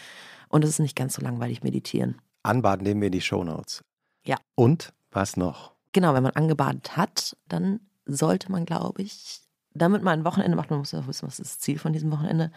Und 0.47 0.63
es 0.63 0.69
ist 0.69 0.79
nicht 0.79 0.95
ganz 0.95 1.15
so 1.15 1.21
langweilig 1.21 1.61
meditieren. 1.61 2.21
Anbaden 2.41 2.83
nehmen 2.83 3.01
wir 3.01 3.07
in 3.07 3.11
die 3.11 3.19
Shownotes. 3.19 3.83
Ja. 4.25 4.37
Und 4.55 4.93
was 5.11 5.35
noch? 5.35 5.73
Genau, 5.91 6.13
wenn 6.13 6.23
man 6.23 6.31
angebadet 6.31 6.95
hat, 6.95 7.35
dann 7.49 7.81
sollte 8.05 8.49
man, 8.49 8.65
glaube 8.65 9.01
ich, 9.01 9.41
damit 9.73 10.03
man 10.03 10.19
ein 10.19 10.25
Wochenende 10.25 10.55
macht, 10.55 10.69
man 10.69 10.79
muss 10.79 10.93
ja 10.93 11.05
wissen, 11.05 11.27
was 11.27 11.39
ist 11.39 11.51
das 11.51 11.59
Ziel 11.59 11.77
von 11.77 11.91
diesem 11.91 12.09
Wochenende. 12.09 12.49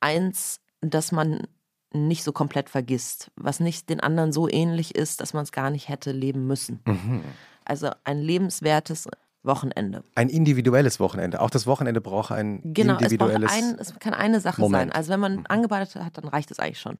Eins, 0.00 0.60
dass 0.82 1.10
man 1.10 1.46
nicht 1.90 2.22
so 2.22 2.32
komplett 2.32 2.68
vergisst, 2.68 3.30
was 3.34 3.60
nicht 3.60 3.88
den 3.88 4.00
anderen 4.00 4.30
so 4.30 4.46
ähnlich 4.46 4.94
ist, 4.94 5.22
dass 5.22 5.32
man 5.32 5.44
es 5.44 5.52
gar 5.52 5.70
nicht 5.70 5.88
hätte 5.88 6.12
leben 6.12 6.46
müssen. 6.46 6.80
Mhm. 6.84 7.24
Also 7.64 7.90
ein 8.04 8.20
lebenswertes 8.20 9.08
Wochenende. 9.42 10.02
Ein 10.14 10.28
individuelles 10.28 10.98
Wochenende. 11.00 11.40
Auch 11.40 11.50
das 11.50 11.66
Wochenende 11.66 12.00
braucht 12.00 12.32
ein 12.32 12.60
Genau, 12.74 12.96
es, 12.96 13.02
individuelles. 13.02 13.50
ein, 13.52 13.76
es 13.78 13.98
kann 13.98 14.14
eine 14.14 14.40
Sache 14.40 14.60
Moment. 14.60 14.90
sein. 14.90 14.92
Also 14.92 15.10
wenn 15.12 15.20
man 15.20 15.36
Mhm. 15.36 15.46
angebadet 15.48 15.94
hat, 15.96 16.18
dann 16.18 16.28
reicht 16.28 16.50
es 16.50 16.58
eigentlich 16.58 16.80
schon. 16.80 16.98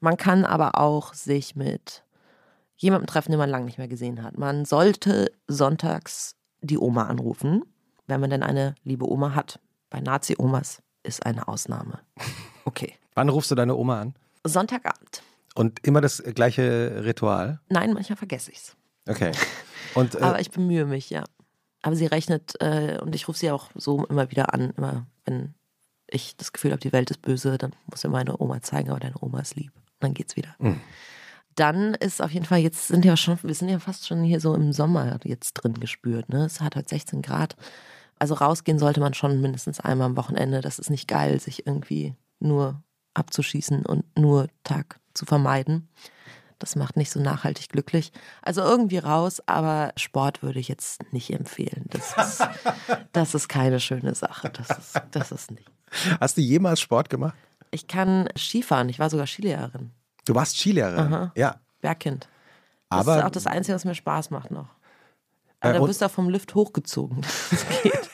Man 0.00 0.16
kann 0.16 0.44
aber 0.44 0.78
auch 0.78 1.14
sich 1.14 1.54
mit 1.56 2.04
jemandem 2.76 3.06
treffen, 3.06 3.30
den 3.32 3.38
man 3.38 3.50
lange 3.50 3.66
nicht 3.66 3.78
mehr 3.78 3.88
gesehen 3.88 4.22
hat. 4.22 4.36
Man 4.38 4.64
sollte 4.64 5.30
sonntags 5.46 6.34
die 6.62 6.78
Oma 6.78 7.04
anrufen, 7.06 7.62
wenn 8.06 8.20
man 8.20 8.30
denn 8.30 8.42
eine 8.42 8.74
liebe 8.82 9.08
Oma 9.08 9.34
hat. 9.34 9.60
Bei 9.90 10.00
Nazi-Omas 10.00 10.82
ist 11.02 11.24
eine 11.26 11.48
Ausnahme. 11.48 12.00
Okay. 12.66 12.94
Wann 13.14 13.30
rufst 13.30 13.50
du 13.50 13.54
deine 13.54 13.74
Oma 13.74 14.02
an? 14.02 14.14
Sonntagabend. 14.46 15.22
Und 15.54 15.84
immer 15.84 16.02
das 16.02 16.22
gleiche 16.22 17.02
Ritual? 17.04 17.58
Nein, 17.70 17.94
manchmal 17.94 18.16
vergesse 18.18 18.50
ich 18.52 18.58
es. 18.58 18.76
Okay. 19.08 19.32
Und 19.94 20.14
äh, 20.14 20.18
Aber 20.20 20.40
ich 20.40 20.50
bemühe 20.50 20.84
mich, 20.84 21.08
ja. 21.08 21.24
Aber 21.82 21.96
sie 21.96 22.06
rechnet 22.06 22.60
äh, 22.60 22.98
und 23.00 23.14
ich 23.14 23.28
rufe 23.28 23.38
sie 23.38 23.50
auch 23.50 23.70
so 23.74 24.04
immer 24.06 24.30
wieder 24.30 24.52
an, 24.52 24.72
immer 24.76 25.06
wenn 25.24 25.54
ich 26.10 26.36
das 26.36 26.52
Gefühl 26.52 26.72
habe, 26.72 26.80
die 26.80 26.92
Welt 26.92 27.10
ist 27.10 27.22
böse, 27.22 27.56
dann 27.56 27.72
muss 27.86 28.04
mir 28.04 28.10
meine 28.10 28.40
Oma 28.40 28.60
zeigen, 28.62 28.90
aber 28.90 29.00
deine 29.00 29.16
Oma 29.20 29.40
ist 29.40 29.56
lieb. 29.56 29.72
Und 29.74 29.84
dann 30.00 30.14
geht's 30.14 30.36
wieder. 30.36 30.54
Mhm. 30.58 30.80
Dann 31.54 31.94
ist 31.94 32.22
auf 32.22 32.30
jeden 32.30 32.46
Fall, 32.46 32.60
jetzt 32.60 32.88
sind 32.88 33.04
ja 33.04 33.16
schon, 33.16 33.38
wir 33.42 33.54
sind 33.54 33.68
ja 33.68 33.78
fast 33.78 34.06
schon 34.06 34.22
hier 34.22 34.40
so 34.40 34.54
im 34.54 34.72
Sommer 34.72 35.18
jetzt 35.24 35.54
drin 35.54 35.74
gespürt. 35.74 36.28
Ne? 36.28 36.44
Es 36.44 36.60
hat 36.60 36.76
halt 36.76 36.88
16 36.88 37.22
Grad. 37.22 37.56
Also 38.18 38.34
rausgehen 38.34 38.78
sollte 38.78 39.00
man 39.00 39.14
schon 39.14 39.40
mindestens 39.40 39.80
einmal 39.80 40.06
am 40.06 40.16
Wochenende. 40.16 40.60
Das 40.60 40.78
ist 40.78 40.90
nicht 40.90 41.08
geil, 41.08 41.40
sich 41.40 41.66
irgendwie 41.66 42.14
nur 42.38 42.82
abzuschießen 43.14 43.84
und 43.84 44.04
nur 44.16 44.48
Tag 44.64 45.00
zu 45.14 45.26
vermeiden. 45.26 45.88
Das 46.60 46.76
macht 46.76 46.96
nicht 46.96 47.10
so 47.10 47.18
nachhaltig 47.20 47.70
glücklich. 47.70 48.12
Also 48.42 48.60
irgendwie 48.60 48.98
raus, 48.98 49.42
aber 49.46 49.92
Sport 49.96 50.42
würde 50.42 50.60
ich 50.60 50.68
jetzt 50.68 51.00
nicht 51.12 51.30
empfehlen. 51.30 51.86
Das 51.88 52.14
ist, 52.16 52.48
das 53.12 53.34
ist 53.34 53.48
keine 53.48 53.80
schöne 53.80 54.14
Sache. 54.14 54.50
Das 54.50 54.70
ist, 54.78 55.00
das 55.10 55.32
ist 55.32 55.50
nicht. 55.50 55.66
hast 56.20 56.36
du 56.36 56.42
jemals 56.42 56.80
Sport 56.80 57.08
gemacht? 57.10 57.34
Ich 57.70 57.86
kann 57.88 58.28
Skifahren. 58.36 58.88
Ich 58.90 58.98
war 58.98 59.08
sogar 59.10 59.26
Skilehrerin. 59.26 59.90
Du 60.26 60.34
warst 60.34 60.58
Skilehrerin. 60.58 61.12
Aha. 61.12 61.32
Ja. 61.34 61.56
Bergkind. 61.80 62.28
Das 62.90 63.00
Aber 63.00 63.18
ist 63.18 63.24
auch 63.24 63.30
das 63.30 63.46
Einzige, 63.46 63.74
was 63.74 63.84
mir 63.86 63.94
Spaß 63.94 64.30
macht 64.30 64.50
noch. 64.50 64.66
Äh, 65.60 65.68
Aber 65.68 65.72
da 65.74 65.80
und- 65.80 65.88
wirst 65.88 66.02
du 66.02 66.06
auch 66.06 66.10
vom 66.10 66.28
Lift 66.28 66.54
hochgezogen. 66.54 67.22
Das 67.22 67.66
geht. 67.82 68.10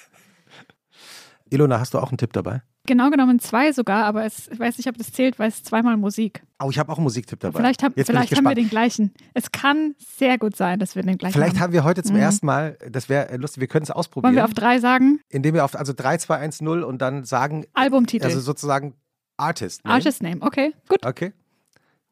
Ilona, 1.51 1.81
hast 1.81 1.95
du 1.95 1.99
auch 1.99 2.11
einen 2.11 2.19
Tipp 2.19 2.33
dabei? 2.33 2.63
Genau 2.87 3.11
genommen 3.11 3.39
zwei 3.41 3.73
sogar, 3.73 4.05
aber 4.05 4.25
es, 4.25 4.49
ich 4.49 4.59
weiß 4.59 4.79
nicht, 4.79 4.89
ob 4.89 4.97
das 4.97 5.13
zählt, 5.13 5.39
weil 5.39 5.49
es 5.49 5.63
zweimal 5.63 5.97
Musik. 5.97 6.43
Oh, 6.63 6.71
ich 6.71 6.79
habe 6.79 6.91
auch 6.93 6.97
einen 6.97 7.05
Musiktipp 7.05 7.41
dabei. 7.41 7.59
Vielleicht, 7.59 7.83
ich 7.83 8.07
vielleicht 8.07 8.35
haben 8.37 8.45
wir 8.45 8.55
den 8.55 8.69
gleichen. 8.71 9.13
Es 9.35 9.53
kann 9.53 9.95
sehr 9.99 10.39
gut 10.39 10.57
sein, 10.57 10.79
dass 10.79 10.95
wir 10.97 11.03
den 11.03 11.19
gleichen 11.19 11.35
Vielleicht 11.35 11.57
haben. 11.57 11.63
haben 11.65 11.73
wir 11.73 11.85
heute 11.85 12.03
zum 12.03 12.17
Mhm. 12.17 12.23
ersten 12.23 12.47
Mal, 12.47 12.79
das 12.91 13.09
wäre 13.09 13.37
lustig, 13.37 13.61
wir 13.61 13.69
können 13.69 13.83
es 13.83 13.91
ausprobieren, 13.91 14.29
Wollen 14.31 14.37
wir 14.37 14.45
auf 14.45 14.55
drei 14.55 14.79
sagen? 14.79 15.21
indem 15.29 15.55
wir 15.55 15.65
auf 15.65 15.75
also 15.77 15.93
3, 15.95 16.17
2, 16.19 16.37
1, 16.39 16.61
0 16.63 16.83
und 16.83 16.99
dann 17.03 17.25
sagen, 17.25 17.67
Albumtitel. 17.75 18.25
also 18.25 18.41
sozusagen 18.41 18.95
Artist. 19.37 19.85
Name. 19.85 19.95
Artist 19.97 20.23
Name. 20.23 20.39
Okay, 20.41 20.73
gut. 20.89 21.05
Okay. 21.05 21.33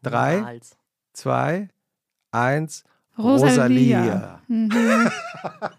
3, 0.02 0.36
Niemals. 0.36 0.76
2, 1.14 1.68
1. 2.32 2.84
Rosalia. 3.16 4.00
Rosalia. 4.00 4.40
Mhm. 4.48 4.70
War 5.42 5.72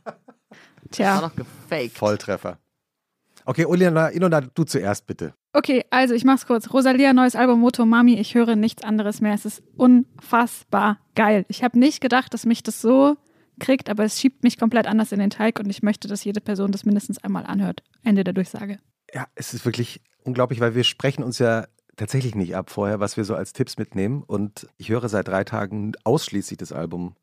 Tja. 0.92 1.20
doch 1.22 1.36
gefaked. 1.36 1.98
Volltreffer. 1.98 2.58
Okay, 3.46 3.66
Ilona, 3.70 4.12
Ilona, 4.12 4.42
du 4.42 4.64
zuerst 4.64 5.06
bitte. 5.06 5.34
Okay, 5.54 5.86
also 5.92 6.14
ich 6.14 6.26
mach's 6.26 6.48
kurz. 6.48 6.74
Rosalia, 6.74 7.14
neues 7.14 7.36
Album 7.36 7.60
Moto 7.60 7.86
Mami. 7.86 8.20
Ich 8.20 8.34
höre 8.34 8.56
nichts 8.56 8.84
anderes 8.84 9.22
mehr. 9.22 9.34
Es 9.34 9.46
ist 9.46 9.64
unfassbar 9.78 11.00
geil. 11.16 11.46
Ich 11.48 11.64
habe 11.64 11.78
nicht 11.78 12.02
gedacht, 12.02 12.34
dass 12.34 12.46
mich 12.46 12.64
das 12.64 12.82
so 12.82 13.16
kriegt, 13.60 13.90
aber 13.90 14.04
es 14.04 14.20
schiebt 14.20 14.44
mich 14.44 14.58
komplett 14.58 14.88
anders 14.88 15.12
in 15.12 15.20
den 15.20 15.30
Teig 15.30 15.60
und 15.60 15.70
ich 15.70 15.84
möchte, 15.84 16.08
dass 16.08 16.24
jede 16.24 16.42
Person 16.42 16.72
das 16.72 16.86
mindestens 16.86 17.24
einmal 17.24 17.46
anhört. 17.46 17.84
Ende 18.04 18.24
der 18.24 18.34
Durchsage. 18.34 18.80
Ja, 19.14 19.28
es 19.36 19.54
ist 19.54 19.64
wirklich 19.64 20.02
unglaublich, 20.24 20.60
weil 20.60 20.76
wir 20.76 20.84
sprechen 20.84 21.24
uns 21.24 21.40
ja 21.40 21.68
tatsächlich 21.96 22.36
nicht 22.36 22.56
ab 22.56 22.70
vorher, 22.70 23.00
was 23.00 23.16
wir 23.16 23.24
so 23.24 23.36
als 23.36 23.54
Tipps 23.54 23.78
mitnehmen. 23.78 24.24
Und 24.24 24.68
ich 24.78 24.90
höre 24.90 25.08
seit 25.08 25.28
drei 25.28 25.44
Tagen 25.44 25.94
ausschließlich 26.04 26.58
das 26.58 26.72
Album 26.72 27.16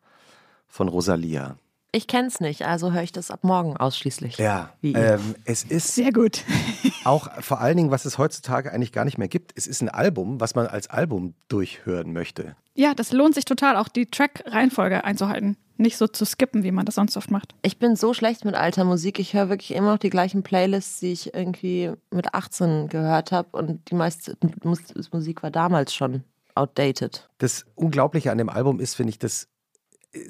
von 0.68 0.88
Rosalia. 0.88 1.58
Ich 1.94 2.06
kenn's 2.06 2.40
nicht, 2.40 2.62
also 2.62 2.92
höre 2.92 3.02
ich 3.02 3.12
das 3.12 3.30
ab 3.30 3.44
morgen 3.44 3.76
ausschließlich. 3.76 4.38
Ja, 4.38 4.70
ähm, 4.82 5.34
es 5.44 5.62
ist 5.62 5.94
Sehr 5.94 6.10
gut. 6.10 6.42
auch 7.04 7.28
vor 7.42 7.60
allen 7.60 7.76
Dingen, 7.76 7.90
was 7.90 8.06
es 8.06 8.16
heutzutage 8.16 8.72
eigentlich 8.72 8.92
gar 8.92 9.04
nicht 9.04 9.18
mehr 9.18 9.28
gibt. 9.28 9.52
Es 9.56 9.66
ist 9.66 9.82
ein 9.82 9.90
Album, 9.90 10.40
was 10.40 10.54
man 10.54 10.66
als 10.66 10.88
Album 10.88 11.34
durchhören 11.48 12.14
möchte. 12.14 12.56
Ja, 12.74 12.94
das 12.94 13.12
lohnt 13.12 13.34
sich 13.34 13.44
total, 13.44 13.76
auch 13.76 13.88
die 13.88 14.06
Track-Reihenfolge 14.06 15.04
einzuhalten. 15.04 15.58
Nicht 15.76 15.98
so 15.98 16.06
zu 16.06 16.24
skippen, 16.24 16.62
wie 16.62 16.70
man 16.70 16.86
das 16.86 16.94
sonst 16.94 17.16
oft 17.18 17.30
macht. 17.30 17.54
Ich 17.60 17.78
bin 17.78 17.94
so 17.94 18.14
schlecht 18.14 18.46
mit 18.46 18.54
alter 18.54 18.84
Musik. 18.84 19.18
Ich 19.18 19.34
höre 19.34 19.50
wirklich 19.50 19.74
immer 19.74 19.92
noch 19.92 19.98
die 19.98 20.10
gleichen 20.10 20.42
Playlists, 20.42 21.00
die 21.00 21.12
ich 21.12 21.34
irgendwie 21.34 21.92
mit 22.10 22.32
18 22.34 22.88
gehört 22.88 23.32
habe. 23.32 23.48
Und 23.52 23.90
die 23.90 23.94
meiste 23.94 24.36
Mus- 24.62 24.94
Musik 25.12 25.42
war 25.42 25.50
damals 25.50 25.92
schon 25.92 26.24
outdated. 26.54 27.28
Das 27.38 27.66
Unglaubliche 27.74 28.30
an 28.30 28.38
dem 28.38 28.48
Album 28.48 28.80
ist, 28.80 28.94
finde 28.94 29.10
ich, 29.10 29.18
dass 29.18 29.48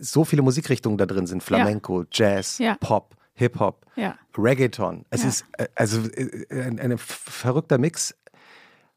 so 0.00 0.24
viele 0.24 0.42
Musikrichtungen 0.42 0.98
da 0.98 1.06
drin 1.06 1.26
sind. 1.26 1.42
Flamenco, 1.42 2.04
Jazz, 2.10 2.58
Ja. 2.58 2.76
Pop, 2.80 3.16
Hip-Hop, 3.34 3.86
Ja. 3.96 4.16
Reggaeton. 4.36 5.04
Es 5.10 5.22
Ja. 5.22 5.28
ist 5.28 5.44
äh, 5.58 5.66
also 5.74 6.00
äh, 6.08 6.46
ein, 6.50 6.78
ein 6.78 6.98
verrückter 6.98 7.78
Mix. 7.78 8.14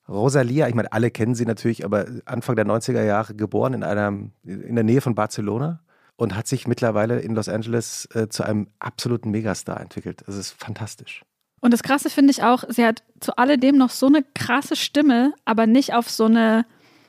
Rosalia, 0.08 0.68
ich 0.68 0.76
meine, 0.76 0.92
alle 0.92 1.10
kennen 1.10 1.34
sie 1.34 1.46
natürlich, 1.46 1.84
aber 1.84 2.06
Anfang 2.26 2.56
der 2.56 2.66
90er 2.66 3.04
Jahre 3.04 3.34
geboren 3.34 3.74
in 3.74 3.84
einer, 3.84 4.10
in 4.44 4.76
der 4.76 4.84
Nähe 4.84 5.02
von 5.02 5.16
Barcelona 5.16 5.80
und 6.16 6.36
hat 6.36 6.48
sich 6.48 6.68
mittlerweile 6.68 7.20
in 7.22 7.34
Los 7.34 7.50
Angeles 7.50 8.08
äh, 8.14 8.30
zu 8.30 8.44
einem 8.44 8.68
absoluten 8.78 9.32
Megastar 9.32 9.80
entwickelt. 9.82 10.24
Das 10.28 10.36
ist 10.36 10.52
fantastisch. 10.52 11.24
Und 11.60 11.72
das 11.74 11.82
Krasse 11.82 12.12
finde 12.12 12.30
ich 12.32 12.44
auch, 12.44 12.64
sie 12.70 12.86
hat 12.86 13.02
zu 13.20 13.36
alledem 13.38 13.78
noch 13.78 13.90
so 13.90 14.06
eine 14.06 14.24
krasse 14.36 14.76
Stimme, 14.76 15.34
aber 15.46 15.66
nicht 15.66 15.94
auf 15.96 16.10
so 16.10 16.26
eine. 16.26 16.66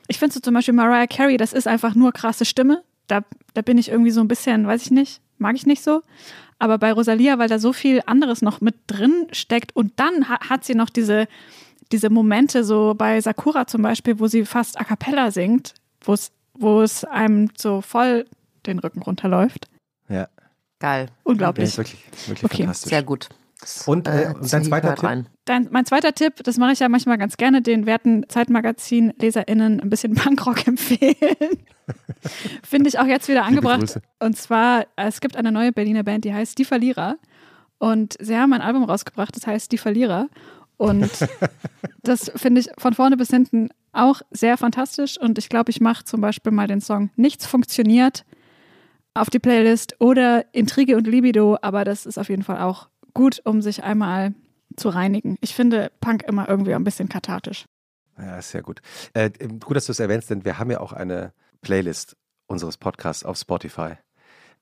Ich 0.07 0.17
finde 0.17 0.33
so 0.33 0.39
zum 0.39 0.55
Beispiel 0.55 0.73
Mariah 0.73 1.05
Carey, 1.05 1.37
das 1.37 1.53
ist 1.53 1.67
einfach 1.67 1.93
nur 1.93 2.11
krasse 2.13 2.45
Stimme. 2.45 2.81
Da, 3.05 3.21
da 3.57 3.63
bin 3.63 3.79
ich 3.79 3.89
irgendwie 3.89 4.11
so 4.11 4.21
ein 4.21 4.27
bisschen, 4.27 4.67
weiß 4.67 4.83
ich 4.83 4.91
nicht, 4.91 5.19
mag 5.39 5.55
ich 5.55 5.65
nicht 5.65 5.83
so. 5.83 6.03
Aber 6.59 6.77
bei 6.77 6.91
Rosalia, 6.91 7.39
weil 7.39 7.49
da 7.49 7.57
so 7.57 7.73
viel 7.73 8.01
anderes 8.05 8.43
noch 8.43 8.61
mit 8.61 8.75
drin 8.85 9.27
steckt 9.31 9.75
und 9.75 9.93
dann 9.99 10.29
ha 10.29 10.39
hat 10.49 10.63
sie 10.63 10.75
noch 10.75 10.89
diese, 10.91 11.27
diese 11.91 12.09
Momente, 12.11 12.63
so 12.63 12.93
bei 12.95 13.19
Sakura 13.19 13.65
zum 13.65 13.81
Beispiel, 13.81 14.19
wo 14.19 14.27
sie 14.27 14.45
fast 14.45 14.79
a 14.79 14.83
cappella 14.83 15.31
singt, 15.31 15.73
wo 16.01 16.13
es- 16.13 16.31
wo 16.53 16.81
es 16.81 17.03
einem 17.03 17.49
so 17.57 17.81
voll 17.81 18.25
den 18.67 18.77
Rücken 18.79 19.01
runterläuft. 19.01 19.67
Ja, 20.09 20.27
Geil. 20.79 21.05
das 21.07 21.15
Unglaublich. 21.23 21.65
ist 21.69 21.77
wirklich, 21.77 22.01
wirklich 22.27 22.43
Okay. 22.43 22.57
fantastisch. 22.63 22.89
Sehr 22.89 23.03
gut. 23.03 23.29
Und, 23.85 24.07
äh, 24.07 24.33
und 24.39 24.53
dein 24.53 24.63
zweiter 24.63 24.93
Tipp? 24.95 25.03
rein. 25.03 25.27
Dein, 25.45 25.67
mein 25.71 25.85
zweiter 25.85 26.13
Tipp, 26.13 26.35
das 26.43 26.57
mache 26.57 26.73
ich 26.73 26.79
ja 26.79 26.89
manchmal 26.89 27.17
ganz 27.17 27.37
gerne, 27.37 27.61
den 27.61 27.85
werten 27.85 28.27
Zeitmagazin-LeserInnen 28.29 29.79
ein 29.79 29.89
bisschen 29.89 30.13
Punkrock 30.15 30.67
empfehlen. 30.67 31.15
Finde 32.63 32.89
ich 32.89 32.99
auch 32.99 33.07
jetzt 33.07 33.27
wieder 33.27 33.45
angebracht. 33.45 33.99
Und 34.19 34.37
zwar, 34.37 34.85
es 34.95 35.21
gibt 35.21 35.35
eine 35.37 35.51
neue 35.51 35.71
Berliner 35.71 36.03
Band, 36.03 36.25
die 36.25 36.33
heißt 36.33 36.57
Die 36.57 36.65
Verlierer. 36.65 37.17
Und 37.79 38.15
sie 38.19 38.37
haben 38.37 38.53
ein 38.53 38.61
Album 38.61 38.83
rausgebracht, 38.83 39.35
das 39.35 39.47
heißt 39.47 39.71
Die 39.71 39.77
Verlierer. 39.77 40.27
Und 40.77 41.09
das 42.03 42.31
finde 42.35 42.61
ich 42.61 42.69
von 42.77 42.93
vorne 42.93 43.17
bis 43.17 43.29
hinten 43.29 43.69
auch 43.91 44.21
sehr 44.29 44.57
fantastisch. 44.57 45.19
Und 45.19 45.39
ich 45.39 45.49
glaube, 45.49 45.71
ich 45.71 45.81
mache 45.81 46.03
zum 46.03 46.21
Beispiel 46.21 46.51
mal 46.51 46.67
den 46.67 46.81
Song 46.81 47.09
Nichts 47.15 47.47
funktioniert 47.47 48.23
auf 49.15 49.31
die 49.31 49.39
Playlist 49.39 49.95
oder 49.99 50.45
Intrige 50.53 50.95
und 50.95 51.07
Libido. 51.07 51.57
Aber 51.61 51.83
das 51.83 52.05
ist 52.05 52.19
auf 52.19 52.29
jeden 52.29 52.43
Fall 52.43 52.61
auch 52.61 52.89
gut, 53.17 53.41
um 53.45 53.61
sich 53.63 53.83
einmal 53.83 54.33
zu 54.75 54.89
reinigen. 54.89 55.37
Ich 55.41 55.55
finde 55.55 55.91
Punk 55.99 56.23
immer 56.23 56.47
irgendwie 56.47 56.75
ein 56.75 56.83
bisschen 56.83 57.09
kathartisch. 57.09 57.65
Ja, 58.17 58.37
ist 58.37 58.51
sehr 58.51 58.61
gut. 58.61 58.79
Äh, 59.13 59.31
gut, 59.59 59.75
dass 59.75 59.87
du 59.87 59.91
es 59.91 59.99
erwähnst, 59.99 60.29
denn 60.29 60.45
wir 60.45 60.59
haben 60.59 60.69
ja 60.69 60.79
auch 60.79 60.93
eine 60.93 61.33
Playlist 61.61 62.15
unseres 62.45 62.77
Podcasts 62.77 63.25
auf 63.25 63.37
Spotify. 63.37 63.93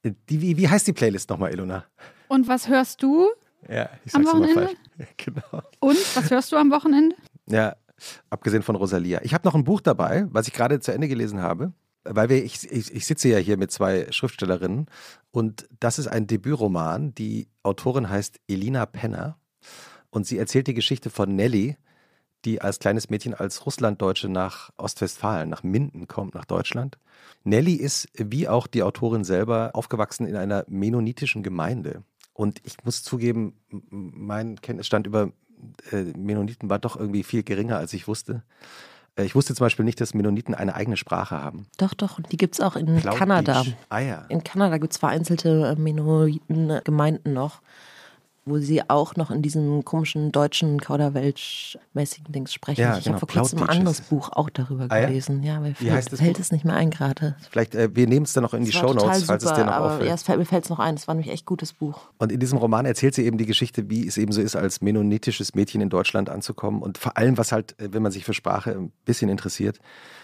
Die, 0.04 0.42
wie, 0.42 0.56
wie 0.58 0.70
heißt 0.70 0.88
die 0.88 0.94
Playlist 0.94 1.30
nochmal, 1.30 1.52
Ilona? 1.52 1.84
Und 2.30 2.48
was 2.48 2.70
hörst 2.70 3.04
du? 3.04 3.28
Ja, 3.68 3.90
ich 4.06 4.16
Am 4.16 4.24
sag's 4.24 4.36
immer 4.36 4.48
Wochenende? 4.48 4.76
falsch. 4.98 5.10
Genau. 5.18 5.62
Und 5.80 6.16
was 6.16 6.32
hörst 6.32 6.52
du 6.52 6.56
am 6.56 6.72
Wochenende? 6.72 7.16
Ja, 7.48 7.76
abgesehen 8.30 8.64
von 8.64 8.76
Rosalia. 8.78 9.20
Ich 9.24 9.34
habe 9.34 9.46
noch 9.46 9.56
ein 9.56 9.66
Buch 9.66 9.82
dabei, 9.82 10.28
was 10.30 10.48
ich 10.48 10.54
gerade 10.54 10.80
zu 10.80 10.94
Ende 10.94 11.08
gelesen 11.10 11.42
habe, 11.42 11.74
weil 12.06 12.30
wir, 12.30 12.44
ich, 12.44 12.70
ich, 12.72 12.94
ich 12.94 13.06
sitze 13.06 13.30
ja 13.30 13.38
hier 13.38 13.58
mit 13.58 13.72
zwei 13.72 14.12
Schriftstellerinnen 14.12 14.88
und 15.32 15.68
das 15.80 16.00
ist 16.00 16.08
ein 16.08 16.28
Debütroman. 16.28 17.14
Die 17.16 17.48
Autorin 17.64 18.10
heißt 18.10 18.40
Elina 18.48 18.86
Penner 18.86 19.38
und 20.10 20.26
sie 20.26 20.38
erzählt 20.38 20.68
die 20.68 20.74
Geschichte 20.74 21.10
von 21.10 21.36
Nelly, 21.36 21.78
die 22.46 22.62
als 22.62 22.80
kleines 22.80 23.10
Mädchen 23.10 23.34
als 23.34 23.66
Russlanddeutsche 23.66 24.30
nach 24.30 24.70
Ostwestfalen, 24.78 25.50
nach 25.50 25.64
Minden 25.64 26.08
kommt, 26.08 26.36
nach 26.36 26.46
Deutschland. 26.46 26.98
Nelly 27.44 27.74
ist, 27.74 28.08
wie 28.14 28.48
auch 28.48 28.68
die 28.68 28.84
Autorin 28.84 29.24
selber, 29.24 29.72
aufgewachsen 29.74 30.28
in 30.28 30.36
einer 30.36 30.64
mennonitischen 30.68 31.44
Gemeinde. 31.44 32.04
Und 32.34 32.62
ich 32.64 32.76
muss 32.84 33.02
zugeben, 33.02 33.58
mein 33.70 34.62
Kenntnisstand 34.62 35.08
über 35.08 35.32
äh, 35.92 36.04
Mennoniten 36.18 36.70
war 36.70 36.80
doch 36.80 36.98
irgendwie 36.98 37.24
viel 37.24 37.44
geringer, 37.44 37.78
als 37.78 37.94
ich 37.94 38.08
wusste. 38.08 38.44
Äh, 39.16 39.24
ich 39.26 39.36
wusste 39.36 39.56
zum 39.56 39.66
Beispiel 39.66 39.86
nicht, 39.86 40.00
dass 40.02 40.14
Mennoniten 40.14 40.54
eine 40.54 40.76
eigene 40.76 40.98
Sprache 40.98 41.42
haben. 41.42 41.66
Doch, 41.78 41.94
doch, 41.94 42.18
und 42.18 42.32
die 42.32 42.38
gibt 42.38 42.56
es 42.56 42.62
auch 42.62 42.76
in 42.76 42.86
Plautdisch. 42.86 43.20
Kanada. 43.20 43.64
Ah 43.90 44.00
ja. 44.00 44.26
In 44.30 44.44
Kanada 44.44 44.78
gibt 44.78 44.94
es 44.94 45.00
vereinzelte 45.00 45.76
äh, 45.76 45.80
Mennoniten-Gemeinden 45.80 47.34
noch, 47.34 47.62
wo 48.48 48.60
sie 48.60 48.88
auch 48.90 49.16
noch 49.16 49.32
in 49.32 49.42
diesem 49.42 49.84
komischen 49.84 50.32
deutschen 50.32 50.80
Kauderwelsch-mäßigen 50.80 52.32
Dings 52.32 52.54
sprechen. 52.54 52.82
Ja, 52.82 52.98
ich 52.98 53.04
genau, 53.06 53.16
habe 53.16 53.26
vor 53.26 53.42
kurzem 53.42 53.64
ein 53.64 53.70
anderes. 53.70 54.02
Buch 54.02 54.30
auch 54.32 54.52
darüber 54.52 54.86
Ah 54.90 55.00
ja? 55.00 55.08
gelesen. 55.08 55.42
Ja, 55.42 55.60
mir 55.60 55.74
Wie 55.80 55.90
fällt, 55.90 56.12
das 56.12 56.20
fällt 56.20 56.40
es 56.40 56.52
nicht 56.52 56.64
mehr 56.64 56.76
ein 56.76 56.92
gerade. 56.92 57.36
Vielleicht, 57.50 57.74
äh, 57.74 57.90
wir 57.96 58.06
nehmen 58.08 58.26
es 58.26 58.34
dann 58.34 58.44
noch 58.44 58.54
in 58.54 58.64
die 58.64 58.70
Es 58.70 58.76
war 58.76 58.90
Show 58.90 58.94
Notes, 58.94 59.24
falls 59.24 59.44
es 59.44 59.52
dir 59.54 59.66
noch 59.66 59.74
aber 59.74 59.94
auffällt. 59.94 60.08
ja, 60.10 60.14
es 60.14 60.22
fällt, 60.24 60.38
mir 60.38 60.46
fällt 60.46 60.64
es 60.66 60.70
noch 60.70 60.78
ein. 60.80 60.94
Es 60.94 61.08
war 61.08 61.16
nämlich 61.16 61.34
echt 61.34 61.46
gutes 61.48 61.74
Buch. 61.74 62.00
Und 62.20 62.32
in 62.32 62.40
diesem 62.40 62.60
Roman 62.60 62.86
erzählt 62.86 63.16
sie 63.16 63.26
eben 63.26 63.40
die 63.40 63.48
Geschichte, 63.48 63.90
wie 63.90 64.08
es 64.08 64.18
eben 64.18 64.32
so 64.32 64.42
ist, 64.42 64.56
als 64.56 64.80
mennonitisches 64.80 65.56
Mädchen 65.56 65.82
in 65.82 65.90
Deutschland 65.90 66.30
anzukommen. 66.30 66.84
Und 66.84 67.00
vor 67.00 67.18
allem, 67.18 67.40
was 67.40 67.52
halt, 67.52 67.80
äh, 67.80 67.94
wenn 67.94 68.04
man 68.04 68.12
sich 68.12 68.26
für 68.26 68.36
Sprache 68.36 68.72
ein 68.72 68.92
bisschen 69.06 69.30
interessiert, 69.30 69.80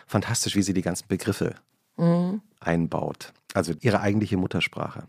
fantastisch, 0.05 0.55
wie 0.55 0.61
sie 0.61 0.73
die 0.73 0.83
ganzen 0.83 1.07
Begriffe 1.07 1.55
einbaut. 2.59 3.31
Also 3.53 3.73
ihre 3.81 3.99
eigentliche 3.99 4.37
Muttersprache. 4.37 5.03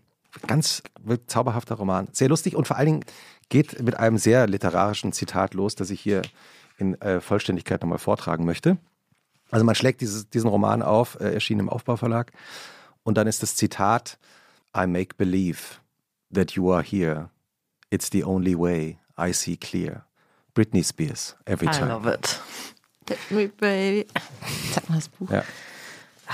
Ganz 0.47 0.83
zauberhafter 1.27 1.75
Roman. 1.75 2.09
Sehr 2.13 2.29
lustig 2.29 2.57
und 2.57 2.67
vor 2.67 2.77
allen 2.77 2.87
Dingen 2.87 3.05
geht 3.49 3.83
mit 3.83 3.99
einem 3.99 4.19
sehr 4.19 4.47
literarischen 4.47 5.13
Zitat 5.13 5.55
los, 5.55 5.75
das 5.75 5.91
ich 5.91 6.01
hier 6.01 6.23
in 6.79 7.01
äh, 7.01 7.21
Vollständigkeit 7.21 7.83
nochmal 7.83 7.99
vortragen 7.99 8.45
möchte. 8.45 8.79
Also 9.51 9.65
man 9.65 9.75
schlägt 9.75 10.01
dieses, 10.01 10.31
diesen 10.31 10.49
Roman 10.49 10.83
auf, 10.83 11.21
äh, 11.21 11.35
erschien 11.35 11.59
im 11.59 11.69
Aufbauverlag. 11.69 12.33
Und 13.03 13.19
dann 13.19 13.27
ist 13.27 13.43
das 13.43 13.57
Zitat, 13.57 14.19
I 14.77 14.87
make 14.87 15.17
believe 15.17 15.59
that 16.33 16.53
you 16.53 16.73
are 16.73 16.83
here. 16.83 17.29
It's 17.91 18.09
the 18.11 18.25
only 18.25 18.59
way 18.59 18.99
I 19.19 19.33
see 19.33 19.57
clear. 19.57 20.07
Britney 20.55 20.83
Spears, 20.83 21.37
every 21.45 21.69
I 21.69 21.73
time. 21.73 21.89
love 21.89 22.07
it. 22.11 22.41
Hit 23.09 23.31
me, 23.31 23.49
baby. 23.49 24.07
Sag 24.73 24.89
mal 24.89 24.97
das 24.97 25.09
Buch. 25.09 25.31
Ja. 25.31 25.45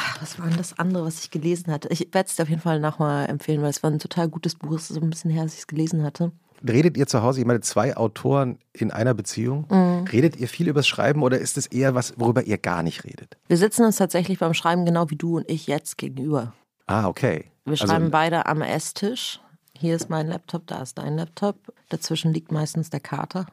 Ach, 0.00 0.22
was 0.22 0.38
war 0.38 0.46
denn 0.46 0.56
das 0.58 0.78
andere, 0.78 1.04
was 1.04 1.18
ich 1.20 1.30
gelesen 1.32 1.72
hatte? 1.72 1.88
Ich 1.88 2.00
werde 2.14 2.28
es 2.28 2.36
dir 2.36 2.44
auf 2.44 2.48
jeden 2.48 2.60
Fall 2.62 2.78
nochmal 2.78 3.28
empfehlen, 3.28 3.62
weil 3.62 3.70
es 3.70 3.82
war 3.82 3.90
ein 3.90 3.98
total 3.98 4.28
gutes 4.28 4.54
Buch. 4.54 4.72
Es 4.76 4.82
ist 4.90 4.94
so 4.94 5.00
ein 5.00 5.10
bisschen 5.10 5.30
her, 5.30 5.42
dass 5.42 5.54
ich 5.54 5.60
es 5.60 5.66
gelesen 5.66 6.04
hatte. 6.04 6.30
Redet 6.66 6.96
ihr 6.96 7.06
zu 7.06 7.22
Hause, 7.22 7.40
ich 7.40 7.46
meine, 7.46 7.60
zwei 7.60 7.96
Autoren 7.96 8.58
in 8.72 8.90
einer 8.92 9.14
Beziehung? 9.14 9.66
Mhm. 9.70 10.04
Redet 10.10 10.36
ihr 10.36 10.48
viel 10.48 10.68
übers 10.68 10.86
Schreiben 10.86 11.22
oder 11.22 11.38
ist 11.38 11.56
es 11.58 11.66
eher 11.66 11.94
was, 11.94 12.14
worüber 12.16 12.44
ihr 12.44 12.58
gar 12.58 12.82
nicht 12.82 13.04
redet? 13.04 13.36
Wir 13.48 13.56
sitzen 13.56 13.84
uns 13.84 13.96
tatsächlich 13.96 14.38
beim 14.38 14.54
Schreiben 14.54 14.84
genau 14.84 15.10
wie 15.10 15.16
du 15.16 15.36
und 15.38 15.48
ich 15.50 15.66
jetzt 15.66 15.98
gegenüber. 15.98 16.52
Ah, 16.86 17.06
okay. 17.08 17.46
Wir 17.64 17.72
Also- 17.72 17.86
schreiben 17.86 18.10
beide 18.10 18.46
am 18.46 18.62
Esstisch. 18.62 19.40
Hier 19.76 19.94
ist 19.94 20.10
mein 20.10 20.26
Laptop, 20.28 20.66
da 20.66 20.82
ist 20.82 20.98
dein 20.98 21.16
Laptop. 21.16 21.56
Dazwischen 21.88 22.32
liegt 22.32 22.50
meistens 22.50 22.90
der 22.90 23.00
Kater. 23.00 23.46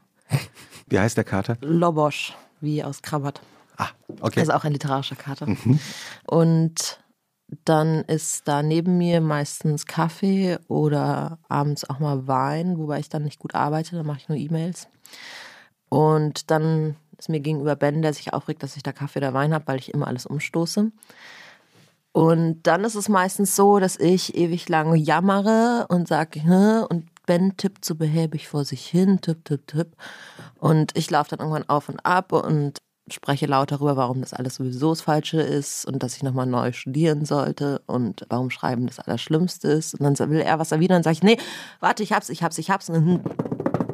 Wie 0.88 1.00
heißt 1.00 1.18
der 1.18 1.24
Kater? 1.24 1.58
Lobosch, 1.62 2.34
wie 2.62 2.84
aus 2.84 3.02
Krabbert. 3.04 3.42
Ah, 3.78 3.90
okay. 4.22 4.40
Also 4.40 4.54
auch 4.54 4.64
ein 4.64 4.74
literarischer 4.74 5.16
Kater. 5.16 5.48
Und 6.26 7.00
dann 7.64 8.02
ist 8.06 8.48
da 8.48 8.64
neben 8.64 8.98
mir 8.98 9.22
meistens 9.22 9.86
Kaffee 9.86 10.58
oder 10.68 11.40
abends 11.48 11.88
auch 11.90 12.00
mal 12.00 12.28
Wein, 12.28 12.78
wobei 12.78 13.00
ich 13.00 13.10
dann 13.10 13.24
nicht 13.24 13.40
gut 13.40 13.54
arbeite, 13.54 13.96
dann 13.96 14.06
mache 14.06 14.20
ich 14.20 14.30
nur 14.30 14.38
E-Mails. 14.38 14.88
Und 15.90 16.50
dann 16.50 16.96
ist 17.18 17.30
mir 17.30 17.40
gegenüber 17.40 17.76
Ben, 17.76 18.02
der 18.02 18.14
sich 18.14 18.34
aufregt, 18.34 18.64
dass 18.64 18.76
ich 18.76 18.84
da 18.84 18.92
Kaffee 18.92 19.20
oder 19.20 19.34
Wein 19.34 19.54
habe, 19.54 19.68
weil 19.68 19.80
ich 19.80 19.94
immer 19.94 20.08
alles 20.08 20.26
umstoße. 20.26 20.92
Und 22.12 22.64
dann 22.64 22.84
ist 22.84 22.96
es 22.96 23.10
meistens 23.10 23.56
so, 23.56 23.80
dass 23.80 23.98
ich 23.98 24.36
ewig 24.36 24.70
lang 24.70 24.96
jammere 24.96 25.86
und 25.90 26.08
sage, 26.08 26.88
und 26.90 27.06
Ben 27.26 27.58
tippt 27.58 27.84
so 27.84 27.96
behäbig 27.96 28.48
vor 28.48 28.64
sich 28.66 28.86
hin, 28.86 29.20
tipp, 29.22 29.44
tipp, 29.46 29.68
tipp. 29.68 29.96
Und 30.60 30.98
ich 30.98 31.10
laufe 31.10 31.32
dann 31.32 31.40
irgendwann 31.40 31.68
auf 31.70 31.90
und 31.90 32.06
ab 32.06 32.32
und 32.32 32.78
spreche 33.10 33.46
laut 33.46 33.72
darüber, 33.72 33.98
warum 33.98 34.22
das 34.22 34.34
alles 34.34 34.56
sowieso 34.56 34.90
das 34.92 35.02
Falsche 35.02 35.40
ist 35.40 35.86
und 35.86 36.02
dass 36.02 36.16
ich 36.16 36.24
nochmal 36.24 36.48
neu 36.48 36.72
studieren 36.72 37.26
sollte 37.26 37.82
und 37.86 38.26
warum 38.30 38.50
Schreiben 38.50 38.88
das 38.88 39.00
Allerschlimmste 39.00 39.68
ist. 39.68 40.00
Und 40.00 40.20
dann 40.20 40.30
will 40.32 40.40
er 40.40 40.58
was 40.58 40.72
erwidern 40.72 40.98
und 40.98 41.04
sage 41.04 41.14
ich, 41.14 41.24
nee, 41.24 41.38
warte, 41.80 42.02
ich 42.02 42.12
hab's, 42.14 42.30
ich 42.30 42.42
hab's, 42.42 42.58
ich 42.58 42.72
hab's. 42.72 42.90
Und 42.90 42.96
dann 42.96 43.22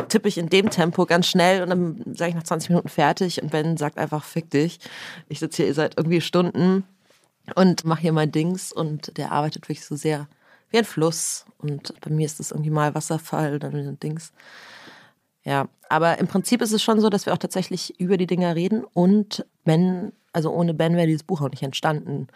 tippe 0.07 0.27
ich 0.27 0.37
in 0.37 0.49
dem 0.49 0.69
Tempo 0.69 1.05
ganz 1.05 1.27
schnell 1.27 1.63
und 1.63 1.69
dann 1.69 2.03
sage 2.15 2.29
ich 2.29 2.35
nach 2.35 2.43
20 2.43 2.69
Minuten 2.69 2.89
fertig 2.89 3.41
und 3.41 3.51
Ben 3.51 3.77
sagt 3.77 3.97
einfach, 3.97 4.23
fick 4.23 4.49
dich. 4.49 4.79
Ich 5.27 5.39
sitze 5.39 5.63
hier 5.63 5.73
seit 5.73 5.97
irgendwie 5.97 6.21
Stunden 6.21 6.83
und 7.55 7.85
mache 7.85 8.01
hier 8.01 8.13
mein 8.13 8.31
Dings 8.31 8.71
und 8.71 9.17
der 9.17 9.31
arbeitet 9.31 9.63
wirklich 9.63 9.85
so 9.85 9.95
sehr 9.95 10.27
wie 10.69 10.77
ein 10.77 10.85
Fluss 10.85 11.45
und 11.57 11.93
bei 12.01 12.09
mir 12.09 12.25
ist 12.25 12.39
es 12.39 12.51
irgendwie 12.51 12.69
mal 12.69 12.95
Wasserfall, 12.95 13.59
dann 13.59 13.99
Dings. 13.99 14.31
Ja, 15.43 15.67
aber 15.89 16.19
im 16.19 16.27
Prinzip 16.27 16.61
ist 16.61 16.71
es 16.71 16.83
schon 16.83 16.99
so, 17.01 17.09
dass 17.09 17.25
wir 17.25 17.33
auch 17.33 17.37
tatsächlich 17.39 17.99
über 17.99 18.17
die 18.17 18.27
Dinger 18.27 18.55
reden 18.55 18.83
und 18.83 19.45
Ben, 19.65 20.11
also 20.33 20.51
ohne 20.51 20.73
Ben 20.73 20.95
wäre 20.95 21.07
dieses 21.07 21.23
Buch 21.23 21.41
auch 21.41 21.49
nicht 21.49 21.63
entstanden. 21.63 22.27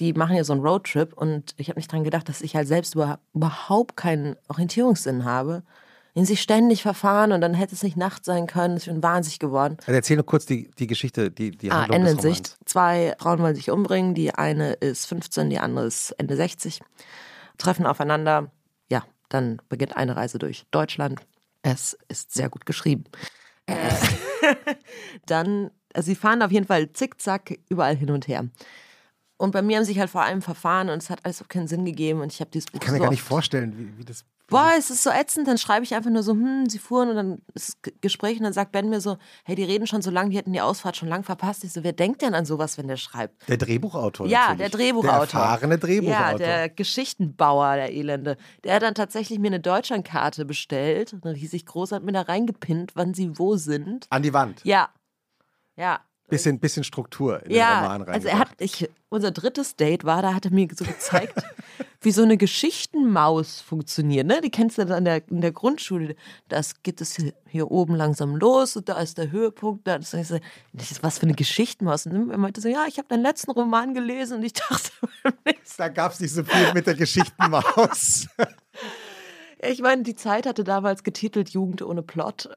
Die 0.00 0.12
machen 0.12 0.36
ja 0.36 0.44
so 0.44 0.52
einen 0.52 0.62
Roadtrip 0.62 1.12
und 1.14 1.54
ich 1.56 1.68
habe 1.68 1.78
nicht 1.78 1.90
dran 1.90 2.04
gedacht, 2.04 2.28
dass 2.28 2.40
ich 2.42 2.56
halt 2.56 2.68
selbst 2.68 2.94
über, 2.96 3.18
überhaupt 3.32 3.96
keinen 3.96 4.36
Orientierungssinn 4.48 5.24
habe. 5.24 5.62
In 6.16 6.24
sich 6.24 6.40
ständig 6.42 6.82
verfahren 6.82 7.32
und 7.32 7.40
dann 7.40 7.54
hätte 7.54 7.74
es 7.74 7.82
nicht 7.82 7.96
Nacht 7.96 8.24
sein 8.24 8.46
können. 8.46 8.76
Ich 8.76 8.84
bin 8.84 9.02
wahnsinnig 9.02 9.40
geworden. 9.40 9.78
Also 9.80 9.92
erzähl 9.92 10.16
nur 10.16 10.24
kurz 10.26 10.46
die, 10.46 10.70
die 10.78 10.86
Geschichte, 10.86 11.28
die, 11.32 11.50
die 11.50 11.72
Ah, 11.72 11.80
Handlung 11.82 12.02
Ende 12.02 12.14
des. 12.14 12.22
Sicht. 12.22 12.56
Zwei 12.66 13.16
Frauen 13.18 13.40
wollen 13.40 13.56
sich 13.56 13.68
umbringen. 13.72 14.14
Die 14.14 14.32
eine 14.32 14.74
ist 14.74 15.06
15, 15.06 15.50
die 15.50 15.58
andere 15.58 15.86
ist 15.86 16.12
Ende 16.12 16.36
60. 16.36 16.80
Treffen 17.58 17.84
aufeinander. 17.84 18.52
Ja, 18.88 19.02
dann 19.28 19.60
beginnt 19.68 19.96
eine 19.96 20.14
Reise 20.14 20.38
durch 20.38 20.66
Deutschland. 20.70 21.20
Es 21.64 21.96
ist 22.08 22.32
sehr 22.32 22.50
gut 22.50 22.66
geschrieben. 22.66 23.04
Äh, 23.64 23.90
dann, 25.26 25.70
also 25.94 26.06
sie 26.06 26.14
fahren 26.14 26.42
auf 26.42 26.52
jeden 26.52 26.66
Fall 26.66 26.92
zickzack 26.92 27.58
überall 27.70 27.96
hin 27.96 28.10
und 28.10 28.28
her. 28.28 28.46
Und 29.38 29.52
bei 29.52 29.62
mir 29.62 29.78
haben 29.78 29.84
sich 29.84 29.98
halt 29.98 30.10
vor 30.10 30.22
allem 30.22 30.42
verfahren 30.42 30.90
und 30.90 31.02
es 31.02 31.08
hat 31.08 31.24
alles 31.24 31.42
auch 31.42 31.48
keinen 31.48 31.66
Sinn 31.66 31.86
gegeben 31.86 32.20
und 32.20 32.32
ich 32.32 32.40
habe 32.40 32.50
dieses 32.50 32.66
Buch 32.66 32.74
Ich 32.74 32.80
kann 32.80 32.92
mir 32.92 32.98
so 32.98 33.04
gar 33.04 33.10
nicht 33.10 33.22
vorstellen, 33.22 33.76
wie, 33.78 33.98
wie 33.98 34.04
das. 34.04 34.26
Boah, 34.48 34.72
es 34.76 34.90
ist 34.90 35.02
so 35.02 35.10
ätzend, 35.10 35.48
dann 35.48 35.56
schreibe 35.56 35.84
ich 35.84 35.94
einfach 35.94 36.10
nur 36.10 36.22
so, 36.22 36.32
hm, 36.32 36.68
sie 36.68 36.78
fuhren 36.78 37.08
und 37.08 37.16
dann 37.16 37.42
ist 37.54 37.78
das 37.82 37.92
Gespräch 38.02 38.36
und 38.36 38.44
dann 38.44 38.52
sagt 38.52 38.72
Ben 38.72 38.90
mir 38.90 39.00
so, 39.00 39.16
hey, 39.44 39.54
die 39.54 39.64
reden 39.64 39.86
schon 39.86 40.02
so 40.02 40.10
lange, 40.10 40.30
die 40.30 40.36
hätten 40.36 40.52
die 40.52 40.60
Ausfahrt 40.60 40.96
schon 40.96 41.08
lang 41.08 41.24
verpasst. 41.24 41.64
Ich 41.64 41.72
so, 41.72 41.82
wer 41.82 41.94
denkt 41.94 42.20
denn 42.20 42.34
an 42.34 42.44
sowas, 42.44 42.76
wenn 42.76 42.86
der 42.86 42.98
schreibt? 42.98 43.48
Der 43.48 43.56
Drehbuchautor. 43.56 44.26
Ja, 44.26 44.40
natürlich. 44.40 44.58
der 44.58 44.68
Drehbuchautor. 44.70 45.26
Der 45.26 45.40
erfahrene 45.40 45.78
Drehbuchautor. 45.78 46.30
Ja, 46.30 46.34
der 46.36 46.68
Geschichtenbauer, 46.68 47.76
der 47.76 47.92
Elende. 47.92 48.36
Der 48.64 48.74
hat 48.74 48.82
dann 48.82 48.94
tatsächlich 48.94 49.38
mir 49.38 49.48
eine 49.48 49.60
Deutschlandkarte 49.60 50.44
bestellt. 50.44 51.16
Dann 51.22 51.34
hieß 51.34 51.54
ich 51.54 51.64
groß, 51.64 51.92
hat 51.92 52.02
mir 52.04 52.12
da 52.12 52.22
reingepinnt, 52.22 52.92
wann 52.94 53.14
sie 53.14 53.38
wo 53.38 53.56
sind. 53.56 54.06
An 54.10 54.22
die 54.22 54.34
Wand. 54.34 54.60
Ja. 54.64 54.90
Ja. 55.76 56.00
Bisschen, 56.28 56.58
bisschen 56.58 56.84
Struktur 56.84 57.42
in 57.42 57.50
den 57.50 57.58
Ja, 57.58 57.82
Roman 57.82 58.02
rein. 58.02 58.14
also 58.14 58.28
er 58.28 58.38
hat, 58.38 58.48
ich, 58.58 58.88
unser 59.10 59.30
drittes 59.30 59.76
Date 59.76 60.04
war, 60.04 60.22
da 60.22 60.32
hat 60.34 60.46
er 60.46 60.52
mir 60.52 60.66
so 60.74 60.84
gezeigt, 60.84 61.34
wie 62.00 62.10
so 62.12 62.22
eine 62.22 62.38
Geschichtenmaus 62.38 63.60
funktioniert. 63.60 64.26
Ne? 64.26 64.40
Die 64.40 64.50
kennst 64.50 64.78
du 64.78 64.86
dann 64.86 64.98
in 64.98 65.04
der, 65.04 65.28
in 65.28 65.40
der 65.42 65.52
Grundschule. 65.52 66.16
Das 66.48 66.82
geht 66.82 67.02
es 67.02 67.16
hier, 67.16 67.34
hier 67.46 67.70
oben 67.70 67.94
langsam 67.94 68.36
los 68.36 68.74
und 68.76 68.88
da 68.88 68.98
ist 69.00 69.18
der 69.18 69.30
Höhepunkt. 69.30 69.86
Da 69.86 69.96
ist, 69.96 70.12
so, 70.12 70.38
das 70.72 70.90
ist 70.90 71.02
was 71.02 71.18
für 71.18 71.26
eine 71.26 71.34
Geschichtenmaus. 71.34 72.06
Und 72.06 72.30
er 72.30 72.38
meinte 72.38 72.60
so, 72.62 72.68
ja, 72.68 72.86
ich 72.88 72.96
habe 72.96 73.08
deinen 73.08 73.22
letzten 73.22 73.50
Roman 73.50 73.92
gelesen 73.92 74.38
und 74.38 74.44
ich 74.44 74.52
dachte, 74.68 74.90
Da 75.76 75.88
gab 75.88 76.12
es 76.12 76.20
nicht 76.20 76.32
so 76.32 76.42
viel 76.42 76.72
mit 76.72 76.86
der 76.86 76.94
Geschichtenmaus. 76.94 78.28
Ich 79.66 79.80
meine, 79.80 80.02
die 80.02 80.14
Zeit 80.14 80.44
hatte 80.44 80.62
damals 80.62 81.04
getitelt 81.04 81.48
Jugend 81.48 81.80
ohne 81.80 82.02
Plot. 82.02 82.50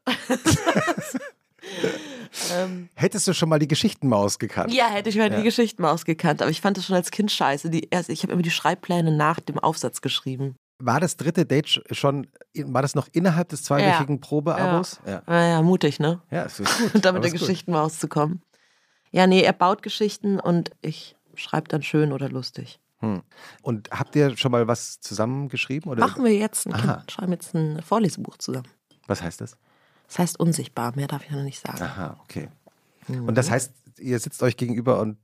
Ähm, 2.53 2.89
Hättest 2.95 3.27
du 3.27 3.33
schon 3.33 3.49
mal 3.49 3.59
die 3.59 3.67
Geschichtenmaus 3.67 4.39
gekannt? 4.39 4.73
ja, 4.73 4.87
hätte 4.87 5.09
ich 5.09 5.15
mal 5.17 5.31
Ja. 5.31 5.37
die 5.37 5.43
Geschichtenmaus 5.43 6.05
gekannt, 6.05 6.41
aber 6.41 6.51
ich 6.51 6.61
fand 6.61 6.77
das 6.77 6.85
schon 6.85 6.95
als 6.95 7.11
Kind 7.11 7.31
scheiße. 7.31 7.69
Die 7.69 7.87
erste, 7.89 8.11
ich 8.11 8.23
habe 8.23 8.33
immer 8.33 8.41
die 8.41 8.51
Schreibpläne 8.51 9.11
nach 9.15 9.39
dem 9.39 9.59
Aufsatz 9.59 10.01
geschrieben. 10.01 10.55
War 10.79 10.99
das 10.99 11.17
dritte 11.17 11.45
Date 11.45 11.65
sch- 11.65 11.93
schon, 11.93 12.27
war 12.55 12.83
das 12.83 12.93
noch 12.93 13.07
innerhalb 13.11 13.49
des 13.49 13.63
zweiwöchigen 13.63 14.19
Probeabos? 14.19 14.99
Ja. 15.07 15.23
Naja, 15.25 15.61
mutig, 15.63 15.99
ne? 15.99 16.21
Ja, 16.29 16.43
es 16.45 16.59
ist 16.59 16.77
gut. 16.77 16.93
Und 16.95 17.05
da 17.05 17.09
Aber 17.09 17.19
mit 17.19 17.25
der. 17.25 17.31
Geschichtenmaus 17.39 17.97
zu 17.99 18.07
kommen. 18.07 18.41
Ja, 19.11 19.25
nee, 19.25 19.41
er 19.41 19.53
baut 19.53 19.81
Geschichten 19.81 20.37
und 20.39 20.71
ich 20.81 21.15
schreibt 21.33 21.71
dann 21.73 21.81
schön 21.81 22.11
oder 22.11 22.29
lustig. 22.29 22.79
Hm. 22.99 23.23
Und 23.61 23.89
habt 23.91 24.15
ihr 24.15 24.35
schon 24.37 24.51
mal 24.51 24.67
was 24.67 24.99
zusammengeschrieben? 24.99 25.89
Oder? 25.91 26.01
Machen 26.05 26.23
wir 26.25 26.35
jetzt. 26.35 26.67
Ein 26.67 27.03
schreiben 27.09 27.31
jetzt 27.31 27.55
ein 27.55 27.81
Vorlesebuch 27.81 28.37
zusammen. 28.37 28.67
Was 29.07 29.21
heißt 29.23 29.39
das? 29.41 29.55
Das 30.07 30.19
heißt 30.19 30.39
unsichtbar, 30.39 30.93
mehr 30.95 31.07
darf 31.07 31.23
ich 31.25 31.31
noch 31.31 31.43
nicht 31.43 31.59
sagen. 31.59 31.81
Aha, 31.81 32.17
okay. 32.23 32.47
Mhm. 33.07 33.27
Und 33.27 33.35
das 33.35 33.49
heißt, 33.51 33.71
ihr 33.99 34.19
sitzt 34.19 34.41
euch 34.43 34.57
gegenüber 34.57 34.99
und 34.99 35.17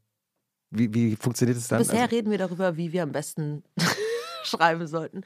wie, 0.71 0.93
wie 0.93 1.15
funktioniert 1.15 1.57
es 1.57 1.67
dann? 1.67 1.79
Bisher 1.79 2.01
Also- 2.03 2.15
reden 2.15 2.31
wir 2.31 2.37
darüber, 2.37 2.77
wie 2.77 2.91
wir 2.91 3.03
am 3.03 3.11
besten 3.11 3.63
schreiben 4.43 4.87
sollten. 4.87 5.21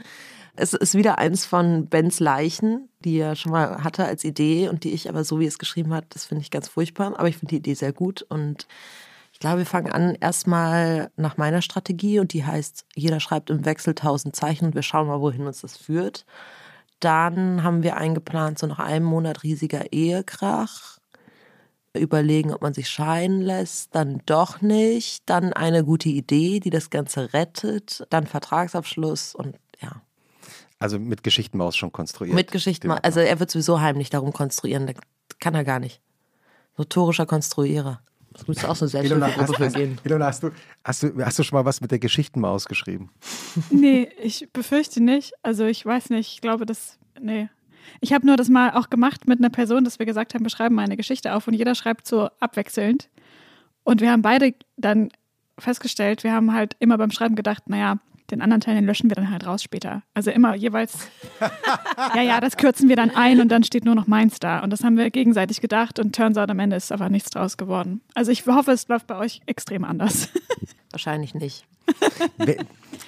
Es 0.55 0.74
ist 0.74 0.95
wieder 0.95 1.18
eins 1.18 1.45
von 1.45 1.88
Bens 1.88 2.20
Leichen, 2.20 2.89
die 3.03 3.18
er 3.20 3.36
schon 3.36 3.51
mal 3.51 3.84
hatte 3.84 4.05
als 4.05 4.24
Idee 4.24 4.70
und 4.70 4.84
die 4.84 4.91
ich 4.91 5.08
aber 5.10 5.24
so, 5.24 5.39
wie 5.39 5.45
es 5.45 5.58
geschrieben 5.60 5.93
hat, 5.93 6.05
das 6.10 6.26
finde 6.26 6.41
ich 6.41 6.51
ganz 6.51 6.68
furchtbar. 6.68 7.18
Aber 7.18 7.28
ich 7.30 7.38
finde 7.38 7.51
die 7.51 7.58
Idee 7.58 7.74
sehr 7.76 7.93
gut 7.93 8.24
und 8.24 8.68
ich 9.34 9.39
glaube, 9.39 9.60
wir 9.60 9.66
fangen 9.68 9.91
an 9.91 10.16
erstmal 10.16 11.12
nach 11.16 11.38
meiner 11.38 11.62
Strategie 11.62 12.20
und 12.20 12.34
die 12.34 12.43
heißt, 12.45 12.86
jeder 12.95 13.20
schreibt 13.20 13.49
im 13.51 13.66
Wechsel 13.66 13.91
1000 13.91 14.36
Zeichen 14.36 14.66
und 14.66 14.76
wir 14.76 14.82
schauen 14.82 15.08
mal, 15.08 15.22
wohin 15.22 15.45
uns 15.45 15.62
das 15.62 15.78
führt. 15.78 16.26
Dann 17.00 17.64
haben 17.64 17.84
wir 17.84 17.98
eingeplant, 17.98 18.60
so 18.60 18.68
nach 18.68 18.80
einem 18.80 19.06
Monat 19.06 19.43
riesiger 19.43 19.91
Ehekrach. 19.93 20.98
Überlegen, 21.93 22.54
ob 22.54 22.62
man 22.62 22.76
sich 22.76 22.89
scheiden 22.89 23.41
lässt, 23.41 23.95
dann 23.95 24.22
doch 24.28 24.62
nicht, 24.62 25.24
dann 25.26 25.54
eine 25.54 25.84
gute 25.84 26.10
Idee, 26.10 26.60
die 26.60 26.70
das 26.70 26.91
Ganze 26.91 27.34
rettet, 27.34 28.06
dann 28.12 28.28
Vertragsabschluss 28.28 29.34
und 29.34 29.56
ja, 29.82 30.02
also 30.80 31.00
mit 31.00 31.24
Geschichtenmaus 31.24 31.76
schon 31.76 31.91
konstruiert. 31.91 32.36
mit 32.36 32.52
Geschichten. 32.52 32.89
Den 32.89 33.00
Also 33.00 33.20
er 33.20 33.39
wird 33.39 33.50
sowieso 33.50 33.82
heimlich 33.82 34.10
darum 34.10 34.32
konstruieren, 34.32 34.88
das 34.88 34.95
kann 35.39 35.56
er 35.56 35.64
gar 35.64 35.80
nicht. 35.80 36.02
Notorischer 36.78 37.26
Konstruierer. 37.26 38.02
Das 38.38 38.47
müsste 38.47 38.69
auch 38.69 38.75
so 38.75 38.85
eine 38.85 38.89
Selbsthilfegruppe 38.89 39.41
hast, 39.41 39.73
für 39.73 39.79
gehen. 39.79 39.97
Ilona, 40.03 40.27
hast, 40.27 40.43
du, 40.43 40.51
hast, 40.83 41.03
du, 41.03 41.25
hast 41.25 41.39
du 41.39 41.43
schon 41.43 41.57
mal 41.57 41.65
was 41.65 41.81
mit 41.81 41.91
der 41.91 41.99
Geschichtenmaus 41.99 42.65
geschrieben? 42.65 43.09
Nee, 43.71 44.09
ich 44.21 44.47
befürchte 44.53 45.01
nicht. 45.01 45.33
Also 45.41 45.65
ich 45.65 45.85
weiß 45.85 46.11
nicht, 46.11 46.33
ich 46.33 46.41
glaube, 46.41 46.65
das. 46.65 46.99
Nee. 47.19 47.49
Ich 48.01 48.13
habe 48.13 48.25
nur 48.27 48.35
das 48.38 48.49
mal 48.49 48.71
auch 48.71 48.89
gemacht 48.89 49.27
mit 49.27 49.39
einer 49.39 49.49
Person, 49.49 49.83
dass 49.83 49.97
wir 49.97 50.05
gesagt 50.05 50.33
haben, 50.33 50.43
wir 50.43 50.49
schreiben 50.49 50.75
mal 50.75 50.83
eine 50.83 50.97
Geschichte 50.97 51.33
auf 51.33 51.47
und 51.47 51.55
jeder 51.55 51.73
schreibt 51.73 52.07
so 52.07 52.29
abwechselnd. 52.39 53.09
Und 53.83 54.01
wir 54.01 54.11
haben 54.11 54.21
beide 54.21 54.53
dann 54.75 55.09
festgestellt, 55.57 56.23
wir 56.23 56.33
haben 56.33 56.53
halt 56.53 56.75
immer 56.79 56.97
beim 56.97 57.09
Schreiben 57.09 57.35
gedacht, 57.35 57.69
naja, 57.69 57.97
den 58.32 58.41
anderen 58.41 58.61
Teil 58.61 58.75
den 58.75 58.86
löschen 58.86 59.09
wir 59.09 59.15
dann 59.15 59.32
halt 59.32 59.45
raus 59.45 59.63
später. 59.63 60.03
Also 60.13 60.32
immer 60.32 60.55
jeweils, 60.55 61.07
ja, 62.15 62.21
ja, 62.21 62.39
das 62.41 62.57
kürzen 62.57 62.89
wir 62.89 62.95
dann 62.95 63.09
ein 63.15 63.39
und 63.41 63.49
dann 63.49 63.63
steht 63.63 63.86
nur 63.86 63.95
noch 63.95 64.07
meins 64.07 64.39
da. 64.39 64.59
Und 64.59 64.71
das 64.71 64.84
haben 64.84 64.97
wir 64.97 65.09
gegenseitig 65.11 65.61
gedacht 65.61 65.99
und 65.99 66.15
turns 66.15 66.38
out 66.38 66.49
am 66.49 66.59
Ende 66.59 66.75
ist 66.75 66.91
aber 66.91 67.09
nichts 67.09 67.30
draus 67.30 67.57
geworden. 67.57 68.01
Also 68.15 68.32
ich 68.32 68.45
hoffe, 68.45 68.71
es 68.71 68.88
läuft 68.88 69.07
bei 69.07 69.17
euch 69.17 69.41
extrem 69.45 69.84
anders. 69.84 70.30
Wahrscheinlich 70.91 71.34
nicht. 71.34 71.65
Wenn- 72.38 72.65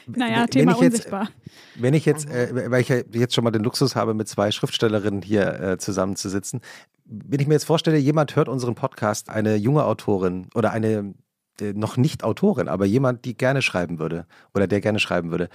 naja, 0.08 0.42
wenn 0.42 0.48
Thema 0.50 0.72
ich 0.74 0.80
jetzt- 0.80 0.94
unsichtbar. 0.94 1.30
Wenn 1.76 1.94
ich 1.94 2.06
jetzt, 2.06 2.30
äh, 2.30 2.70
weil 2.72 2.82
ich 2.82 2.90
ja 2.90 2.98
jetzt 3.14 3.34
schon 3.36 3.44
mal 3.44 3.52
den 3.52 3.64
Luxus 3.64 3.96
habe, 3.96 4.14
mit 4.14 4.28
zwei 4.28 4.52
Schriftstellerinnen 4.52 5.22
hier 5.22 5.60
äh, 5.60 5.78
zusammenzusitzen, 5.78 6.62
wenn 7.06 7.40
ich 7.40 7.48
mir 7.48 7.54
jetzt 7.56 7.66
vorstelle, 7.66 7.98
jemand 7.98 8.36
hört 8.36 8.50
unseren 8.50 8.76
Podcast, 8.76 9.30
eine 9.30 9.56
junge 9.56 9.84
Autorin 9.86 10.48
oder 10.56 10.72
eine 10.72 11.14
noch 11.62 11.98
nicht 11.98 12.24
Autorin, 12.24 12.68
aber 12.68 12.86
jemand, 12.86 13.26
die 13.26 13.36
gerne 13.36 13.62
schreiben 13.62 14.00
würde 14.00 14.26
oder 14.54 14.68
der 14.68 14.82
gerne 14.82 15.00
schreiben 15.00 15.32
würde, 15.32 15.50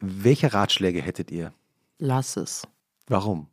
welche 0.00 0.52
Ratschläge 0.52 1.02
hättet 1.02 1.30
ihr? 1.30 1.52
Lass 1.98 2.36
es. 2.36 2.66
Warum? 3.06 3.48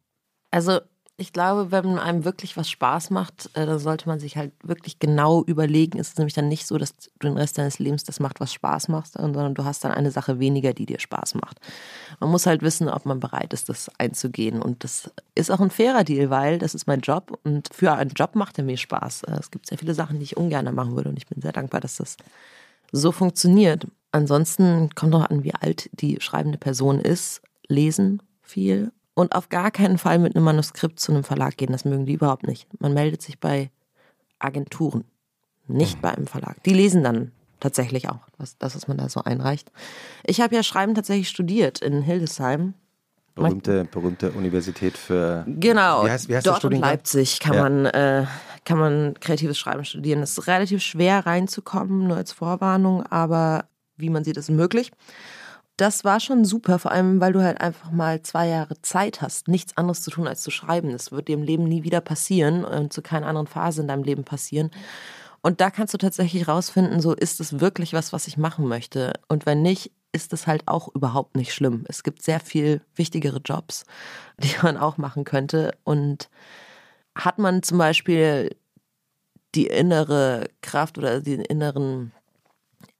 Also 0.51 0.79
ich 1.17 1.31
glaube, 1.31 1.71
wenn 1.71 1.97
einem 1.97 2.25
wirklich 2.25 2.57
was 2.57 2.69
Spaß 2.69 3.09
macht, 3.09 3.49
äh, 3.53 3.65
dann 3.65 3.79
sollte 3.79 4.09
man 4.09 4.19
sich 4.19 4.35
halt 4.35 4.51
wirklich 4.63 4.99
genau 4.99 5.43
überlegen. 5.43 5.97
Es 5.97 6.09
ist 6.09 6.17
nämlich 6.17 6.33
dann 6.33 6.49
nicht 6.49 6.67
so, 6.67 6.77
dass 6.77 6.93
du 6.97 7.09
den 7.23 7.37
Rest 7.37 7.57
deines 7.57 7.79
Lebens 7.79 8.03
das 8.03 8.19
macht, 8.19 8.41
was 8.41 8.51
Spaß 8.51 8.89
macht, 8.89 9.13
sondern 9.13 9.55
du 9.55 9.63
hast 9.63 9.85
dann 9.85 9.93
eine 9.93 10.11
Sache 10.11 10.39
weniger, 10.39 10.73
die 10.73 10.85
dir 10.85 10.99
Spaß 10.99 11.35
macht. 11.35 11.59
Man 12.19 12.31
muss 12.31 12.45
halt 12.45 12.61
wissen, 12.63 12.89
ob 12.89 13.05
man 13.05 13.21
bereit 13.21 13.53
ist, 13.53 13.69
das 13.69 13.89
einzugehen. 13.97 14.61
Und 14.61 14.83
das 14.83 15.09
ist 15.35 15.51
auch 15.51 15.61
ein 15.61 15.69
fairer 15.69 16.03
Deal, 16.03 16.29
weil 16.29 16.59
das 16.59 16.75
ist 16.75 16.85
mein 16.85 16.99
Job 16.99 17.39
und 17.43 17.69
für 17.73 17.93
einen 17.93 18.11
Job 18.11 18.35
macht 18.35 18.57
er 18.57 18.65
mir 18.65 18.77
Spaß. 18.77 19.23
Äh, 19.23 19.37
Es 19.39 19.51
gibt 19.51 19.67
sehr 19.67 19.77
viele 19.77 19.93
Sachen, 19.93 20.17
die 20.19 20.23
ich 20.23 20.35
ungern 20.35 20.73
machen 20.75 20.97
würde 20.97 21.09
und 21.09 21.17
ich 21.17 21.27
bin 21.27 21.41
sehr 21.41 21.53
dankbar, 21.53 21.79
dass 21.79 21.95
das 21.95 22.17
so 22.91 23.13
funktioniert. 23.13 23.87
Ansonsten 24.11 24.89
kommt 24.95 25.13
noch 25.13 25.29
an, 25.29 25.45
wie 25.45 25.53
alt 25.53 25.89
die 25.93 26.17
schreibende 26.19 26.57
Person 26.57 26.99
ist. 26.99 27.41
Lesen 27.67 28.21
viel 28.41 28.91
und 29.15 29.33
auf 29.33 29.49
gar 29.49 29.71
keinen 29.71 29.97
Fall 29.97 30.19
mit 30.19 30.35
einem 30.35 30.45
Manuskript 30.45 30.99
zu 30.99 31.11
einem 31.11 31.23
Verlag 31.23 31.57
gehen. 31.57 31.71
Das 31.71 31.85
mögen 31.85 32.05
die 32.05 32.13
überhaupt 32.13 32.45
nicht. 32.45 32.67
Man 32.79 32.93
meldet 32.93 33.21
sich 33.23 33.39
bei 33.39 33.71
Agenturen, 34.37 35.05
nicht 35.67 36.01
bei 36.01 36.11
einem 36.11 36.27
Verlag. 36.27 36.61
Die 36.63 36.73
lesen 36.73 37.03
dann 37.03 37.31
tatsächlich 37.59 38.09
auch 38.09 38.19
was, 38.37 38.57
das, 38.59 38.75
was 38.75 38.87
man 38.87 38.97
da 38.97 39.09
so 39.09 39.23
einreicht. 39.23 39.71
Ich 40.25 40.41
habe 40.41 40.53
ja 40.53 40.61
Schreiben 40.61 40.93
tatsächlich 40.93 41.29
studiert 41.29 41.79
in 41.79 42.01
Hildesheim. 42.03 42.73
Berühmte, 43.33 43.85
berühmte 43.85 44.31
Universität 44.31 44.97
für. 44.97 45.43
Genau, 45.47 46.05
Wie 46.05 46.09
heißt, 46.11 46.29
wie 46.29 46.35
heißt 46.35 46.47
dort 46.47 46.63
in? 46.65 46.79
Leipzig 46.79 47.39
kann, 47.41 47.53
Ja. 47.55 47.63
man, 47.63 47.85
äh, 47.87 48.25
kann 48.63 48.77
man 48.77 49.13
kreatives 49.19 49.57
Schreiben 49.57 49.83
studieren. 49.83 50.21
Es 50.21 50.37
ist 50.37 50.47
relativ 50.47 50.81
schwer 50.81 51.25
reinzukommen, 51.25 52.07
nur 52.07 52.15
als 52.17 52.31
Vorwarnung, 52.31 53.03
aber 53.03 53.65
wie 53.97 54.09
man 54.09 54.23
sieht, 54.23 54.37
ist 54.37 54.49
möglich. 54.49 54.91
Das 55.77 56.05
war 56.05 56.21
schon 56.21 56.45
super, 56.45 56.79
vor 56.79 56.91
allem, 56.91 57.19
weil 57.19 57.33
du 57.33 57.43
halt 57.43 57.59
einfach 57.59 57.91
mal 57.91 58.21
zwei 58.21 58.47
Jahre 58.47 58.81
Zeit 58.81 59.21
hast, 59.21 59.49
nichts 59.49 59.75
anderes 59.75 60.03
zu 60.03 60.11
tun, 60.11 60.27
als 60.27 60.41
zu 60.41 60.51
schreiben. 60.51 60.91
Das 60.93 61.11
wird 61.11 61.27
dir 61.27 61.33
im 61.33 61.43
Leben 61.43 61.65
nie 61.65 61.83
wieder 61.83 61.99
passieren 61.99 62.63
und 62.63 62.93
zu 62.93 63.01
keiner 63.01 63.27
anderen 63.27 63.47
Phase 63.47 63.81
in 63.81 63.89
deinem 63.89 64.03
Leben 64.03 64.23
passieren. 64.23 64.71
Und 65.41 65.61
da 65.61 65.69
kannst 65.69 65.93
du 65.93 65.97
tatsächlich 65.97 66.47
rausfinden, 66.47 67.01
so 67.01 67.13
ist 67.13 67.39
es 67.39 67.59
wirklich 67.59 67.93
was, 67.93 68.13
was 68.13 68.27
ich 68.27 68.37
machen 68.37 68.67
möchte. 68.67 69.13
Und 69.27 69.45
wenn 69.45 69.61
nicht, 69.61 69.91
ist 70.11 70.31
es 70.31 70.47
halt 70.47 70.63
auch 70.65 70.87
überhaupt 70.95 71.35
nicht 71.35 71.53
schlimm. 71.53 71.83
Es 71.89 72.03
gibt 72.03 72.23
sehr 72.23 72.39
viel 72.39 72.81
wichtigere 72.95 73.41
Jobs, 73.43 73.85
die 74.39 74.55
man 74.63 74.77
auch 74.77 74.97
machen 74.97 75.25
könnte. 75.25 75.77
Und 75.83 76.29
hat 77.15 77.37
man 77.37 77.63
zum 77.63 77.77
Beispiel 77.77 78.55
die 79.55 79.67
innere 79.67 80.49
Kraft 80.61 80.97
oder 80.97 81.21
den 81.21 81.41
inneren 81.41 82.11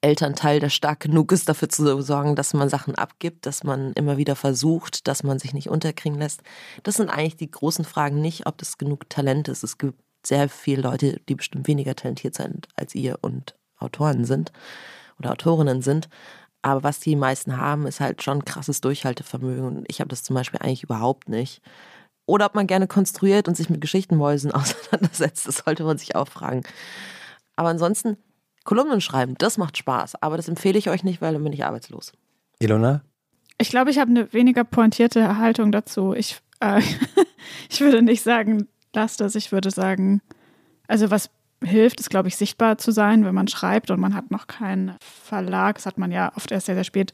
Elternteil, 0.05 0.59
der 0.59 0.69
stark 0.69 0.99
genug 0.99 1.31
ist, 1.31 1.49
dafür 1.49 1.67
zu 1.67 2.01
sorgen, 2.03 2.35
dass 2.35 2.53
man 2.53 2.69
Sachen 2.69 2.93
abgibt, 2.93 3.47
dass 3.47 3.63
man 3.63 3.91
immer 3.93 4.17
wieder 4.17 4.35
versucht, 4.35 5.07
dass 5.07 5.23
man 5.23 5.39
sich 5.39 5.53
nicht 5.53 5.69
unterkriegen 5.69 6.19
lässt. 6.19 6.41
Das 6.83 6.95
sind 6.95 7.09
eigentlich 7.09 7.37
die 7.37 7.49
großen 7.49 7.85
Fragen 7.85 8.21
nicht, 8.21 8.45
ob 8.45 8.59
das 8.59 8.77
genug 8.77 9.09
Talent 9.09 9.47
ist. 9.47 9.63
Es 9.63 9.79
gibt 9.79 9.99
sehr 10.23 10.47
viele 10.47 10.83
Leute, 10.83 11.19
die 11.27 11.33
bestimmt 11.33 11.67
weniger 11.67 11.95
talentiert 11.95 12.35
sind 12.35 12.67
als 12.75 12.93
ihr 12.93 13.17
und 13.21 13.55
Autoren 13.79 14.25
sind 14.25 14.51
oder 15.17 15.31
Autorinnen 15.31 15.81
sind. 15.81 16.07
Aber 16.61 16.83
was 16.83 16.99
die 16.99 17.15
meisten 17.15 17.57
haben, 17.57 17.87
ist 17.87 17.99
halt 17.99 18.21
schon 18.21 18.45
krasses 18.45 18.81
Durchhaltevermögen. 18.81 19.65
Und 19.65 19.85
ich 19.87 20.01
habe 20.01 20.09
das 20.09 20.21
zum 20.21 20.35
Beispiel 20.35 20.59
eigentlich 20.61 20.83
überhaupt 20.83 21.29
nicht. 21.29 21.63
Oder 22.27 22.45
ob 22.45 22.53
man 22.53 22.67
gerne 22.67 22.87
konstruiert 22.87 23.47
und 23.47 23.57
sich 23.57 23.71
mit 23.71 23.81
Geschichtenmäusen 23.81 24.51
auseinandersetzt, 24.53 25.47
das 25.47 25.63
sollte 25.65 25.83
man 25.83 25.97
sich 25.97 26.15
auch 26.15 26.27
fragen. 26.27 26.61
Aber 27.55 27.69
ansonsten, 27.69 28.17
Kolumnen 28.65 28.99
schreiben, 28.99 29.35
das 29.37 29.57
macht 29.57 29.77
Spaß. 29.77 30.21
Aber 30.21 30.35
das 30.35 30.49
empfehle 30.49 30.77
ich 30.77 30.89
euch 30.89 31.03
nicht, 31.03 31.21
weil 31.21 31.33
dann 31.33 31.43
bin 31.43 31.53
ich 31.53 31.63
arbeitslos. 31.63 32.11
Ilona? 32.59 33.01
Ich 33.57 33.69
glaube, 33.69 33.91
ich 33.91 33.99
habe 33.99 34.09
eine 34.09 34.33
weniger 34.33 34.65
pointierte 34.65 35.37
Haltung 35.37 35.71
dazu. 35.71 36.13
Ich, 36.13 36.39
äh, 36.59 36.81
ich 37.69 37.79
würde 37.79 38.01
nicht 38.01 38.21
sagen, 38.21 38.67
lass 38.93 39.15
das. 39.15 39.35
Ich 39.35 39.53
würde 39.53 39.71
sagen, 39.71 40.21
also 40.87 41.09
was 41.09 41.29
hilft, 41.63 41.99
ist, 41.99 42.09
glaube 42.09 42.27
ich, 42.27 42.35
sichtbar 42.35 42.77
zu 42.77 42.91
sein, 42.91 43.23
wenn 43.23 43.35
man 43.35 43.47
schreibt 43.47 43.91
und 43.91 43.99
man 43.99 44.13
hat 44.13 44.31
noch 44.31 44.47
keinen 44.47 44.95
Verlag. 44.99 45.75
Das 45.75 45.85
hat 45.85 45.97
man 45.97 46.11
ja 46.11 46.31
oft 46.35 46.51
erst 46.51 46.65
sehr, 46.65 46.75
sehr 46.75 46.83
spät. 46.83 47.13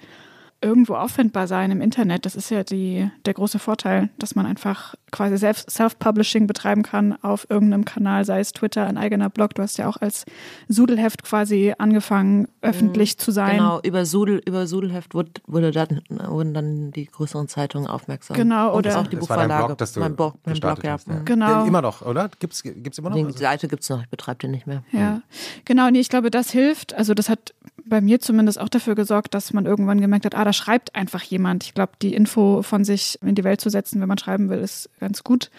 Irgendwo 0.63 0.93
auffindbar 0.93 1.47
sein 1.47 1.71
im 1.71 1.81
Internet, 1.81 2.25
das 2.25 2.35
ist 2.35 2.51
ja 2.51 2.63
die, 2.63 3.09
der 3.25 3.33
große 3.33 3.57
Vorteil, 3.57 4.09
dass 4.19 4.35
man 4.35 4.45
einfach 4.45 4.93
quasi 5.11 5.35
Self- 5.37 5.65
Self-Publishing 5.67 6.45
betreiben 6.45 6.83
kann 6.83 7.17
auf 7.23 7.49
irgendeinem 7.49 7.83
Kanal, 7.83 8.25
sei 8.25 8.39
es 8.41 8.51
Twitter, 8.53 8.85
ein 8.85 8.95
eigener 8.97 9.29
Blog. 9.31 9.55
Du 9.55 9.63
hast 9.63 9.77
ja 9.77 9.87
auch 9.87 9.97
als 9.97 10.23
Sudelheft 10.67 11.23
quasi 11.23 11.73
angefangen, 11.77 12.47
öffentlich 12.61 13.17
zu 13.17 13.31
sein. 13.31 13.57
Genau, 13.57 13.79
über, 13.81 14.05
Sudel, 14.05 14.41
über 14.45 14.67
Sudelheft 14.67 15.13
wurde, 15.15 15.31
wurde 15.47 15.71
dann, 15.71 16.01
wurden 16.09 16.53
dann 16.53 16.91
die 16.91 17.05
größeren 17.05 17.47
Zeitungen 17.47 17.87
aufmerksam. 17.87 18.37
Genau, 18.37 18.69
Und 18.73 18.85
oder- 18.85 18.99
auch 18.99 19.07
die 19.07 19.15
Das 19.17 19.29
war 19.29 19.37
dein 19.37 19.47
Buchverlage. 19.47 19.65
Blog, 19.67 19.77
das 19.79 19.93
du 19.93 19.99
mein 19.99 20.15
Blog, 20.15 20.33
mein 20.45 20.59
Blog 20.59 20.75
gestartet 20.75 20.83
ja. 20.85 20.91
hast, 20.93 21.07
ja. 21.07 21.13
Mhm. 21.15 21.25
Genau. 21.25 21.65
Immer 21.65 21.81
noch, 21.81 22.01
oder? 22.03 22.29
Gibt's, 22.39 22.61
gibt's 22.63 22.97
immer 22.99 23.09
noch? 23.09 23.17
Die 23.17 23.25
Also- 23.25 23.37
Seite 23.39 23.67
gibt 23.67 23.81
es 23.83 23.89
noch, 23.89 24.01
ich 24.03 24.09
betreibe 24.09 24.37
den 24.37 24.51
nicht 24.51 24.67
mehr. 24.67 24.83
Ja, 24.91 25.21
genau. 25.65 25.89
Nee, 25.89 25.99
ich 26.01 26.09
glaube, 26.09 26.29
das 26.31 26.51
hilft. 26.51 26.93
Also 26.93 27.13
das 27.15 27.29
hat 27.29 27.53
bei 27.83 27.99
mir 27.99 28.19
zumindest 28.21 28.59
auch 28.61 28.69
dafür 28.69 28.95
gesorgt, 28.95 29.33
dass 29.33 29.51
man 29.53 29.65
irgendwann 29.65 29.99
gemerkt 29.99 30.25
hat, 30.25 30.35
ah, 30.35 30.43
da 30.51 30.53
schreibt 30.53 30.95
einfach 30.95 31.23
jemand. 31.23 31.63
Ich 31.63 31.73
glaube, 31.73 31.93
die 32.01 32.13
Info 32.13 32.61
von 32.61 32.83
sich 32.83 33.17
in 33.21 33.35
die 33.35 33.45
Welt 33.45 33.61
zu 33.61 33.69
setzen, 33.69 34.01
wenn 34.01 34.09
man 34.09 34.17
schreiben 34.17 34.49
will, 34.49 34.59
ist 34.59 34.89
ganz 34.99 35.23
gut. 35.23 35.49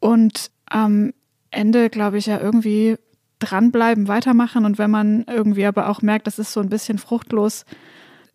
Und 0.00 0.50
am 0.66 1.12
Ende, 1.52 1.90
glaube 1.90 2.18
ich, 2.18 2.26
ja 2.26 2.40
irgendwie 2.40 2.96
dranbleiben, 3.38 4.08
weitermachen. 4.08 4.64
Und 4.64 4.78
wenn 4.78 4.90
man 4.90 5.24
irgendwie 5.28 5.64
aber 5.64 5.88
auch 5.88 6.02
merkt, 6.02 6.26
das 6.26 6.40
ist 6.40 6.52
so 6.52 6.58
ein 6.58 6.68
bisschen 6.68 6.98
fruchtlos, 6.98 7.64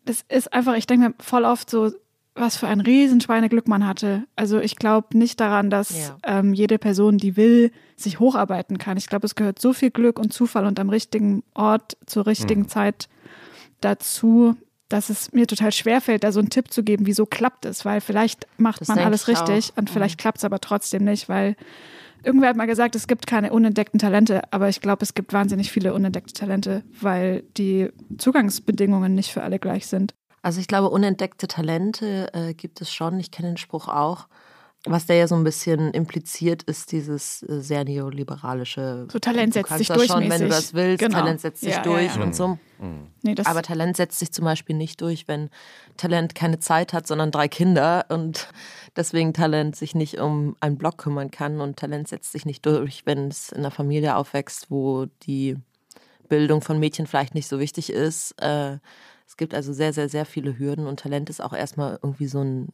das 0.06 0.24
ist 0.30 0.50
einfach, 0.54 0.76
ich 0.76 0.86
denke 0.86 1.10
mir 1.10 1.14
voll 1.20 1.44
oft 1.44 1.68
so, 1.68 1.92
was 2.34 2.56
für 2.56 2.68
ein 2.68 2.80
Riesenschweineglück 2.80 3.68
man 3.68 3.86
hatte. 3.86 4.24
Also 4.34 4.58
ich 4.58 4.76
glaube 4.76 5.18
nicht 5.18 5.40
daran, 5.40 5.68
dass 5.68 6.08
ja. 6.08 6.16
ähm, 6.22 6.54
jede 6.54 6.78
Person, 6.78 7.18
die 7.18 7.36
will, 7.36 7.70
sich 7.96 8.18
hocharbeiten 8.18 8.78
kann. 8.78 8.96
Ich 8.96 9.08
glaube, 9.08 9.26
es 9.26 9.34
gehört 9.34 9.60
so 9.60 9.74
viel 9.74 9.90
Glück 9.90 10.18
und 10.18 10.32
Zufall 10.32 10.64
und 10.64 10.80
am 10.80 10.88
richtigen 10.88 11.42
Ort 11.52 11.98
zur 12.06 12.26
richtigen 12.26 12.62
mhm. 12.62 12.68
Zeit 12.68 13.10
dazu, 13.82 14.56
dass 14.88 15.10
es 15.10 15.32
mir 15.32 15.46
total 15.46 15.72
schwerfällt, 15.72 16.24
da 16.24 16.32
so 16.32 16.40
einen 16.40 16.50
Tipp 16.50 16.72
zu 16.72 16.82
geben, 16.82 17.06
wieso 17.06 17.26
klappt 17.26 17.64
es, 17.64 17.84
weil 17.84 18.00
vielleicht 18.00 18.46
macht 18.58 18.80
das 18.80 18.88
man 18.88 18.98
alles 18.98 19.28
richtig 19.28 19.72
auch. 19.72 19.78
und 19.78 19.90
vielleicht 19.90 20.18
mhm. 20.18 20.22
klappt 20.22 20.38
es 20.38 20.44
aber 20.44 20.60
trotzdem 20.60 21.04
nicht, 21.04 21.28
weil 21.28 21.56
irgendwer 22.22 22.48
hat 22.50 22.56
mal 22.56 22.66
gesagt, 22.66 22.94
es 22.94 23.06
gibt 23.06 23.26
keine 23.26 23.52
unentdeckten 23.52 23.98
Talente, 23.98 24.42
aber 24.52 24.68
ich 24.68 24.80
glaube, 24.80 25.02
es 25.02 25.14
gibt 25.14 25.32
wahnsinnig 25.32 25.70
viele 25.70 25.94
unentdeckte 25.94 26.32
Talente, 26.34 26.82
weil 27.00 27.42
die 27.56 27.90
Zugangsbedingungen 28.18 29.14
nicht 29.14 29.32
für 29.32 29.42
alle 29.42 29.58
gleich 29.58 29.86
sind. 29.86 30.14
Also 30.42 30.60
ich 30.60 30.68
glaube, 30.68 30.90
unentdeckte 30.90 31.48
Talente 31.48 32.32
äh, 32.32 32.54
gibt 32.54 32.80
es 32.80 32.92
schon. 32.92 33.18
Ich 33.18 33.32
kenne 33.32 33.48
den 33.48 33.56
Spruch 33.56 33.88
auch. 33.88 34.28
Was 34.88 35.06
der 35.06 35.16
ja 35.16 35.28
so 35.28 35.34
ein 35.34 35.44
bisschen 35.44 35.90
impliziert, 35.90 36.62
ist 36.62 36.92
dieses 36.92 37.42
äh, 37.42 37.60
sehr 37.60 37.84
neoliberalische. 37.84 39.06
So 39.10 39.18
Talent 39.18 39.54
setzt 39.54 39.76
sich 39.76 39.88
durch. 39.88 40.06
Schon, 40.06 40.30
wenn 40.30 40.40
du 40.40 40.48
das 40.48 40.74
willst, 40.74 41.02
genau. 41.02 41.18
Talent 41.18 41.40
setzt 41.40 41.60
sich 41.60 41.74
ja, 41.74 41.82
durch 41.82 42.14
ja, 42.14 42.16
ja. 42.16 42.22
und 42.22 42.34
so. 42.34 42.58
Mhm. 42.78 43.08
Nee, 43.22 43.34
Aber 43.44 43.62
Talent 43.62 43.96
setzt 43.96 44.18
sich 44.18 44.32
zum 44.32 44.44
Beispiel 44.44 44.76
nicht 44.76 45.00
durch, 45.00 45.26
wenn 45.28 45.50
Talent 45.96 46.34
keine 46.34 46.60
Zeit 46.60 46.92
hat, 46.92 47.06
sondern 47.06 47.30
drei 47.30 47.48
Kinder 47.48 48.06
und 48.08 48.48
deswegen 48.96 49.32
Talent 49.32 49.76
sich 49.76 49.94
nicht 49.94 50.18
um 50.18 50.56
einen 50.60 50.78
Blog 50.78 50.98
kümmern 50.98 51.30
kann. 51.30 51.60
Und 51.60 51.78
Talent 51.78 52.08
setzt 52.08 52.32
sich 52.32 52.46
nicht 52.46 52.64
durch, 52.64 53.04
wenn 53.06 53.28
es 53.28 53.50
in 53.50 53.58
einer 53.58 53.70
Familie 53.70 54.16
aufwächst, 54.16 54.70
wo 54.70 55.06
die 55.24 55.56
Bildung 56.28 56.60
von 56.60 56.78
Mädchen 56.78 57.06
vielleicht 57.06 57.34
nicht 57.34 57.48
so 57.48 57.58
wichtig 57.58 57.90
ist. 57.90 58.32
Äh, 58.40 58.78
es 59.26 59.36
gibt 59.36 59.54
also 59.54 59.72
sehr, 59.72 59.92
sehr, 59.92 60.08
sehr 60.08 60.24
viele 60.24 60.58
Hürden 60.58 60.86
und 60.86 61.00
Talent 61.00 61.30
ist 61.30 61.42
auch 61.42 61.52
erstmal 61.52 61.98
irgendwie 62.02 62.28
so 62.28 62.40
ein, 62.40 62.68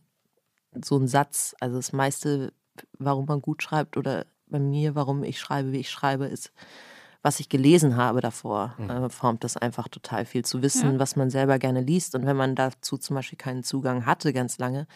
so 0.85 0.99
ein 0.99 1.09
Satz. 1.09 1.55
Also 1.61 1.77
das 1.77 1.93
meiste, 1.93 2.53
warum 2.99 3.27
man 3.27 3.43
gut 3.43 3.62
schreibt 3.62 3.97
oder 3.97 4.27
bei 4.47 4.59
mir, 4.59 4.95
warum 4.95 5.25
ich 5.25 5.39
schreibe, 5.41 5.73
wie 5.73 5.81
ich 5.81 5.91
schreibe, 5.91 6.27
ist, 6.27 6.53
was 7.23 7.41
ich 7.41 7.49
gelesen 7.49 7.97
habe 7.97 8.20
davor, 8.20 8.75
mhm. 8.79 8.91
äh, 8.91 9.11
formt 9.11 9.45
das 9.45 9.57
einfach 9.57 9.89
total 9.89 10.25
viel 10.25 10.45
zu 10.45 10.62
wissen, 10.62 10.95
ja. 10.95 10.99
was 10.99 11.16
man 11.16 11.31
selber 11.31 11.59
gerne 11.59 11.81
liest. 11.81 12.14
Und 12.14 12.27
wenn 12.27 12.37
man 12.37 12.55
dazu 12.55 12.99
zum 12.99 13.16
Beispiel 13.16 13.39
keinen 13.39 13.62
Zugang 13.62 14.07
hatte 14.07 14.33
ganz 14.33 14.59
lange, 14.59 14.87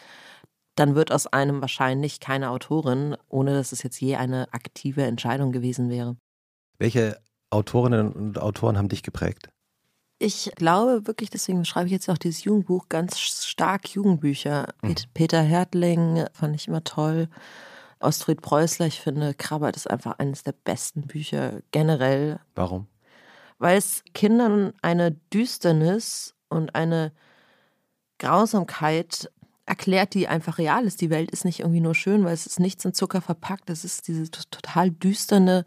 dann 0.75 0.93
wird 0.93 1.11
aus 1.11 1.25
einem 1.27 1.61
wahrscheinlich 1.61 2.19
keine 2.19 2.51
Autorin, 2.51 3.15
ohne 3.29 3.53
dass 3.53 3.71
es 3.71 3.81
jetzt 3.81 3.99
je 3.99 4.15
eine 4.15 4.47
aktive 4.53 5.03
Entscheidung 5.03 5.51
gewesen 5.51 5.89
wäre. 5.89 6.17
Welche 6.77 7.19
Autorinnen 7.49 8.11
und 8.11 8.39
Autoren 8.39 8.77
haben 8.77 8.89
dich 8.89 9.01
geprägt? 9.01 9.49
Ich 10.19 10.51
glaube 10.55 11.05
wirklich, 11.05 11.29
deswegen 11.29 11.63
schreibe 11.63 11.87
ich 11.87 11.91
jetzt 11.91 12.09
auch 12.09 12.17
dieses 12.17 12.43
Jugendbuch, 12.43 12.89
ganz 12.89 13.19
stark 13.19 13.89
Jugendbücher. 13.89 14.73
Mhm. 14.81 14.95
Peter 15.13 15.41
Hertling 15.41 16.25
fand 16.33 16.55
ich 16.55 16.67
immer 16.67 16.83
toll. 16.83 17.29
Ostfried 17.99 18.41
Preußler, 18.41 18.87
ich 18.87 18.99
finde, 18.99 19.33
Krabbert 19.33 19.75
ist 19.75 19.89
einfach 19.89 20.19
eines 20.19 20.43
der 20.43 20.53
besten 20.53 21.03
Bücher 21.03 21.61
generell. 21.71 22.39
Warum? 22.55 22.87
Weil 23.59 23.77
es 23.77 24.03
Kindern 24.13 24.73
eine 24.81 25.11
Düsternis 25.33 26.35
und 26.49 26.75
eine 26.75 27.11
Grausamkeit 28.19 29.31
erklärt, 29.65 30.13
die 30.13 30.27
einfach 30.27 30.57
real 30.57 30.85
ist. 30.85 31.01
Die 31.01 31.09
Welt 31.09 31.29
ist 31.31 31.45
nicht 31.45 31.59
irgendwie 31.59 31.81
nur 31.81 31.95
schön, 31.95 32.23
weil 32.23 32.33
es 32.33 32.45
ist 32.47 32.59
nichts 32.59 32.85
in 32.85 32.93
Zucker 32.93 33.21
verpackt. 33.21 33.69
Es 33.69 33.83
ist 33.83 34.07
diese 34.07 34.31
total 34.31 34.91
düsterne, 34.91 35.65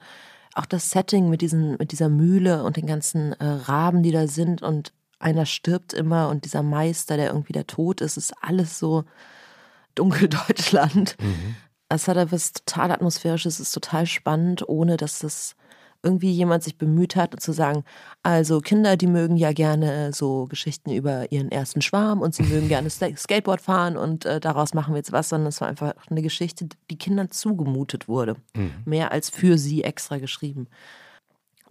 auch 0.54 0.66
das 0.66 0.90
Setting 0.90 1.28
mit, 1.28 1.42
diesen, 1.42 1.76
mit 1.78 1.92
dieser 1.92 2.08
Mühle 2.08 2.64
und 2.64 2.76
den 2.76 2.86
ganzen 2.86 3.32
äh, 3.34 3.44
Raben, 3.44 4.02
die 4.02 4.12
da 4.12 4.26
sind 4.26 4.62
und 4.62 4.92
einer 5.18 5.46
stirbt 5.46 5.92
immer 5.92 6.28
und 6.28 6.44
dieser 6.44 6.62
Meister, 6.62 7.16
der 7.16 7.28
irgendwie 7.28 7.52
der 7.52 7.66
Tod 7.66 8.00
ist, 8.00 8.16
ist 8.16 8.32
alles 8.40 8.78
so 8.78 9.04
Dunkeldeutschland. 9.94 11.16
Mhm. 11.20 11.56
Es 11.88 12.08
hat 12.08 12.16
etwas 12.16 12.52
total 12.52 12.92
Atmosphärisches, 12.92 13.54
es 13.54 13.68
ist 13.68 13.72
total 13.72 14.06
spannend, 14.06 14.68
ohne 14.68 14.96
dass 14.96 15.22
es 15.22 15.56
irgendwie 16.02 16.30
jemand 16.30 16.62
sich 16.62 16.78
bemüht 16.78 17.16
hat 17.16 17.38
zu 17.40 17.52
sagen, 17.52 17.84
also 18.22 18.60
Kinder, 18.60 18.96
die 18.96 19.06
mögen 19.06 19.36
ja 19.36 19.52
gerne 19.52 20.12
so 20.12 20.46
Geschichten 20.46 20.90
über 20.90 21.30
ihren 21.30 21.50
ersten 21.50 21.82
Schwarm 21.82 22.20
und 22.20 22.34
sie 22.34 22.42
mögen 22.42 22.68
gerne 22.68 22.88
Skateboard 22.90 23.60
fahren 23.60 23.96
und 23.96 24.24
äh, 24.24 24.40
daraus 24.40 24.74
machen 24.74 24.94
wir 24.94 24.98
jetzt 24.98 25.12
was, 25.12 25.28
sondern 25.28 25.48
es 25.48 25.60
war 25.60 25.68
einfach 25.68 25.94
eine 26.08 26.22
Geschichte, 26.22 26.68
die 26.90 26.98
Kindern 26.98 27.30
zugemutet 27.30 28.08
wurde. 28.08 28.36
Mhm. 28.54 28.72
Mehr 28.84 29.12
als 29.12 29.30
für 29.30 29.58
sie 29.58 29.84
extra 29.84 30.18
geschrieben. 30.18 30.68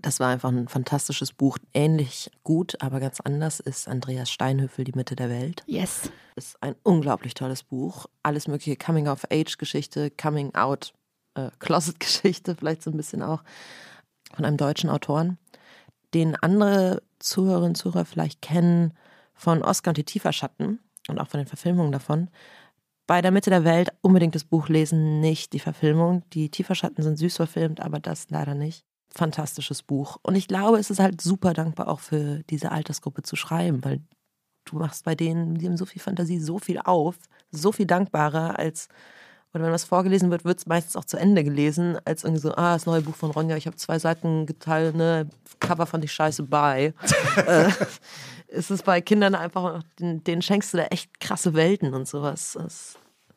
Das 0.01 0.19
war 0.19 0.30
einfach 0.30 0.49
ein 0.49 0.69
fantastisches 0.69 1.34
Buch. 1.34 1.57
Ähnlich 1.73 2.32
gut, 2.43 2.82
aber 2.82 3.01
ganz 3.01 3.19
anders 3.19 3.59
ist 3.59 3.88
Andreas 3.88 4.32
Steinhöfel, 4.32 4.86
Die 4.86 4.93
Mitte 4.93 5.15
der 5.15 5.30
Welt. 5.30 5.63
Yes. 5.65 6.09
Ist 6.36 6.61
ein 6.63 6.75
unglaublich 6.84 7.34
tolles 7.34 7.63
Buch. 7.63 8.05
Alles 8.23 8.47
mögliche 8.47 8.77
Coming-of-Age-Geschichte, 8.77 10.09
Coming-out, 10.11 10.93
äh, 11.34 11.49
Closet-Geschichte, 11.59 12.55
vielleicht 12.59 12.84
so 12.84 12.91
ein 12.91 12.97
bisschen 12.97 13.21
auch 13.21 13.43
von 14.34 14.45
einem 14.45 14.57
deutschen 14.57 14.89
Autoren, 14.89 15.38
den 16.13 16.36
andere 16.36 17.01
Zuhörerinnen 17.19 17.71
und 17.71 17.75
Zuhörer 17.75 18.05
vielleicht 18.05 18.41
kennen 18.41 18.93
von 19.34 19.63
Oscar 19.63 19.91
und 19.91 19.97
die 19.97 20.03
Tieferschatten 20.03 20.80
und 21.07 21.19
auch 21.19 21.27
von 21.27 21.39
den 21.39 21.47
Verfilmungen 21.47 21.91
davon. 21.91 22.30
Bei 23.07 23.21
der 23.21 23.32
Mitte 23.32 23.49
der 23.49 23.63
Welt 23.63 23.89
unbedingt 24.01 24.36
das 24.36 24.43
Buch 24.43 24.69
lesen, 24.69 25.19
nicht 25.19 25.53
die 25.53 25.59
Verfilmung. 25.59 26.23
Die 26.32 26.49
Tieferschatten 26.49 27.03
sind 27.03 27.17
süß 27.17 27.38
verfilmt, 27.38 27.80
aber 27.80 27.99
das 27.99 28.30
leider 28.30 28.53
nicht. 28.53 28.86
Fantastisches 29.11 29.82
Buch. 29.82 30.17
Und 30.21 30.36
ich 30.36 30.47
glaube, 30.47 30.77
es 30.77 30.91
ist 30.91 30.99
halt 30.99 31.19
super 31.19 31.53
dankbar 31.53 31.88
auch 31.88 31.99
für 31.99 32.43
diese 32.51 32.71
Altersgruppe 32.71 33.23
zu 33.23 33.36
schreiben, 33.36 33.84
weil 33.84 34.01
du 34.65 34.75
machst 34.77 35.05
bei 35.05 35.15
denen, 35.15 35.55
die 35.55 35.65
haben 35.65 35.77
so 35.77 35.88
viel 35.88 36.01
Fantasie, 36.01 36.39
so 36.39 36.59
viel 36.59 36.77
auf, 36.77 37.17
so 37.49 37.71
viel 37.71 37.88
dankbarer 37.88 38.59
als 38.59 38.89
oder 39.54 39.66
wenn 39.66 39.72
was 39.72 39.84
vorgelesen 39.84 40.30
wird, 40.32 40.45
wird 40.45 40.60
es 40.60 40.68
meistens 40.68 40.95
auch 40.95 41.06
zu 41.06 41.18
Ende 41.18 41.43
gelesen, 41.43 41.97
als 42.06 42.24
irgendwie 42.24 42.41
so, 42.41 42.54
ah, 42.54 42.74
das 42.74 42.86
neue 42.86 43.02
Buch 43.02 43.16
von 43.16 43.32
Ronja, 43.32 43.58
ich 43.58 43.66
habe 43.66 43.78
zwei 43.78 43.97
Seiten 43.97 44.45
geteilt, 44.45 44.95
ne, 44.95 45.28
Cover 45.60 45.86
fand 45.86 46.04
ich 46.04 46.12
scheiße, 46.12 46.43
bye. 46.43 46.93
äh, 47.47 47.70
ist 48.47 48.72
es 48.72 48.84
bei 48.84 49.02
Kindern 49.02 49.36
einfach, 49.36 49.84
denen, 50.00 50.24
denen, 50.24 50.41
schenkst 50.41 50.74
du 50.74 50.78
da 50.78 50.86
echt 50.86 51.20
krasse 51.20 51.54
Welten 51.54 51.93
und 51.93 52.08
sowas. 52.08 52.58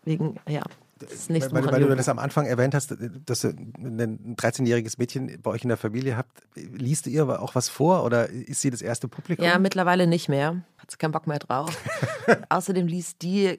Deswegen, 0.04 0.38
ja. 0.48 0.62
Das 1.08 1.28
nächste 1.28 1.52
weil, 1.52 1.64
weil 1.66 1.80
du 1.80 1.94
das 1.94 2.08
am 2.08 2.18
Anfang 2.18 2.46
erwähnt 2.46 2.74
hast, 2.74 2.94
dass 3.26 3.40
du 3.40 3.48
ein 3.48 4.36
13-jähriges 4.36 4.94
Mädchen 4.98 5.40
bei 5.42 5.50
euch 5.50 5.62
in 5.62 5.68
der 5.68 5.76
Familie 5.76 6.16
habt. 6.16 6.42
Liest 6.54 7.06
du 7.06 7.10
ihr 7.10 7.22
aber 7.22 7.42
auch 7.42 7.54
was 7.54 7.68
vor 7.68 8.04
oder 8.04 8.28
ist 8.28 8.60
sie 8.60 8.70
das 8.70 8.82
erste 8.82 9.08
Publikum? 9.08 9.44
Ja, 9.44 9.58
mittlerweile 9.58 10.06
nicht 10.06 10.28
mehr. 10.28 10.62
Hat 10.78 10.90
sie 10.90 10.96
keinen 10.96 11.12
Bock 11.12 11.26
mehr 11.26 11.38
drauf. 11.38 11.76
Außerdem 12.48 12.86
liest 12.86 13.22
die 13.22 13.56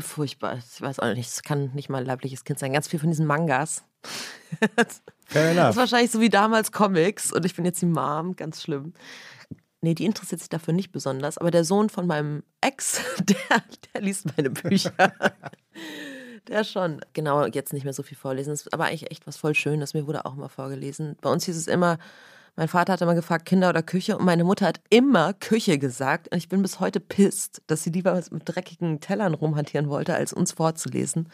furchtbar. 0.00 0.58
Ich 0.58 0.80
weiß 0.80 1.00
auch 1.00 1.12
nicht, 1.14 1.28
es 1.28 1.42
kann 1.42 1.70
nicht 1.74 1.88
mal 1.88 1.98
ein 1.98 2.06
leibliches 2.06 2.44
Kind 2.44 2.58
sein. 2.58 2.72
Ganz 2.72 2.88
viel 2.88 3.00
von 3.00 3.10
diesen 3.10 3.26
Mangas. 3.26 3.84
Fair 5.26 5.50
enough. 5.50 5.56
Das 5.56 5.70
ist 5.70 5.76
wahrscheinlich 5.76 6.10
so 6.10 6.20
wie 6.20 6.30
damals 6.30 6.72
Comics 6.72 7.32
und 7.32 7.44
ich 7.44 7.54
bin 7.54 7.64
jetzt 7.64 7.80
die 7.80 7.86
Mom, 7.86 8.36
ganz 8.36 8.62
schlimm. 8.62 8.92
Nee, 9.84 9.94
die 9.94 10.06
interessiert 10.06 10.40
sich 10.40 10.48
dafür 10.48 10.72
nicht 10.72 10.92
besonders. 10.92 11.36
Aber 11.36 11.50
der 11.50 11.62
Sohn 11.62 11.90
von 11.90 12.06
meinem 12.06 12.42
Ex, 12.62 13.02
der, 13.18 13.62
der 13.92 14.00
liest 14.00 14.26
meine 14.34 14.48
Bücher. 14.48 14.92
Der 16.48 16.64
schon. 16.64 17.00
Genau, 17.12 17.46
jetzt 17.46 17.72
nicht 17.72 17.84
mehr 17.84 17.92
so 17.92 18.02
viel 18.02 18.16
vorlesen. 18.16 18.50
Das 18.50 18.62
ist 18.62 18.72
aber 18.72 18.84
eigentlich 18.84 19.10
echt 19.10 19.26
was 19.26 19.36
voll 19.36 19.54
Schönes. 19.54 19.94
Mir 19.94 20.06
wurde 20.06 20.26
auch 20.26 20.36
immer 20.36 20.48
vorgelesen. 20.48 21.16
Bei 21.20 21.30
uns 21.30 21.44
hieß 21.44 21.56
es 21.56 21.66
immer, 21.66 21.98
mein 22.56 22.68
Vater 22.68 22.92
hat 22.92 23.00
immer 23.00 23.14
gefragt, 23.14 23.46
Kinder 23.46 23.68
oder 23.68 23.82
Küche. 23.82 24.16
Und 24.16 24.24
meine 24.24 24.44
Mutter 24.44 24.66
hat 24.66 24.80
immer 24.90 25.32
Küche 25.32 25.78
gesagt. 25.78 26.28
Und 26.30 26.38
ich 26.38 26.48
bin 26.48 26.62
bis 26.62 26.78
heute 26.80 27.00
pisst, 27.00 27.62
dass 27.66 27.82
sie 27.82 27.90
lieber 27.90 28.20
mit 28.30 28.42
dreckigen 28.44 29.00
Tellern 29.00 29.34
rumhantieren 29.34 29.88
wollte, 29.88 30.14
als 30.14 30.32
uns 30.32 30.52
vorzulesen. 30.52 31.30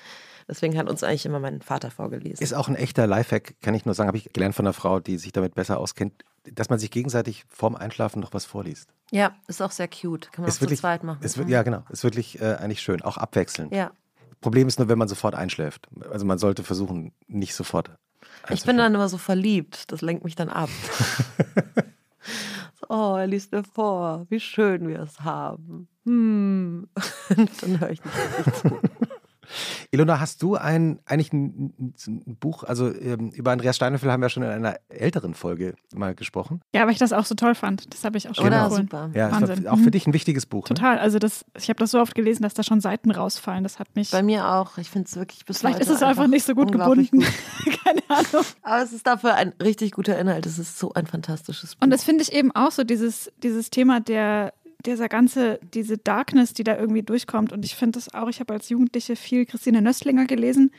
Deswegen 0.49 0.79
hat 0.79 0.89
uns 0.89 1.03
eigentlich 1.03 1.27
immer 1.27 1.39
mein 1.39 1.61
Vater 1.61 1.91
vorgelesen. 1.91 2.43
Ist 2.43 2.55
auch 2.55 2.69
ein 2.69 2.75
echter 2.75 3.07
Lifehack, 3.07 3.61
kann 3.61 3.75
ich 3.75 3.85
nur 3.85 3.95
sagen, 3.95 4.09
habe 4.09 4.17
ich 4.17 4.33
gelernt 4.33 4.55
von 4.55 4.67
einer 4.67 4.73
Frau, 4.73 4.99
die 4.99 5.19
sich 5.19 5.33
damit 5.33 5.55
besser 5.55 5.79
auskennt, 5.79 6.25
dass 6.45 6.71
man 6.71 6.79
sich 6.79 6.91
gegenseitig 6.91 7.45
vorm 7.49 7.77
Einschlafen 7.77 8.21
noch 8.21 8.33
was 8.33 8.47
vorliest. 8.47 8.89
Ja, 9.11 9.37
ist 9.47 9.61
auch 9.61 9.71
sehr 9.71 9.89
cute. 9.89 10.33
Kann 10.33 10.43
man 10.43 10.49
ist 10.49 10.57
auch 10.57 10.63
wirklich, 10.63 10.79
zu 10.79 10.83
zweit 10.83 11.05
machen. 11.05 11.23
Ist, 11.23 11.37
ja, 11.37 11.63
genau. 11.63 11.85
Ist 11.91 12.03
wirklich 12.03 12.41
äh, 12.41 12.55
eigentlich 12.55 12.81
schön. 12.81 13.03
Auch 13.03 13.19
abwechselnd. 13.19 13.73
Ja. 13.75 13.93
Problem 14.41 14.69
ist 14.69 14.79
nur, 14.79 14.89
wenn 14.89 14.99
man 14.99 15.09
sofort 15.09 15.35
einschläft. 15.35 15.89
Also 16.11 16.25
man 16.25 16.39
sollte 16.39 16.63
versuchen, 16.63 17.13
nicht 17.27 17.55
sofort. 17.55 17.91
Ich 18.49 18.65
bin 18.65 18.77
dann 18.77 18.95
immer 18.95 19.09
so 19.09 19.19
verliebt. 19.19 19.93
Das 19.93 20.01
lenkt 20.01 20.25
mich 20.25 20.35
dann 20.35 20.49
ab. 20.49 20.71
oh, 22.89 23.17
er 23.17 23.27
liest 23.27 23.53
mir 23.53 23.65
vor, 23.65 24.27
wie 24.31 24.41
schön 24.41 24.89
wir 24.89 25.01
es 25.01 25.21
haben. 25.21 25.89
Hm. 26.05 26.89
dann 27.61 27.81
höre 27.81 27.91
ich 27.91 28.05
nicht 28.05 28.17
richtig 28.17 28.55
zu. 28.55 28.81
Ilona, 29.91 30.21
hast 30.21 30.43
du 30.43 30.57
ein, 30.57 31.01
eigentlich 31.05 31.33
ein, 31.33 31.95
ein 32.07 32.37
Buch, 32.37 32.65
also 32.65 32.93
ähm, 32.93 33.31
über 33.31 33.53
Andreas 33.53 33.77
Steinhöfel 33.77 34.11
haben 34.11 34.23
wir 34.23 34.29
schon 34.29 34.43
in 34.43 34.51
einer 34.51 34.77
älteren 34.89 35.35
Folge 35.35 35.75
mal 35.95 36.15
gesprochen. 36.15 36.61
Ja, 36.75 36.85
weil 36.85 36.93
ich 36.93 36.99
das 36.99 37.13
auch 37.13 37.25
so 37.25 37.35
toll 37.35 37.55
fand. 37.55 37.93
Das 37.93 38.05
habe 38.05 38.19
ich 38.19 38.29
auch 38.29 38.35
schon 38.35 38.45
genau. 38.45 38.71
super. 38.71 39.11
Ja, 39.15 39.31
Wahnsinn. 39.33 39.67
auch 39.67 39.77
für 39.77 39.85
mhm. 39.85 39.91
dich 39.91 40.07
ein 40.07 40.13
wichtiges 40.13 40.47
Buch. 40.47 40.69
Ne? 40.69 40.75
Total. 40.75 40.99
Also 40.99 41.19
das, 41.19 41.45
ich 41.57 41.69
habe 41.69 41.79
das 41.79 41.91
so 41.91 42.01
oft 42.01 42.15
gelesen, 42.15 42.43
dass 42.43 42.55
da 42.55 42.63
schon 42.63 42.81
Seiten 42.81 43.11
rausfallen. 43.11 43.63
Das 43.63 43.79
hat 43.79 43.95
mich. 43.95 44.11
Bei 44.11 44.23
mir 44.23 44.49
auch. 44.49 44.79
Ich 44.79 44.91
finde 44.91 45.09
es 45.09 45.17
wirklich 45.17 45.45
bis 45.45 45.59
Vielleicht 45.59 45.81
ist 45.81 45.91
es 45.91 46.03
einfach 46.03 46.27
nicht 46.27 46.45
so 46.45 46.55
gut 46.55 46.73
gebunden. 46.73 47.21
Gut. 47.21 47.27
Keine 47.85 48.03
Ahnung. 48.09 48.45
Aber 48.63 48.83
es 48.83 48.93
ist 48.93 49.07
dafür 49.07 49.35
ein 49.35 49.53
richtig 49.63 49.93
guter 49.93 50.19
Inhalt. 50.19 50.47
Es 50.47 50.59
ist 50.59 50.79
so 50.79 50.93
ein 50.93 51.07
fantastisches 51.07 51.75
Buch. 51.75 51.83
Und 51.83 51.91
das 51.91 52.05
finde 52.05 52.23
ich 52.23 52.33
eben 52.33 52.53
auch 52.53 52.71
so, 52.71 52.85
dieses, 52.85 53.31
dieses 53.43 53.71
Thema 53.71 54.01
der 54.01 54.53
dieser 54.87 55.09
ganze, 55.09 55.61
diese 55.75 55.99
Darkness, 55.99 56.53
die 56.53 56.65
da 56.65 56.77
irgendwie 56.77 57.03
durchkommt. 57.03 57.53
Und 57.53 57.65
ich 57.65 57.75
finde 57.77 57.99
das 57.99 58.13
auch, 58.15 58.29
ich 58.29 58.41
habe 58.41 58.53
als 58.53 58.69
Jugendliche 58.69 59.17
viel 59.17 59.47
Christine 59.47 59.83
Nöstlinger 59.83 60.27
gelesen. 60.27 60.73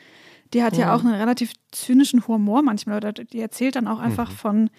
Die 0.54 0.62
hat 0.62 0.76
ja, 0.76 0.86
ja 0.86 0.94
auch 0.94 1.00
einen 1.00 1.14
relativ 1.14 1.52
zynischen 1.70 2.26
Humor 2.26 2.62
manchmal. 2.62 2.98
Oder 2.98 3.12
die 3.12 3.40
erzählt 3.40 3.76
dann 3.76 3.88
auch 3.88 3.98
einfach 3.98 4.30
mhm. 4.30 4.34
von, 4.34 4.70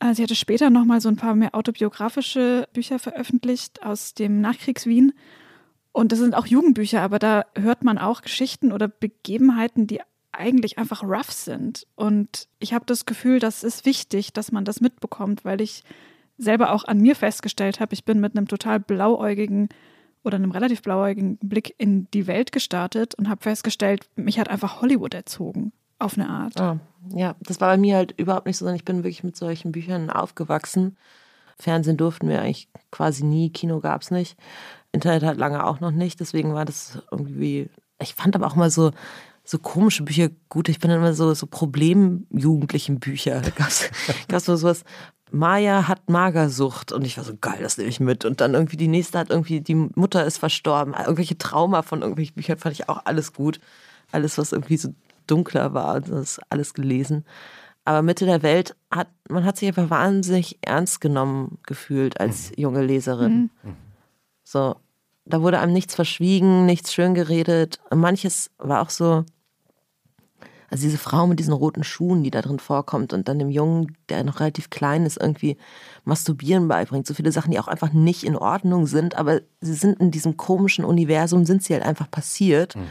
äh, 0.00 0.14
sie 0.14 0.22
hatte 0.22 0.34
später 0.34 0.70
nochmal 0.70 1.00
so 1.00 1.08
ein 1.08 1.16
paar 1.16 1.34
mehr 1.34 1.54
autobiografische 1.54 2.68
Bücher 2.72 2.98
veröffentlicht 2.98 3.82
aus 3.82 4.14
dem 4.14 4.40
Nachkriegs-Wien. 4.40 5.12
Und 5.92 6.12
das 6.12 6.18
sind 6.18 6.34
auch 6.34 6.46
Jugendbücher, 6.46 7.00
aber 7.00 7.18
da 7.18 7.44
hört 7.56 7.82
man 7.82 7.98
auch 7.98 8.22
Geschichten 8.22 8.72
oder 8.72 8.88
Begebenheiten, 8.88 9.86
die 9.86 10.00
eigentlich 10.32 10.78
einfach 10.78 11.02
rough 11.02 11.32
sind. 11.32 11.86
Und 11.96 12.48
ich 12.58 12.72
habe 12.72 12.84
das 12.86 13.06
Gefühl, 13.06 13.40
das 13.40 13.64
ist 13.64 13.84
wichtig, 13.84 14.32
dass 14.32 14.52
man 14.52 14.64
das 14.64 14.80
mitbekommt, 14.80 15.44
weil 15.44 15.60
ich 15.60 15.82
selber 16.38 16.72
auch 16.72 16.84
an 16.84 16.98
mir 16.98 17.16
festgestellt 17.16 17.80
habe, 17.80 17.94
ich 17.94 18.04
bin 18.04 18.20
mit 18.20 18.36
einem 18.36 18.48
total 18.48 18.80
blauäugigen 18.80 19.68
oder 20.24 20.36
einem 20.36 20.50
relativ 20.50 20.82
blauäugigen 20.82 21.36
Blick 21.38 21.74
in 21.78 22.08
die 22.12 22.26
Welt 22.26 22.52
gestartet 22.52 23.14
und 23.16 23.28
habe 23.28 23.42
festgestellt, 23.42 24.08
mich 24.16 24.38
hat 24.38 24.48
einfach 24.48 24.80
Hollywood 24.80 25.14
erzogen. 25.14 25.72
Auf 26.00 26.14
eine 26.14 26.28
Art. 26.28 26.60
Ah, 26.60 26.78
ja, 27.12 27.34
das 27.40 27.60
war 27.60 27.68
bei 27.70 27.76
mir 27.76 27.96
halt 27.96 28.14
überhaupt 28.16 28.46
nicht 28.46 28.56
so, 28.56 28.64
sondern 28.64 28.76
ich 28.76 28.84
bin 28.84 28.98
wirklich 28.98 29.24
mit 29.24 29.36
solchen 29.36 29.72
Büchern 29.72 30.10
aufgewachsen. 30.10 30.96
Fernsehen 31.58 31.96
durften 31.96 32.28
wir 32.28 32.40
eigentlich 32.40 32.68
quasi 32.92 33.24
nie, 33.24 33.50
Kino 33.50 33.80
gab 33.80 34.02
es 34.02 34.12
nicht. 34.12 34.36
Internet 34.92 35.24
hat 35.24 35.38
lange 35.38 35.66
auch 35.66 35.80
noch 35.80 35.90
nicht, 35.90 36.20
deswegen 36.20 36.54
war 36.54 36.64
das 36.64 37.02
irgendwie. 37.10 37.68
Ich 38.00 38.14
fand 38.14 38.36
aber 38.36 38.46
auch 38.46 38.54
mal 38.54 38.70
so, 38.70 38.92
so 39.42 39.58
komische 39.58 40.04
Bücher 40.04 40.28
gut. 40.48 40.68
Ich 40.68 40.78
bin 40.78 40.90
dann 40.90 41.00
immer 41.00 41.14
so, 41.14 41.34
so 41.34 41.46
Problemjugendlichen 41.46 43.00
Bücher. 43.00 43.40
Da 43.40 43.50
gab 43.56 43.68
es 43.68 44.44
so 44.44 44.56
sowas. 44.56 44.84
Maya 45.30 45.88
hat 45.88 46.08
Magersucht 46.08 46.92
und 46.92 47.04
ich 47.04 47.16
war 47.16 47.24
so 47.24 47.34
geil, 47.40 47.58
das 47.60 47.76
nehme 47.76 47.90
ich 47.90 48.00
mit. 48.00 48.24
Und 48.24 48.40
dann 48.40 48.54
irgendwie 48.54 48.76
die 48.76 48.88
nächste 48.88 49.18
hat 49.18 49.30
irgendwie, 49.30 49.60
die 49.60 49.74
Mutter 49.74 50.24
ist 50.24 50.38
verstorben. 50.38 50.94
Irgendwelche 50.94 51.38
Trauma 51.38 51.82
von 51.82 52.00
irgendwelchen 52.00 52.34
Büchern 52.34 52.58
fand 52.58 52.74
ich 52.74 52.88
auch 52.88 53.02
alles 53.04 53.32
gut. 53.32 53.60
Alles, 54.10 54.38
was 54.38 54.52
irgendwie 54.52 54.76
so 54.76 54.94
dunkler 55.26 55.74
war, 55.74 56.00
das 56.00 56.40
alles 56.48 56.74
gelesen. 56.74 57.24
Aber 57.84 58.02
Mitte 58.02 58.26
der 58.26 58.42
Welt 58.42 58.76
hat, 58.90 59.08
man 59.28 59.44
hat 59.44 59.56
sich 59.56 59.68
einfach 59.68 59.90
wahnsinnig 59.90 60.58
ernst 60.60 61.00
genommen 61.00 61.58
gefühlt 61.66 62.20
als 62.20 62.52
junge 62.56 62.84
Leserin. 62.84 63.50
Mhm. 63.62 63.76
So, 64.44 64.76
da 65.24 65.42
wurde 65.42 65.58
einem 65.58 65.72
nichts 65.72 65.94
verschwiegen, 65.94 66.66
nichts 66.66 66.92
schön 66.92 67.14
geredet. 67.14 67.80
Und 67.90 68.00
manches 68.00 68.50
war 68.58 68.82
auch 68.82 68.90
so, 68.90 69.24
also 70.70 70.82
diese 70.82 70.98
Frau 70.98 71.26
mit 71.26 71.38
diesen 71.38 71.54
roten 71.54 71.82
Schuhen, 71.82 72.22
die 72.22 72.30
da 72.30 72.42
drin 72.42 72.58
vorkommt 72.58 73.12
und 73.12 73.28
dann 73.28 73.38
dem 73.38 73.50
Jungen, 73.50 73.96
der 74.08 74.22
noch 74.22 74.40
relativ 74.40 74.70
klein 74.70 75.06
ist, 75.06 75.18
irgendwie 75.18 75.56
Masturbieren 76.04 76.68
beibringt. 76.68 77.06
So 77.06 77.14
viele 77.14 77.32
Sachen, 77.32 77.50
die 77.50 77.58
auch 77.58 77.68
einfach 77.68 77.92
nicht 77.92 78.24
in 78.24 78.36
Ordnung 78.36 78.86
sind, 78.86 79.16
aber 79.16 79.40
sie 79.60 79.74
sind 79.74 79.98
in 80.00 80.10
diesem 80.10 80.36
komischen 80.36 80.84
Universum, 80.84 81.44
sind 81.46 81.62
sie 81.62 81.72
halt 81.74 81.84
einfach 81.84 82.10
passiert. 82.10 82.76
Mhm. 82.76 82.88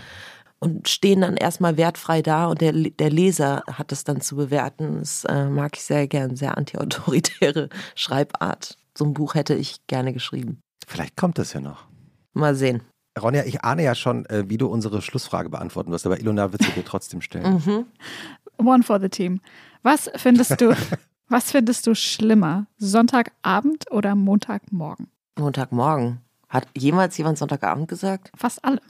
Und 0.60 0.90
stehen 0.90 1.22
dann 1.22 1.38
erstmal 1.38 1.78
wertfrei 1.78 2.24
da 2.24 2.48
und 2.48 2.62
der, 2.62 2.72
der 2.74 3.12
Leser 3.12 3.62
hat 3.72 3.92
es 3.92 4.04
dann 4.04 4.22
zu 4.22 4.36
bewerten. 4.36 4.98
Das 4.98 5.24
äh, 5.26 5.46
mag 5.46 5.78
ich 5.78 5.84
sehr 5.84 6.08
gern, 6.08 6.36
sehr 6.36 6.58
antiautoritäre 6.58 7.70
Schreibart. 7.96 8.76
So 8.98 9.06
ein 9.06 9.14
Buch 9.14 9.36
hätte 9.36 9.54
ich 9.54 9.86
gerne 9.86 10.14
geschrieben. 10.14 10.60
Vielleicht 10.88 11.16
kommt 11.16 11.38
das 11.38 11.54
ja 11.54 11.60
noch. 11.60 11.86
Mal 12.34 12.56
sehen. 12.56 12.82
Ronja, 13.18 13.44
ich 13.46 13.64
ahne 13.64 13.84
ja 13.84 13.96
schon, 13.96 14.26
äh, 14.28 14.50
wie 14.50 14.58
du 14.58 14.68
unsere 14.68 15.02
Schlussfrage 15.02 15.50
beantworten 15.50 15.92
wirst, 15.92 16.06
aber 16.06 16.20
Ilona 16.20 16.52
wird 16.52 16.64
sie 16.64 16.72
dir 16.72 16.86
trotzdem 16.86 17.22
stellen. 17.22 17.62
Mhm. 17.66 17.86
One 18.66 18.84
for 18.84 19.00
the 19.00 19.10
team. 19.10 19.42
Was 19.84 20.10
findest 20.16 20.60
du, 20.62 20.76
was 21.30 21.52
findest 21.52 21.88
du 21.88 21.96
schlimmer? 21.96 22.68
Sonntagabend 22.78 23.92
oder 23.92 24.16
Montagmorgen? 24.16 25.08
Montagmorgen. 25.38 26.22
Hat 26.50 26.68
jemals 26.78 27.18
jemand 27.18 27.38
Sonntagabend 27.38 27.88
gesagt? 27.88 28.32
Fast 28.36 28.64
alle. 28.64 28.82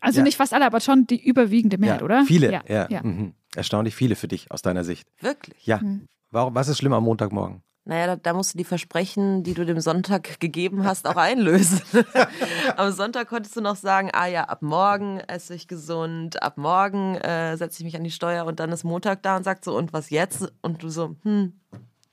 Also 0.00 0.18
ja. 0.18 0.24
nicht 0.24 0.36
fast 0.36 0.52
alle, 0.52 0.66
aber 0.66 0.80
schon 0.80 1.06
die 1.06 1.22
überwiegende 1.22 1.78
Mehrheit, 1.78 2.00
ja, 2.00 2.04
oder? 2.04 2.24
Viele, 2.24 2.52
ja. 2.68 2.88
ja. 2.88 3.02
Mhm. 3.02 3.32
Erstaunlich 3.56 3.94
viele 3.94 4.16
für 4.16 4.28
dich 4.28 4.50
aus 4.50 4.62
deiner 4.62 4.84
Sicht. 4.84 5.08
Wirklich? 5.20 5.66
Ja. 5.66 5.78
Mhm. 5.78 6.06
Warum, 6.30 6.54
was 6.54 6.68
ist 6.68 6.78
schlimmer 6.78 6.96
am 6.96 7.04
Montagmorgen? 7.04 7.62
Naja, 7.86 8.06
da, 8.06 8.16
da, 8.16 8.32
musst 8.32 8.54
du 8.54 8.58
die 8.58 8.64
Versprechen, 8.64 9.42
die 9.42 9.52
du 9.52 9.66
dem 9.66 9.78
Sonntag 9.78 10.40
gegeben 10.40 10.84
hast, 10.84 11.06
auch 11.06 11.16
einlösen. 11.16 11.82
Am 12.76 12.90
Sonntag 12.92 13.28
konntest 13.28 13.56
du 13.56 13.60
noch 13.60 13.76
sagen, 13.76 14.08
ah 14.14 14.26
ja, 14.26 14.44
ab 14.44 14.62
morgen 14.62 15.20
esse 15.20 15.54
ich 15.54 15.68
gesund, 15.68 16.42
ab 16.42 16.56
morgen 16.56 17.16
äh, 17.16 17.58
setze 17.58 17.80
ich 17.80 17.84
mich 17.84 17.96
an 17.96 18.04
die 18.04 18.10
Steuer 18.10 18.46
und 18.46 18.58
dann 18.58 18.72
ist 18.72 18.84
Montag 18.84 19.22
da 19.22 19.36
und 19.36 19.42
sagt 19.42 19.64
so, 19.64 19.76
und 19.76 19.92
was 19.92 20.08
jetzt? 20.08 20.50
Und 20.62 20.82
du 20.82 20.88
so, 20.88 21.16
hm, 21.24 21.60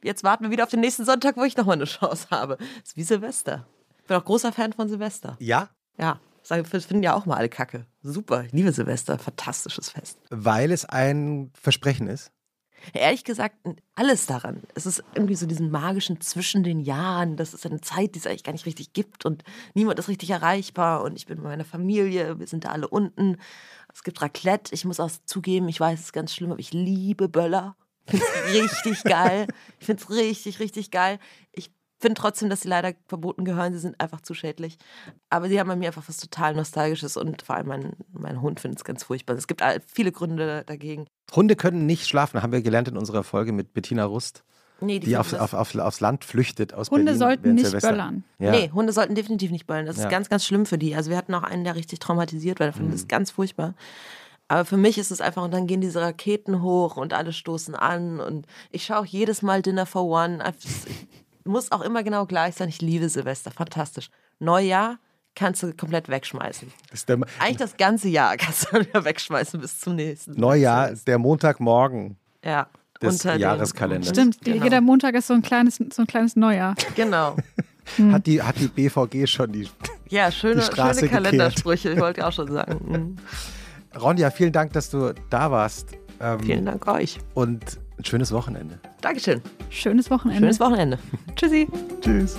jetzt 0.04 0.26
warten 0.26 0.44
wir 0.44 0.52
wieder 0.52 0.64
auf 0.64 0.70
den 0.70 0.82
nächsten 0.82 1.06
Sonntag, 1.06 1.38
wo 1.38 1.44
ich 1.44 1.56
nochmal 1.56 1.78
eine 1.78 1.86
Chance 1.86 2.28
habe. 2.32 2.58
Das 2.58 2.90
ist 2.90 2.98
wie 2.98 3.04
Silvester. 3.04 3.66
Ich 4.00 4.08
bin 4.08 4.18
auch 4.18 4.26
großer 4.26 4.52
Fan 4.52 4.74
von 4.74 4.90
Silvester. 4.90 5.38
Ja? 5.40 5.70
Ja. 5.98 6.20
Das 6.50 6.86
finden 6.86 7.04
ja 7.04 7.14
auch 7.14 7.26
mal 7.26 7.38
alle 7.38 7.50
Kacke. 7.50 7.86
Super, 8.02 8.44
ich 8.44 8.52
liebe 8.52 8.72
Silvester, 8.74 9.18
fantastisches 9.18 9.92
Fest. 9.92 10.18
Weil 10.32 10.72
es 10.72 10.86
ein 10.86 11.52
Versprechen 11.54 12.08
ist? 12.08 12.32
Ehrlich 12.94 13.24
gesagt, 13.24 13.56
alles 13.96 14.26
daran. 14.26 14.64
Es 14.76 14.86
ist 14.86 15.04
irgendwie 15.14 15.36
so 15.36 15.46
diesen 15.46 15.72
magischen 15.72 16.20
zwischen 16.22 16.64
den 16.64 16.80
Jahren. 16.80 17.38
Das 17.38 17.54
ist 17.54 17.66
eine 17.66 17.82
Zeit, 17.82 18.16
die 18.16 18.20
es 18.20 18.28
eigentlich 18.28 18.44
gar 18.44 18.54
nicht 18.54 18.66
richtig 18.66 18.94
gibt 18.94 19.26
und 19.26 19.44
niemand 19.74 20.00
ist 20.00 20.08
richtig 20.08 20.30
erreichbar. 20.30 21.04
Und 21.04 21.16
ich 21.16 21.26
bin 21.26 21.38
mit 21.38 21.46
meiner 21.46 21.66
Familie, 21.66 22.40
wir 22.40 22.48
sind 22.48 22.66
da 22.66 22.70
alle 22.70 22.88
unten. 22.88 23.38
Es 23.94 24.04
gibt 24.04 24.22
Raclette. 24.22 24.74
Ich 24.74 24.86
muss 24.86 25.00
auch 25.00 25.12
zugeben, 25.26 25.68
ich 25.70 25.80
weiß, 25.80 26.00
es 26.00 26.06
ist 26.08 26.14
ganz 26.14 26.34
schlimm, 26.34 26.52
aber 26.52 26.60
ich 26.60 26.74
liebe 26.74 27.30
Böller. 27.30 27.76
Ich 28.06 28.12
finde 28.12 28.26
es 28.26 28.86
richtig 28.86 29.04
geil. 29.04 29.48
Ich 29.80 29.86
finde 29.86 30.04
es 30.04 30.10
richtig, 30.10 30.60
richtig 30.60 30.92
geil. 30.92 31.20
Ich 31.52 31.72
finde 32.02 32.20
trotzdem, 32.20 32.50
dass 32.50 32.62
sie 32.62 32.68
leider 32.68 32.94
verboten 33.08 33.46
gehören. 33.46 33.74
Sie 33.74 33.80
sind 33.80 34.00
einfach 34.00 34.22
zu 34.22 34.34
schädlich. 34.34 34.78
Aber 35.30 35.48
sie 35.48 35.60
haben 35.60 35.68
bei 35.68 35.76
mir 35.76 35.88
einfach 35.88 36.04
was 36.08 36.18
total 36.18 36.56
Nostalgisches 36.56 37.16
und 37.16 37.42
vor 37.44 37.56
allem 37.56 37.68
mein, 37.68 37.94
mein 38.12 38.42
Hund 38.42 38.60
findet 38.60 38.80
es 38.80 38.84
ganz 38.84 39.04
furchtbar. 39.04 39.36
Es 39.36 39.48
gibt 39.48 39.64
viele 39.88 40.12
Gründe 40.12 40.64
dagegen. 40.66 41.06
Hunde 41.34 41.56
können 41.56 41.86
nicht 41.86 42.08
schlafen, 42.08 42.42
haben 42.42 42.52
wir 42.52 42.62
gelernt 42.62 42.88
in 42.88 42.98
unserer 42.98 43.24
Folge 43.24 43.54
mit 43.54 43.74
Bettina 43.74 44.04
Rust. 44.06 44.44
Nee, 44.84 45.00
die, 45.00 45.08
die 45.08 45.18
auf, 45.18 45.32
auf, 45.34 45.54
auf, 45.54 45.76
aufs 45.76 46.00
Land 46.00 46.26
flüchtet 46.26 46.74
aus 46.74 46.90
Hunde 46.90 47.06
Berlin. 47.06 47.20
sollten 47.20 47.54
nicht 47.54 47.66
Silvester. 47.66 47.92
böllern. 47.92 48.24
Ja. 48.40 48.52
Nee, 48.52 48.72
Hunde 48.72 48.92
sollten 48.92 49.14
definitiv 49.14 49.52
nicht 49.52 49.68
böllern. 49.68 49.86
Das 49.86 49.98
ist 49.98 50.04
ja. 50.04 50.10
ganz, 50.10 50.28
ganz 50.28 50.44
schlimm 50.44 50.66
für 50.66 50.80
die. 50.80 50.96
Also 50.96 51.12
wir 51.12 51.18
hatten 51.18 51.36
auch 51.36 51.44
einen, 51.44 51.64
der 51.64 51.76
richtig 51.76 52.00
traumatisiert 52.00 52.60
war 52.60 52.68
davon. 52.68 52.88
Mhm. 52.88 52.92
Das 52.92 53.02
ist 53.02 53.10
ganz 53.10 53.30
furchtbar. 53.30 53.76
Aber 54.48 54.66
für 54.66 54.78
mich 54.78 54.98
ist 54.98 55.12
es 55.12 55.22
einfach, 55.22 55.44
und 55.44 55.54
dann 55.54 55.68
gehen 55.68 55.82
diese 55.82 56.02
Raketen 56.02 56.62
hoch 56.62 56.98
und 56.98 57.14
alle 57.14 57.32
stoßen 57.32 57.76
an. 57.76 58.20
Und 58.20 58.48
ich 58.72 58.84
schaue 58.84 59.00
auch 59.00 59.06
jedes 59.06 59.44
Mal 59.44 59.62
Dinner 59.62 59.86
for 59.86 60.04
One. 60.04 60.44
Muss 61.46 61.72
auch 61.72 61.82
immer 61.82 62.04
genau 62.04 62.26
gleich 62.26 62.56
sein. 62.56 62.70
Ich 62.70 62.82
liebe 62.82 63.10
Silvester, 63.10 63.52
fantastisch. 63.52 64.10
Neujahr 64.40 64.98
kannst 65.36 65.64
du 65.64 65.74
komplett 65.74 66.10
wegschmeißen. 66.10 66.72
Das 66.90 67.06
Eigentlich 67.40 67.58
das 67.58 67.78
ganze 67.78 68.10
Jahr 68.10 68.38
kannst 68.38 68.72
du 68.72 68.80
wieder 68.80 69.04
wegschmeißen 69.06 69.60
bis 69.60 69.80
zum 69.80 69.96
nächsten. 69.96 70.40
Neujahr, 70.40 70.92
der 70.92 71.18
Montagmorgen. 71.18 72.18
Ja. 72.44 72.68
Des 73.02 73.24
Jahreskalenders. 73.24 74.10
Stimmt, 74.10 74.42
genau. 74.42 74.64
jeder 74.64 74.80
Montag 74.80 75.16
ist 75.16 75.26
so 75.26 75.34
ein 75.34 75.42
kleines, 75.42 75.78
so 75.78 76.04
ein 76.04 76.08
kleines 76.08 76.36
Neujahr. 76.36 76.76
Genau. 76.96 77.36
Hm. 77.96 78.12
Hat, 78.14 78.28
die, 78.28 78.42
hat 78.42 78.60
die 78.60 78.68
BVG 78.68 79.26
schon 79.26 79.52
die 79.52 79.68
Ja, 80.10 80.32
schöne, 80.32 80.62
die 80.62 80.76
schöne 80.76 81.10
Kalendersprüche, 81.10 81.90
ich 81.90 82.00
wollte 82.00 82.26
auch 82.28 82.32
schon 82.32 82.52
sagen. 82.52 83.18
Mhm. 83.94 84.00
Ronja, 84.00 84.30
vielen 84.30 84.54
Dank, 84.54 84.74
dass 84.74 84.92
du 84.92 85.14
da 85.32 85.50
warst. 85.50 85.98
Ähm, 86.20 86.40
vielen 86.42 86.66
Dank 86.66 86.88
euch. 86.88 87.18
Und 87.34 87.80
ein 88.02 88.06
schönes 88.06 88.32
Wochenende. 88.32 88.80
Dankeschön. 89.02 89.42
Schönes 89.70 90.10
Wochenende. 90.10 90.42
Schönes 90.42 90.60
Wochenende. 90.60 90.98
Tschüssi. 91.36 91.68
Tschüss. 92.02 92.38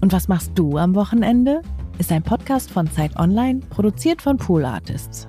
Und 0.00 0.12
was 0.12 0.28
machst 0.28 0.52
du 0.54 0.78
am 0.78 0.94
Wochenende? 0.94 1.60
Ist 1.98 2.12
ein 2.12 2.22
Podcast 2.22 2.70
von 2.70 2.90
Zeit 2.90 3.16
Online, 3.18 3.60
produziert 3.68 4.22
von 4.22 4.38
Pool 4.38 4.64
Artists. 4.64 5.28